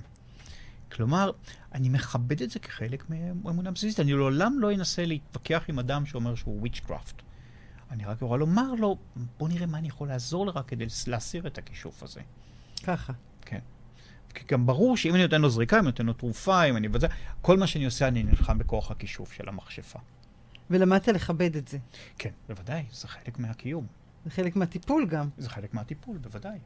כלומר, 0.92 1.32
אני 1.74 1.90
מכבד 1.90 2.42
את 2.42 2.50
זה 2.50 2.60
כחלק 2.60 3.04
מאמונה 3.10 3.72
בסיסית. 3.72 4.00
אני 4.00 4.14
לעולם 4.14 4.60
לא 4.60 4.74
אנסה 4.74 5.06
להתווכח 5.06 5.64
עם 5.68 5.80
אדם 5.80 6.06
שאומר 6.06 6.36
שהוא 6.36 6.60
וויצ'קראפט. 6.60 7.22
אני 7.94 8.06
רק 8.06 8.22
יכול 8.22 8.40
לומר 8.40 8.74
לו, 8.74 8.98
בוא 9.38 9.50
נראה 9.50 9.66
מה 9.66 9.78
אני 9.78 9.88
יכול 9.88 10.08
לעזור 10.08 10.46
לך 10.46 10.60
כדי 10.68 10.86
להסיר 11.08 11.48
את 11.48 11.58
הכישוף 11.58 12.04
הזה. 12.04 12.22
ככה. 12.84 13.14
כן. 13.42 13.60
כי 14.34 14.44
גם 14.48 14.66
ברור 14.66 14.98
שאם 14.98 15.16
אני 15.16 15.24
נותן 15.24 15.42
לו 15.42 15.50
זריקה, 15.50 15.76
אם 15.76 15.82
אני 15.82 15.86
נותן 15.86 16.06
לו 16.06 16.14
תרופה, 16.14 16.64
אם 16.64 16.78
אני 16.78 16.88
מבצע, 16.88 17.08
כל 17.42 17.58
מה 17.58 17.68
שאני 17.68 17.86
עושה, 17.86 18.08
אני 18.08 18.24
נלחם 18.24 18.58
בכוח 18.58 18.92
הכישוף 18.92 19.34
של 19.34 19.50
המכשפה. 19.50 20.00
ולמדת 20.70 21.08
לכבד 21.08 21.56
את 21.56 21.68
זה. 21.68 21.78
כן, 22.18 22.30
בוודאי, 22.50 22.84
זה 22.92 23.08
חלק 23.08 23.40
מהקיום. 23.40 23.88
זה 24.26 24.32
חלק 24.32 24.56
מהטיפול 24.56 25.06
גם. 25.06 25.30
זה 25.38 25.50
חלק 25.50 25.74
מהטיפול, 25.74 26.18
בוודאי. 26.18 26.58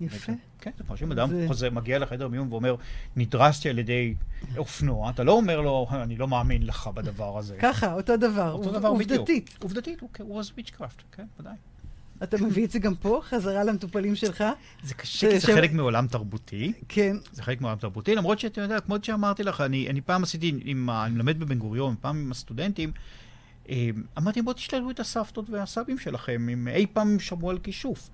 יפה. 0.00 0.32
כן, 0.60 0.70
זה 0.78 0.84
כמו 0.84 0.96
שאם 0.96 1.12
אדם 1.12 1.30
חוזר, 1.48 1.70
מגיע 1.70 1.98
לחדר 1.98 2.28
מיון 2.28 2.52
ואומר, 2.52 2.74
נדרסתי 3.16 3.68
על 3.68 3.78
ידי 3.78 4.14
אופנוע, 4.56 5.10
אתה 5.10 5.24
לא 5.24 5.32
אומר 5.32 5.60
לו, 5.60 5.86
אני 5.92 6.16
לא 6.16 6.28
מאמין 6.28 6.66
לך 6.66 6.86
בדבר 6.94 7.38
הזה. 7.38 7.56
ככה, 7.60 7.92
אותו 7.92 8.16
דבר. 8.16 8.52
אותו 8.52 8.70
דבר 8.72 8.94
בדיוק. 8.94 9.10
עובדתית. 9.18 9.56
עובדתית, 9.62 10.00
הוא 10.20 10.42
was 10.42 10.60
witchcraft, 10.60 11.02
כן, 11.12 11.24
ודאי. 11.40 11.52
אתה 12.22 12.36
מביא 12.36 12.64
את 12.64 12.70
זה 12.70 12.78
גם 12.78 12.94
פה, 12.94 13.20
חזרה 13.24 13.64
למטופלים 13.64 14.16
שלך? 14.16 14.44
זה 14.82 14.94
קשה, 14.94 15.30
כי 15.30 15.38
זה- 15.40 15.46
חלק 15.54 15.72
מעולם 15.72 16.06
תרבותי. 16.06 16.72
כן. 16.88 17.16
זה 17.32 17.42
חלק 17.42 17.60
מעולם 17.60 17.76
תרבותי, 17.78 18.14
למרות 18.14 18.38
שאתה 18.38 18.60
יודע, 18.60 18.80
כמו 18.80 18.96
שאמרתי 19.02 19.42
לך, 19.42 19.60
אני, 19.60 20.00
פעם 20.06 20.22
עשיתי, 20.22 20.50
אני 20.50 20.74
מלמד 20.74 21.38
בבן 21.40 21.58
גוריון, 21.58 21.94
פעם 22.00 22.16
עם 22.18 22.30
הסטודנטים, 22.30 22.92
אה, 23.68 23.90
אמרתי, 24.18 24.42
בואו 24.42 24.54
תשתלו 24.54 24.90
את 24.90 25.00
הסבתות 25.00 25.50
והסבים 25.50 25.98
שלכם, 25.98 26.48
אם 26.52 26.68
אי 26.68 26.86
פעם 26.92 27.20
שמעו 27.20 27.50
על 27.50 27.58
כישוף. 27.58 28.10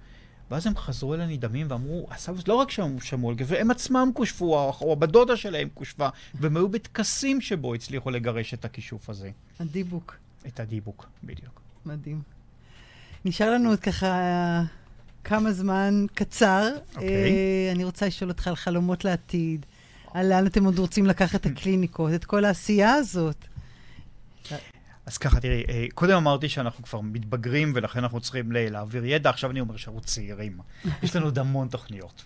ואז 0.50 0.66
הם 0.66 0.76
חזרו 0.76 1.14
אל 1.14 1.20
הנדהמים 1.20 1.66
ואמרו, 1.70 2.06
הסבתות 2.10 2.48
לא 2.48 2.54
רק 2.54 2.70
שהם 2.70 3.00
שמעו 3.00 3.30
על 3.30 3.36
כישוף, 3.36 3.56
הם 3.58 3.70
עצמם 3.70 4.10
כושפו, 4.14 4.70
או 4.80 4.92
הבת 4.92 5.08
דודה 5.08 5.36
שלהם 5.36 5.68
כושפה, 5.74 6.08
והם 6.34 6.56
היו 6.56 6.68
בטקסים 6.68 7.40
שבו 7.40 7.74
הצליחו 7.74 8.10
לגרש 8.10 8.54
את 8.54 8.64
הכישוף 8.64 9.10
הזה, 9.10 9.30
הדיבוק. 9.60 10.16
את 10.46 10.60
הדיבוק, 10.60 11.08
בדיוק. 11.24 11.60
מדהים. 11.86 12.22
נשאר 13.24 13.50
לנו 13.50 13.70
עוד 13.70 13.80
ככה 13.80 14.62
כמה 15.24 15.52
זמן 15.52 16.06
קצר. 16.14 16.68
אוקיי. 16.94 17.08
אה, 17.08 17.72
אני 17.72 17.84
רוצה 17.84 18.06
לשאול 18.06 18.30
אותך 18.30 18.48
על 18.48 18.56
חלומות 18.56 19.04
לעתיד, 19.04 19.66
על 20.14 20.28
לאן 20.28 20.46
אתם 20.46 20.64
עוד 20.64 20.78
רוצים 20.78 21.06
לקחת 21.06 21.40
את 21.40 21.46
הקליניקות, 21.46 22.14
את 22.14 22.24
כל 22.24 22.44
העשייה 22.44 22.94
הזאת. 22.94 23.44
אז 25.10 25.18
ככה, 25.18 25.40
תראי, 25.40 25.64
אה, 25.68 25.86
קודם 25.94 26.16
אמרתי 26.16 26.48
שאנחנו 26.48 26.84
כבר 26.84 27.00
מתבגרים 27.00 27.72
ולכן 27.74 27.98
אנחנו 27.98 28.20
צריכים 28.20 28.52
להעביר 28.52 29.04
ידע, 29.04 29.30
עכשיו 29.30 29.50
אני 29.50 29.60
אומר 29.60 29.76
שאנחנו 29.76 30.00
צעירים. 30.00 30.58
יש 31.02 31.16
לנו 31.16 31.24
עוד 31.24 31.38
המון 31.38 31.68
תוכניות. 31.68 32.24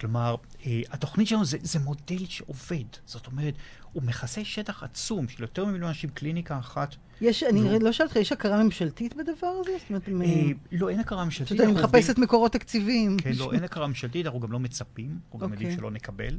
כלומר, 0.00 0.36
אה, 0.66 0.80
התוכנית 0.90 1.28
שלנו 1.28 1.44
זה, 1.44 1.58
זה 1.62 1.78
מודל 1.78 2.26
שעובד. 2.28 2.84
זאת 3.06 3.26
אומרת, 3.26 3.54
הוא 3.92 4.02
מכסה 4.02 4.44
שטח 4.44 4.82
עצום 4.82 5.28
של 5.28 5.42
יותר 5.42 5.64
ממיליון 5.64 5.88
אנשים, 5.88 6.10
קליניקה 6.10 6.58
אחת. 6.58 6.94
יש, 7.20 7.42
אני 7.42 7.60
נו. 7.60 7.78
לא 7.80 7.92
שאלת 7.92 8.08
אותך, 8.08 8.20
יש 8.20 8.32
הכרה 8.32 8.64
ממשלתית 8.64 9.14
בדבר 9.16 9.52
הזה? 9.60 9.70
זאת 9.78 9.88
אומרת, 9.90 10.08
מ- 10.08 10.22
אה, 10.22 10.52
לא, 10.72 10.88
אין 10.88 11.00
הכרה 11.00 11.24
ממשלתית. 11.24 11.60
אני 11.60 11.72
מחפשת 11.72 12.18
מקורות 12.18 12.52
תקציביים. 12.52 13.16
כן, 13.18 13.32
לא, 13.36 13.52
אין 13.52 13.64
הכרה 13.64 13.86
ממשלתית, 13.86 14.26
אנחנו 14.26 14.40
גם 14.40 14.52
לא 14.52 14.60
מצפים, 14.60 15.18
אנחנו 15.24 15.38
גם 15.38 15.52
יודעים 15.52 15.68
אוקיי. 15.70 15.80
שלא 15.80 15.90
נקבל, 15.90 16.38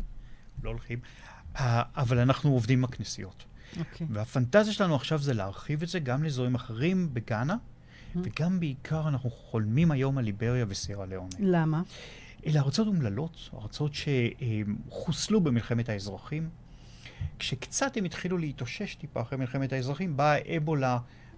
לא 0.64 0.70
הולכים. 0.70 1.00
אבל 1.56 2.20
אנחנו 2.20 2.52
עובדים 2.52 2.80
עם 2.80 2.84
הכנסיות. 2.84 3.51
אוקיי. 3.80 4.08
והפנטזיה 4.10 4.74
שלנו 4.74 4.96
עכשיו 4.96 5.20
זה 5.20 5.34
להרחיב 5.34 5.84
את 5.84 5.88
זה 5.88 6.00
גם 6.00 6.24
לאזורים 6.24 6.56
אחרים 6.56 7.14
בגאנה, 7.14 7.56
וגם 8.16 8.60
בעיקר 8.60 9.08
אנחנו 9.08 9.30
חולמים 9.30 9.92
היום 9.92 10.18
על 10.18 10.26
ליבריה 10.26 10.66
וסיירה 10.68 11.06
ליאונה. 11.06 11.36
למה? 11.40 11.82
אלה 12.46 12.60
ארצות 12.60 12.88
אומללות, 12.88 13.50
ארצות 13.54 13.92
שחוסלו 13.94 15.42
במלחמת 15.42 15.90
האזרחים. 15.90 16.50
כשקצת 17.40 17.98
הם 17.98 18.06
התחילו 18.06 18.38
להתאושש 18.38 18.96
טיפה 18.96 19.22
אחרי 19.22 19.38
מלחמת 19.38 19.74
האזרחים, 19.74 20.18
באה 20.18 20.58
אבולה 20.58 20.98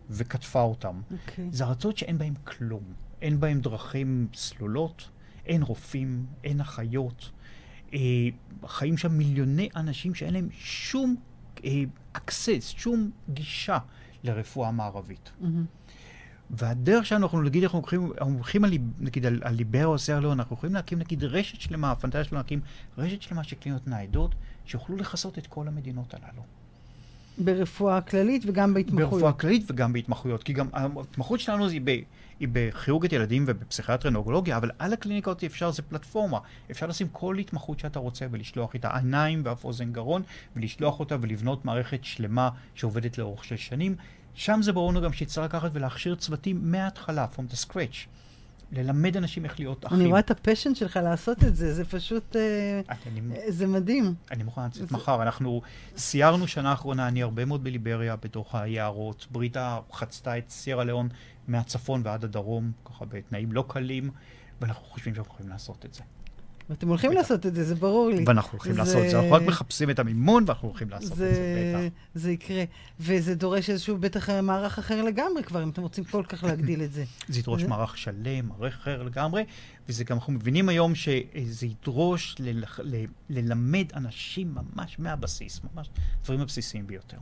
וקטפה 0.09 0.61
אותם. 0.61 1.01
אוקיי. 1.11 1.47
זה 1.51 1.63
ארצות 1.63 1.97
שאין 1.97 2.17
בהן 2.17 2.33
כלום. 2.43 2.83
אין 3.21 3.39
בהן 3.39 3.61
דרכים 3.61 4.27
סלולות, 4.33 5.09
אין 5.45 5.63
רופאים, 5.63 6.25
אין 6.43 6.61
אחיות. 6.61 7.31
אה, 7.93 7.99
חיים 8.67 8.97
שם 8.97 9.11
מיליוני 9.11 9.69
אנשים 9.75 10.15
שאין 10.15 10.33
להם 10.33 10.47
שום 10.51 11.15
access, 12.15 12.61
שום 12.61 13.11
גישה 13.29 13.77
לרפואה 14.23 14.71
מערבית. 14.71 15.31
מהמם. 15.41 15.65
והדרך 16.49 17.05
שאנחנו, 17.05 17.41
נגיד, 17.41 17.63
אנחנו 17.63 17.79
הולכים, 17.79 18.11
אנחנו 18.11 18.33
הולכים 18.33 18.63
על, 18.63 18.71
נגיד, 18.99 19.25
על, 19.25 19.39
על 19.43 19.55
ליבר 19.55 19.85
או 19.85 19.99
סיירלון, 19.99 20.39
אנחנו 20.39 20.55
יכולים 20.55 20.75
להקים, 20.75 20.99
נגיד, 20.99 21.23
רשת 21.23 21.61
שלמה, 21.61 21.91
הפנטזיה 21.91 22.23
שלנו 22.23 22.37
להקים 22.37 22.61
רשת 22.97 23.21
שלמה 23.21 23.43
של 23.43 23.55
קליניות 23.55 23.87
ניידות, 23.87 24.35
שיוכלו 24.65 24.95
לכסות 24.95 25.37
את 25.37 25.47
כל 25.47 25.67
המדינות 25.67 26.13
הללו. 26.13 26.43
ברפואה 27.37 28.01
כללית 28.01 28.43
וגם 28.45 28.73
בהתמחויות. 28.73 29.11
ברפואה 29.11 29.33
כללית 29.33 29.71
וגם 29.71 29.93
בהתמחויות, 29.93 30.43
כי 30.43 30.53
גם 30.53 30.67
ההתמחות 30.73 31.39
שלנו 31.39 31.67
היא, 31.67 31.81
ב, 31.83 31.89
היא 32.39 32.47
בכירורגית 32.51 33.13
ילדים 33.13 33.43
ובפסיכיאטריה 33.47 34.11
נאורולוגיה, 34.11 34.57
אבל 34.57 34.71
על 34.79 34.93
הקליניקות 34.93 35.43
אפשר, 35.43 35.71
זה 35.71 35.81
פלטפורמה. 35.81 36.39
אפשר 36.71 36.87
לשים 36.87 37.07
כל 37.11 37.37
התמחות 37.37 37.79
שאתה 37.79 37.99
רוצה 37.99 38.25
ולשלוח 38.31 38.73
איתה 38.73 38.97
עיניים 38.97 39.41
ואף 39.45 39.63
אוזן 39.63 39.91
גרון, 39.91 40.21
ולשלוח 40.55 40.99
אותה 40.99 41.15
ולבנות 41.21 41.65
מערכת 41.65 42.03
שלמה 42.03 42.49
שעובדת 42.75 43.17
לאורך 43.17 43.43
של 43.43 43.57
שנים. 43.57 43.95
שם 44.35 44.59
זה 44.61 44.71
ברור 44.71 44.91
לנו 44.91 45.01
גם 45.01 45.13
שצריך 45.13 45.45
לקחת 45.45 45.69
ולהכשיר 45.73 46.15
צוותים 46.15 46.71
מההתחלה, 46.71 47.27
from 47.35 47.53
the 47.53 47.69
scratch. 47.69 48.07
ללמד 48.73 49.17
אנשים 49.17 49.45
איך 49.45 49.59
להיות 49.59 49.85
אחים. 49.85 49.99
אני 49.99 50.07
רואה 50.07 50.19
את 50.19 50.31
הפשן 50.31 50.75
שלך 50.75 50.99
לעשות 51.03 51.43
את 51.43 51.55
זה, 51.55 51.73
זה 51.73 51.85
פשוט, 51.85 52.35
אה, 52.35 52.81
אה, 52.89 52.95
זה 53.47 53.67
מדהים. 53.67 54.13
אני 54.31 54.43
מוכן 54.43 54.65
לצאת 54.65 54.91
מחר. 54.91 55.21
אנחנו 55.21 55.61
סיירנו 55.97 56.47
שנה 56.47 56.69
האחרונה, 56.69 57.07
אני 57.07 57.23
הרבה 57.23 57.45
מאוד 57.45 57.63
בליבריה, 57.63 58.15
בתוך 58.15 58.55
היערות. 58.55 59.27
בריטה 59.31 59.79
חצתה 59.93 60.37
את 60.37 60.49
סיירה 60.49 60.83
ליאון 60.83 61.09
מהצפון 61.47 62.01
ועד 62.05 62.23
הדרום, 62.23 62.71
ככה 62.85 63.05
בתנאים 63.05 63.51
לא 63.51 63.65
קלים, 63.67 64.09
ואנחנו 64.61 64.85
חושבים 64.85 65.15
שאנחנו 65.15 65.33
יכולים 65.33 65.51
לעשות 65.51 65.85
את 65.85 65.93
זה. 65.93 66.01
ואתם 66.69 66.87
הולכים 66.87 67.09
בטח. 67.11 67.19
לעשות 67.19 67.45
את 67.45 67.55
זה, 67.55 67.63
זה 67.63 67.75
ברור 67.75 68.09
לי. 68.09 68.23
ואנחנו 68.27 68.51
הולכים 68.51 68.71
זה- 68.71 68.77
לעשות 68.77 69.03
את 69.05 69.09
זה. 69.09 69.17
אנחנו 69.19 69.31
רק 69.35 69.41
מחפשים 69.41 69.89
את 69.89 69.99
המימון 69.99 70.43
ואנחנו 70.47 70.67
הולכים 70.67 70.89
לעשות 70.89 71.11
את 71.11 71.17
זה, 71.17 71.33
זה, 71.33 71.73
בטח. 71.89 71.95
זה 72.15 72.31
יקרה. 72.31 72.63
וזה 72.99 73.35
דורש 73.35 73.69
איזשהו 73.69 73.97
בטח 73.97 74.29
מערך 74.29 74.79
אחר 74.79 75.01
לגמרי 75.03 75.43
כבר, 75.43 75.63
אם 75.63 75.69
אתם 75.69 75.81
רוצים 75.81 76.03
כל 76.03 76.23
כך 76.27 76.43
להגדיל 76.43 76.83
את 76.83 76.93
זה. 76.93 77.03
זה 77.27 77.39
ידרוש 77.39 77.61
זה- 77.61 77.67
מערך 77.67 77.97
שלם, 77.97 78.47
מערך 78.47 78.77
אחר 78.77 79.03
לגמרי, 79.03 79.43
וזה 79.89 80.03
גם, 80.03 80.17
אנחנו 80.17 80.33
מבינים 80.33 80.69
היום 80.69 80.95
שזה 80.95 81.65
ידרוש 81.67 82.35
ללח- 82.39 82.79
ל- 82.83 83.05
ללמד 83.29 83.85
אנשים 83.95 84.55
ממש 84.55 84.99
מהבסיס, 84.99 85.61
ממש 85.73 85.89
דברים 86.23 86.41
הבסיסיים 86.41 86.87
ביותר, 86.87 87.17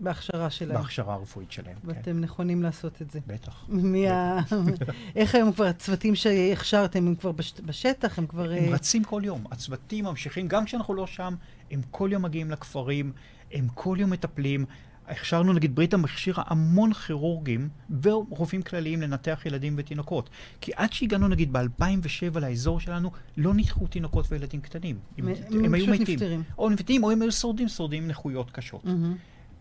בהכשרה 0.00 0.50
שלהם. 0.50 0.78
בהכשרה 0.78 1.14
הרפואית 1.14 1.52
שלהם. 1.52 1.74
כן, 1.74 1.88
ואתם 1.88 2.20
נכונים 2.20 2.62
לעשות 2.62 3.02
את 3.02 3.10
זה. 3.10 3.20
בטח. 3.26 3.64
מי 3.68 4.08
ה... 4.08 4.38
איך 5.16 5.34
היום 5.34 5.52
כבר 5.52 5.64
הצוותים 5.64 6.14
שהכשרתם, 6.14 7.06
הם 7.06 7.14
כבר 7.14 7.32
בש... 7.32 7.54
בשטח? 7.64 8.18
הם 8.18 8.26
כבר... 8.26 8.50
הם 8.50 8.64
אה, 8.64 8.74
רצים 8.74 9.04
כל 9.04 9.22
יום, 9.24 9.44
הצוותים 9.50 10.04
ממשיכים, 10.04 10.48
גם 10.48 10.64
כשאנחנו 10.64 10.94
לא 10.94 11.06
שם, 11.06 11.34
הם 11.70 11.80
כל 11.90 12.08
יום 12.12 12.22
מגיעים 12.22 12.50
לכפרים, 12.50 13.12
הם 13.52 13.68
כל 13.74 13.96
יום 14.00 14.10
מטפלים. 14.10 14.64
הכשרנו, 15.10 15.52
נגיד, 15.52 15.74
בריטה 15.74 15.96
הכשירה 16.04 16.42
המון 16.46 16.92
כירורגים 16.92 17.68
ורופאים 18.02 18.62
כלליים 18.62 19.02
לנתח 19.02 19.42
ילדים 19.46 19.74
ותינוקות. 19.76 20.30
כי 20.60 20.72
עד 20.76 20.92
שהגענו, 20.92 21.28
נגיד, 21.28 21.52
ב-2007 21.52 22.38
לאזור 22.40 22.80
שלנו, 22.80 23.10
לא 23.36 23.54
ניתחו 23.54 23.86
תינוקות 23.86 24.26
וילדים 24.30 24.60
קטנים. 24.60 24.98
הם, 25.18 25.28
הם 25.28 25.64
הם 25.64 25.74
היו 25.74 25.86
מתים. 25.86 26.14
נפטרים. 26.14 26.42
או 26.58 26.70
מתים, 26.70 27.04
או 27.04 27.10
הם 27.10 27.22
היו 27.22 27.32
שורדים, 27.32 27.68
שורדים 27.68 28.08
נכויות 28.08 28.50
קשות. 28.50 28.84
מהמם. 28.84 29.16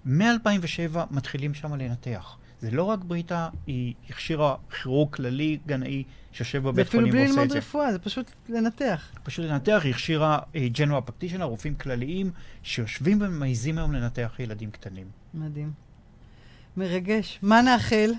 מ-2007 0.09 0.97
מתחילים 1.11 1.53
שם 1.53 1.73
לנתח. 1.73 2.37
זה 2.61 2.71
לא 2.71 2.83
רק 2.83 2.99
בריטה, 2.99 3.49
היא 3.67 3.93
הכשירה 4.09 4.55
כירורג 4.81 5.13
כללי, 5.15 5.57
גנאי, 5.67 6.03
שיושב 6.31 6.61
זה 6.61 6.67
בבית 6.67 6.87
אפילו 6.87 7.01
חולים 7.01 7.11
בלי 7.13 7.21
ועושה 7.21 7.33
את 7.33 7.37
ללמוד 7.37 7.51
זה. 7.51 7.57
רפואה, 7.57 7.91
זה 7.91 7.99
פשוט 7.99 8.31
לנתח. 8.49 9.11
פשוט 9.23 9.45
לנתח, 9.45 9.81
היא 9.83 9.93
הכשירה 9.93 10.39
ג'נרל 10.71 11.01
פרקטישנר, 11.01 11.43
רופאים 11.43 11.75
כלליים, 11.75 12.31
שיושבים 12.63 13.21
ומעיזים 13.21 13.77
היום 13.77 13.93
לנתח 13.93 14.35
ילדים 14.39 14.71
קטנים. 14.71 15.07
מדהים. 15.33 15.71
מרגש. 16.77 17.39
מה 17.41 17.61
נאחל? 17.61 18.11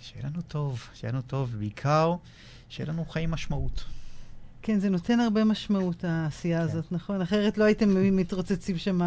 שיהיה 0.00 0.26
לנו 0.26 0.42
טוב, 0.42 0.88
שיהיה 0.94 1.12
לנו 1.12 1.22
טוב, 1.22 1.50
ובעיקר, 1.54 2.14
שיהיה 2.68 2.88
לנו 2.88 3.04
חיים 3.04 3.30
משמעות. 3.30 3.84
כן, 4.68 4.78
זה 4.78 4.90
נותן 4.90 5.20
הרבה 5.20 5.44
משמעות, 5.44 6.04
העשייה 6.04 6.58
כן. 6.58 6.64
הזאת, 6.64 6.92
נכון? 6.92 7.20
אחרת 7.22 7.58
לא 7.58 7.64
הייתם 7.64 8.16
מתרוצצים 8.16 8.78
שם 8.78 9.00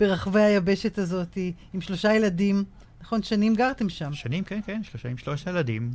ברחבי 0.00 0.40
היבשת 0.40 0.98
הזאת 0.98 1.38
עם 1.72 1.80
שלושה 1.80 2.14
ילדים. 2.14 2.64
נכון, 3.02 3.22
שנים 3.22 3.54
גרתם 3.54 3.88
שם. 3.88 4.12
שנים, 4.12 4.44
כן, 4.44 4.60
כן, 4.66 4.80
שלושה 4.82 5.08
עם 5.08 5.16
שלושת 5.16 5.46
ילדים, 5.46 5.90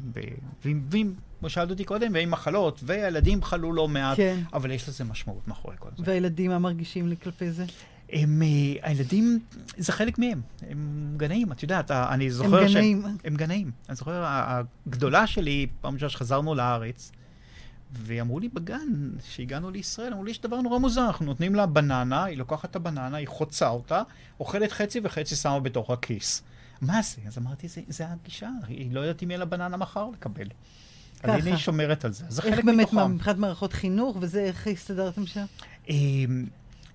ועם, 0.63 1.13
כמו 1.39 1.49
שאלת 1.49 1.69
אותי 1.69 1.83
קודם, 1.83 2.11
ועם 2.13 2.31
מחלות, 2.31 2.79
והילדים 2.85 3.43
חלו 3.43 3.73
לא 3.73 3.87
מעט, 3.87 4.17
כן. 4.17 4.39
אבל 4.53 4.71
יש 4.71 4.89
לזה 4.89 5.03
משמעות 5.03 5.47
מאחורי 5.47 5.75
כל 5.79 5.89
זה. 5.97 6.03
והילדים, 6.05 6.51
מה 6.51 6.59
מרגישים 6.59 7.07
לי 7.07 7.15
כלפי 7.23 7.51
זה? 7.51 7.65
הם, 8.09 8.41
אה, 8.41 8.47
הילדים, 8.89 9.39
זה 9.77 9.91
חלק 9.91 10.19
מהם, 10.19 10.41
הם 10.69 11.13
גנאים, 11.17 11.51
את 11.51 11.63
יודעת, 11.63 11.91
ה- 11.91 12.13
אני 12.13 12.31
זוכר 12.31 12.59
הם 12.61 12.67
ש- 12.67 12.73
גנאים. 12.73 13.03
הם 13.23 13.35
גנאים. 13.35 13.71
אני 13.89 13.95
זוכר, 13.95 14.23
הגדולה 14.87 15.27
שלי, 15.27 15.67
פעם 15.81 15.93
ראשונה 15.93 16.09
שחזרנו 16.09 16.55
לארץ, 16.55 17.11
ואמרו 17.97 18.39
לי 18.39 18.49
בגן, 18.49 19.09
שהגענו 19.29 19.71
לישראל, 19.71 20.11
אמרו 20.11 20.23
לי, 20.23 20.31
יש 20.31 20.41
דבר 20.41 20.61
נורא 20.61 20.79
מוזר, 20.79 21.07
אנחנו 21.07 21.25
נותנים 21.25 21.55
לה 21.55 21.65
בננה, 21.65 22.23
היא 22.23 22.37
לוקחת 22.37 22.71
את 22.71 22.75
הבננה, 22.75 23.17
היא 23.17 23.27
חוצה 23.27 23.69
אותה, 23.69 24.01
אוכלת 24.39 24.71
חצי 24.71 24.99
וחצי 25.03 25.35
שמה 25.35 25.59
בתוך 25.59 25.89
הכיס. 25.89 26.43
מה 26.81 27.01
זה? 27.01 27.21
אז 27.27 27.37
אמרתי, 27.37 27.67
זה, 27.67 27.81
זה 27.87 28.05
הגישה, 28.07 28.49
היא 28.67 28.91
לא 28.91 28.99
יודעת 28.99 29.23
אם 29.23 29.29
יהיה 29.31 29.39
לה 29.39 29.45
בננה 29.45 29.77
מחר 29.77 30.09
לקבל. 30.13 30.47
אז 31.23 31.29
ככה. 31.29 31.33
הנה 31.33 31.49
היא 31.49 31.57
שומרת 31.57 32.05
על 32.05 32.11
זה. 32.11 32.25
זה 32.29 32.41
איך 32.41 32.55
חלק 32.55 32.65
באמת, 32.65 32.79
מתוכם. 32.79 32.95
מה, 32.95 33.07
מבחינת 33.07 33.37
מערכות 33.37 33.73
חינוך 33.73 34.17
וזה, 34.19 34.39
איך 34.43 34.67
הסתדרתם 34.67 35.25
שם? 35.25 35.45
אמ, 35.89 36.45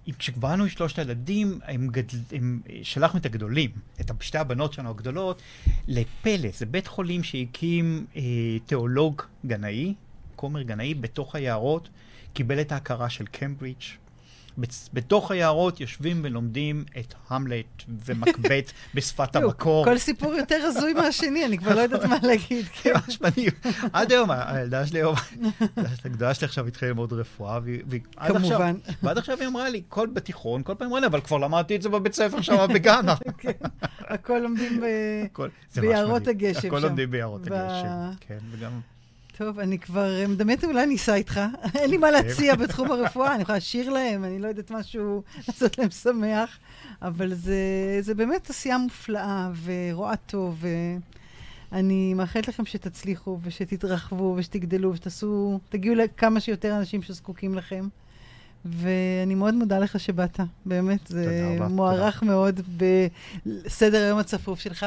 אם 0.09 0.13
כשקבענו 0.19 0.63
עם 0.63 0.69
שלושת 0.69 0.99
הילדים, 0.99 1.59
הם 1.65 1.89
גדל, 1.89 2.19
הם, 2.33 2.61
שלחנו 2.83 3.21
את 3.21 3.27
הגדולים, 3.27 3.71
את 4.01 4.11
שתי 4.21 4.39
הבנות 4.39 4.73
שלנו 4.73 4.91
הגדולות, 4.91 5.43
לפלא, 5.89 6.49
זה 6.59 6.67
בית 6.67 6.87
חולים 6.87 7.23
שהקים 7.23 8.07
אה, 8.17 8.23
תיאולוג 8.67 9.23
גנאי, 9.47 9.95
כומר 10.41 10.63
גנאי, 10.63 10.95
בתוך 10.95 11.35
היערות, 11.35 11.89
קיבל 12.33 12.61
את 12.61 12.73
ההכרה 12.73 13.11
של 13.11 13.27
קמברידג'. 13.27 13.83
בתוך 14.93 15.31
היערות 15.31 15.81
יושבים 15.81 16.21
ולומדים 16.25 16.85
את 16.99 17.15
המלט 17.29 17.83
ומקבט 18.07 18.73
בשפת 18.95 19.37
המקור. 19.37 19.85
כל 19.85 19.99
סיפור 19.99 20.35
יותר 20.35 20.57
הזוי 20.65 20.93
מהשני, 20.93 21.47
אני 21.47 21.59
כבר 21.59 21.75
לא 21.75 21.81
יודעת 21.81 22.05
מה 22.05 22.17
להגיד. 22.23 22.67
כן. 22.83 22.93
ממש 22.95 23.21
מדהים. 23.21 23.51
עד 23.93 24.13
היום, 24.13 24.31
הילדה 24.31 24.87
שלי 24.87 24.99
היום, 24.99 25.15
הגדולה 26.05 26.35
שלי 26.35 26.45
עכשיו 26.45 26.67
התחילה 26.67 26.89
ללמוד 26.91 27.13
רפואה, 27.13 27.59
כמובן. 28.27 28.75
ועד 29.03 29.19
עכשיו 29.19 29.39
היא 29.41 29.49
אמרה 29.49 29.69
לי, 29.69 29.83
כל 29.89 30.09
בתיכון, 30.13 30.63
כל 30.63 30.75
פעם 30.75 30.89
אמרה 30.89 31.01
לי, 31.01 31.07
אבל 31.07 31.21
כבר 31.21 31.39
למדתי 31.39 31.77
את 31.77 31.83
זה 31.83 31.89
בבית 31.89 32.15
ספר 32.15 32.41
שם 32.41 32.67
בגאנה. 32.75 33.15
כן, 33.39 33.51
הכל 34.01 34.39
לומדים. 34.39 34.83
הכל- 35.25 35.49
ביערות. 35.77 36.29
הגשם 36.29 36.69
הכל 36.69 36.81
שם. 36.81 36.87
לומדים 36.87 37.11
ביערות 37.11 37.47
הגשם, 37.47 38.11
כן, 38.21 38.39
וגם... 38.51 38.81
טוב, 39.37 39.59
אני 39.59 39.79
כבר 39.79 40.25
מדמיינת 40.29 40.65
אולי 40.65 40.87
ניסע 40.87 41.15
איתך. 41.15 41.41
אין 41.75 41.91
לי 41.91 41.97
מה 41.97 42.11
להציע 42.11 42.57
בתחום 42.57 42.91
הרפואה, 42.91 43.35
אני 43.35 43.43
יכולה 43.43 43.59
לשיר 43.59 43.91
להם, 43.91 44.25
אני 44.25 44.39
לא 44.39 44.49
יודעת 44.49 44.71
משהו, 44.71 45.23
לעשות 45.49 45.79
להם 45.79 45.91
שמח, 45.91 46.59
אבל 47.03 47.35
זה, 47.35 47.57
זה 48.01 48.15
באמת 48.15 48.51
עשייה 48.51 48.79
מופלאה 48.79 49.51
ורואה 49.65 50.17
טוב, 50.17 50.65
ואני 51.73 52.15
מאחלת 52.15 52.49
לכם 52.49 52.67
שתצליחו 52.67 53.39
ושתתרחבו 53.43 54.35
ושתגדלו 54.39 54.93
ושתעשו, 54.93 55.61
תגיעו 55.69 55.95
לכמה 55.95 56.41
שיותר 56.41 56.77
אנשים 56.77 57.03
שזקוקים 57.03 57.55
לכם. 57.55 57.89
ואני 58.65 59.35
מאוד 59.35 59.55
מודה 59.55 59.79
לך 59.79 60.01
שבאת, 60.01 60.41
באמת, 60.67 61.07
זה 61.07 61.25
תודה 61.25 61.65
רבה, 61.65 61.69
מוערך 61.75 62.23
מאוד 62.23 62.61
בסדר 62.77 64.05
היום 64.05 64.19
הצפוף 64.19 64.61
שלך, 64.61 64.87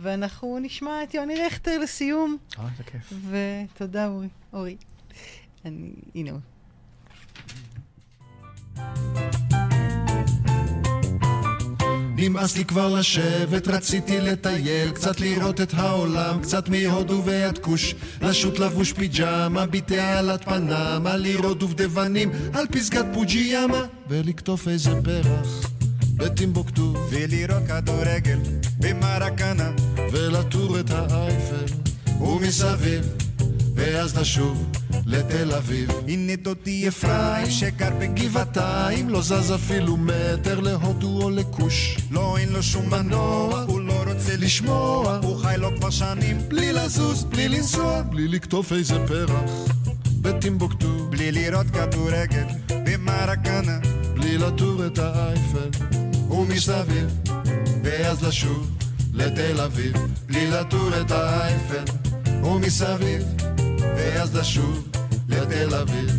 ואנחנו 0.00 0.58
נשמע 0.62 1.02
את 1.02 1.14
יוני 1.14 1.34
רכטר 1.46 1.78
לסיום. 1.78 2.36
אה, 2.58 2.68
זה 2.76 2.82
כיף. 2.82 3.12
ותודה, 3.30 4.06
אורי. 4.06 4.28
אורי. 4.52 4.76
אני, 5.64 5.90
הנה 6.14 6.30
הוא. 6.30 6.40
נמאס 12.18 12.56
לי 12.56 12.64
כבר 12.64 12.94
לשבת, 12.94 13.68
רציתי 13.68 14.20
לטייל, 14.20 14.90
קצת 14.90 15.20
לראות 15.20 15.60
את 15.60 15.74
העולם, 15.74 16.40
קצת 16.42 16.68
מהודו 16.68 17.22
ועד 17.24 17.58
כוש, 17.58 17.94
לשוט 18.22 18.58
לבוש 18.58 18.92
פיג'מה, 18.92 19.66
בתעלת 19.66 20.44
פנמה, 20.44 21.16
לראות 21.16 21.58
דובדבנים 21.58 22.30
על 22.52 22.66
פסגת 22.72 23.04
פוג'יאמה, 23.14 23.82
ולקטוף 24.08 24.68
איזה 24.68 24.90
פרח 25.04 25.70
בטימבוקטו, 26.16 26.94
ולראות 27.10 27.62
כדורגל 27.68 28.38
במרקנה, 28.78 29.70
ולטור 30.12 30.80
את 30.80 30.90
האייפל, 30.90 31.74
ומסביב, 32.20 33.25
ואז 33.76 34.16
לשוב 34.16 34.66
לתל 35.06 35.52
אביב. 35.52 35.90
הנה 36.08 36.36
דודי 36.36 36.88
אפרים 36.88 37.50
שגר 37.50 37.90
בגבעתיים, 38.00 39.08
לא 39.08 39.22
זז 39.22 39.52
אפילו 39.54 39.96
מטר 39.96 40.60
להודו 40.60 41.22
או 41.22 41.30
לכוש. 41.30 41.98
לא 42.10 42.36
אין 42.38 42.48
לו 42.48 42.62
שום 42.62 42.90
מנוע, 42.90 43.64
הוא 43.68 43.80
לא 43.80 44.02
רוצה 44.06 44.36
לשמוע, 44.36 45.18
הוא 45.22 45.38
חי 45.38 45.54
לו 45.58 45.76
כבר 45.76 45.90
שנים, 45.90 46.38
בלי 46.48 46.72
לזוז, 46.72 47.24
בלי 47.24 47.48
לנסוע, 47.48 48.02
בלי 48.02 48.28
לקטוף 48.28 48.72
איזה 48.72 49.06
פרח. 49.06 49.50
בטימבוקטו, 50.20 51.08
בלי 51.10 51.32
לראות 51.32 51.66
כדורגל 51.66 52.46
במרקנה, 52.68 53.78
בלי 54.14 54.38
לטור 54.38 54.86
את 54.86 54.98
האייפל, 54.98 55.70
ומסביב, 56.30 57.18
ואז 57.84 58.24
לשוב 58.24 58.70
לתל 59.12 59.60
אביב, 59.60 59.96
בלי 60.26 60.50
לטור 60.50 60.90
את 61.00 61.10
האייפל, 61.10 61.84
ומסביב, 62.42 63.22
ואז 63.96 64.36
לשוב 64.36 64.88
לתל 65.28 65.74
אביב. 65.74 66.10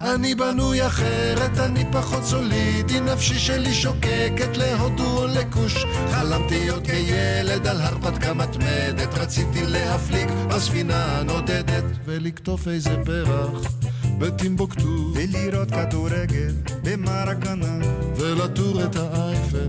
אני 0.00 0.34
בנוי 0.34 0.86
אחרת, 0.86 1.58
אני 1.58 1.84
פחות 1.92 2.24
סולידי, 2.24 3.00
נפשי 3.00 3.38
שלי 3.38 3.74
שוקקת 3.74 4.56
להודו 4.56 5.18
או 5.18 5.26
לכוש. 5.26 5.84
חלמתי 6.10 6.58
להיות 6.58 6.86
כילד 6.86 7.66
על 7.66 7.80
הרפתקה 7.80 8.34
מתמדת, 8.34 9.14
רציתי 9.14 9.66
להפליג 9.66 10.28
בספינה 10.48 11.18
הנודדת, 11.18 11.84
ולקטוף 12.04 12.68
איזה 12.68 12.96
פרח 13.04 13.72
בטימבוקטו, 14.18 15.12
ולראות 15.14 15.70
כדורגל 15.70 16.54
במרקנה, 16.82 17.78
ולטור 18.16 18.84
את 18.84 18.96
האייפל, 18.96 19.68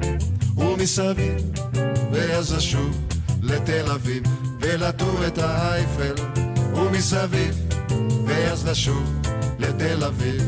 ומסביב, 0.79 1.51
ואז 2.11 2.53
לשוב 2.53 3.07
לתל 3.41 3.91
אביב, 3.91 4.23
ולטור 4.61 5.27
את 5.27 5.37
האייפל, 5.37 6.15
ומסביב, 6.73 7.55
ואז 8.25 8.67
לשוב 8.67 9.21
לתל 9.59 10.03
אביב. 10.03 10.43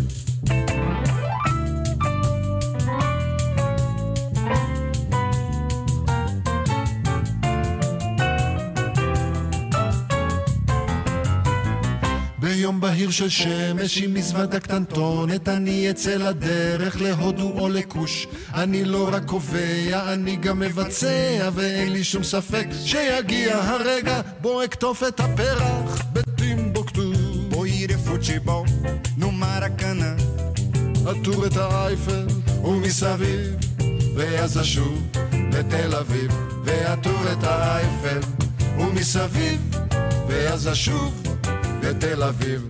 של 13.12 13.30
שמש 13.30 13.98
עם 13.98 14.14
מזוודה 14.14 14.60
קטנטונת 14.60 15.50
אני 15.50 15.90
אצא 15.90 16.16
לדרך 16.16 17.02
להודו 17.02 17.60
או 17.60 17.70
לכוש. 17.70 18.28
אני 18.54 18.86
לא 18.86 19.10
רק 19.12 19.26
קובע, 19.26 20.14
אני 20.14 20.36
גם 20.36 20.60
מבצע 20.60 21.50
ואין 21.54 21.94
לי 21.94 22.04
שום 22.04 22.24
ספק 22.24 22.68
שיגיע 22.86 23.58
הרגע. 23.58 24.22
בו 24.42 24.64
אקטוף 24.64 25.04
את 25.08 25.20
הפרח 25.20 26.02
בטימבוקטו. 26.14 27.12
בואי 27.50 27.88
רפוצ'יבו, 27.88 28.66
נו 29.18 29.32
מרקנה, 29.32 30.16
עטור 31.08 31.46
את 31.46 31.58
האייפל 31.58 32.28
ומסביב 32.64 33.56
ואז 34.16 34.58
לשוב 34.58 35.08
לתל 35.54 35.96
אביב. 35.96 36.32
ועטור 36.64 37.32
את 37.32 37.44
האייפל 37.44 38.20
ומסביב 38.78 39.76
ואז 40.28 40.68
לשוב 40.68 41.24
לתל 41.84 42.24
אביב 42.24 42.68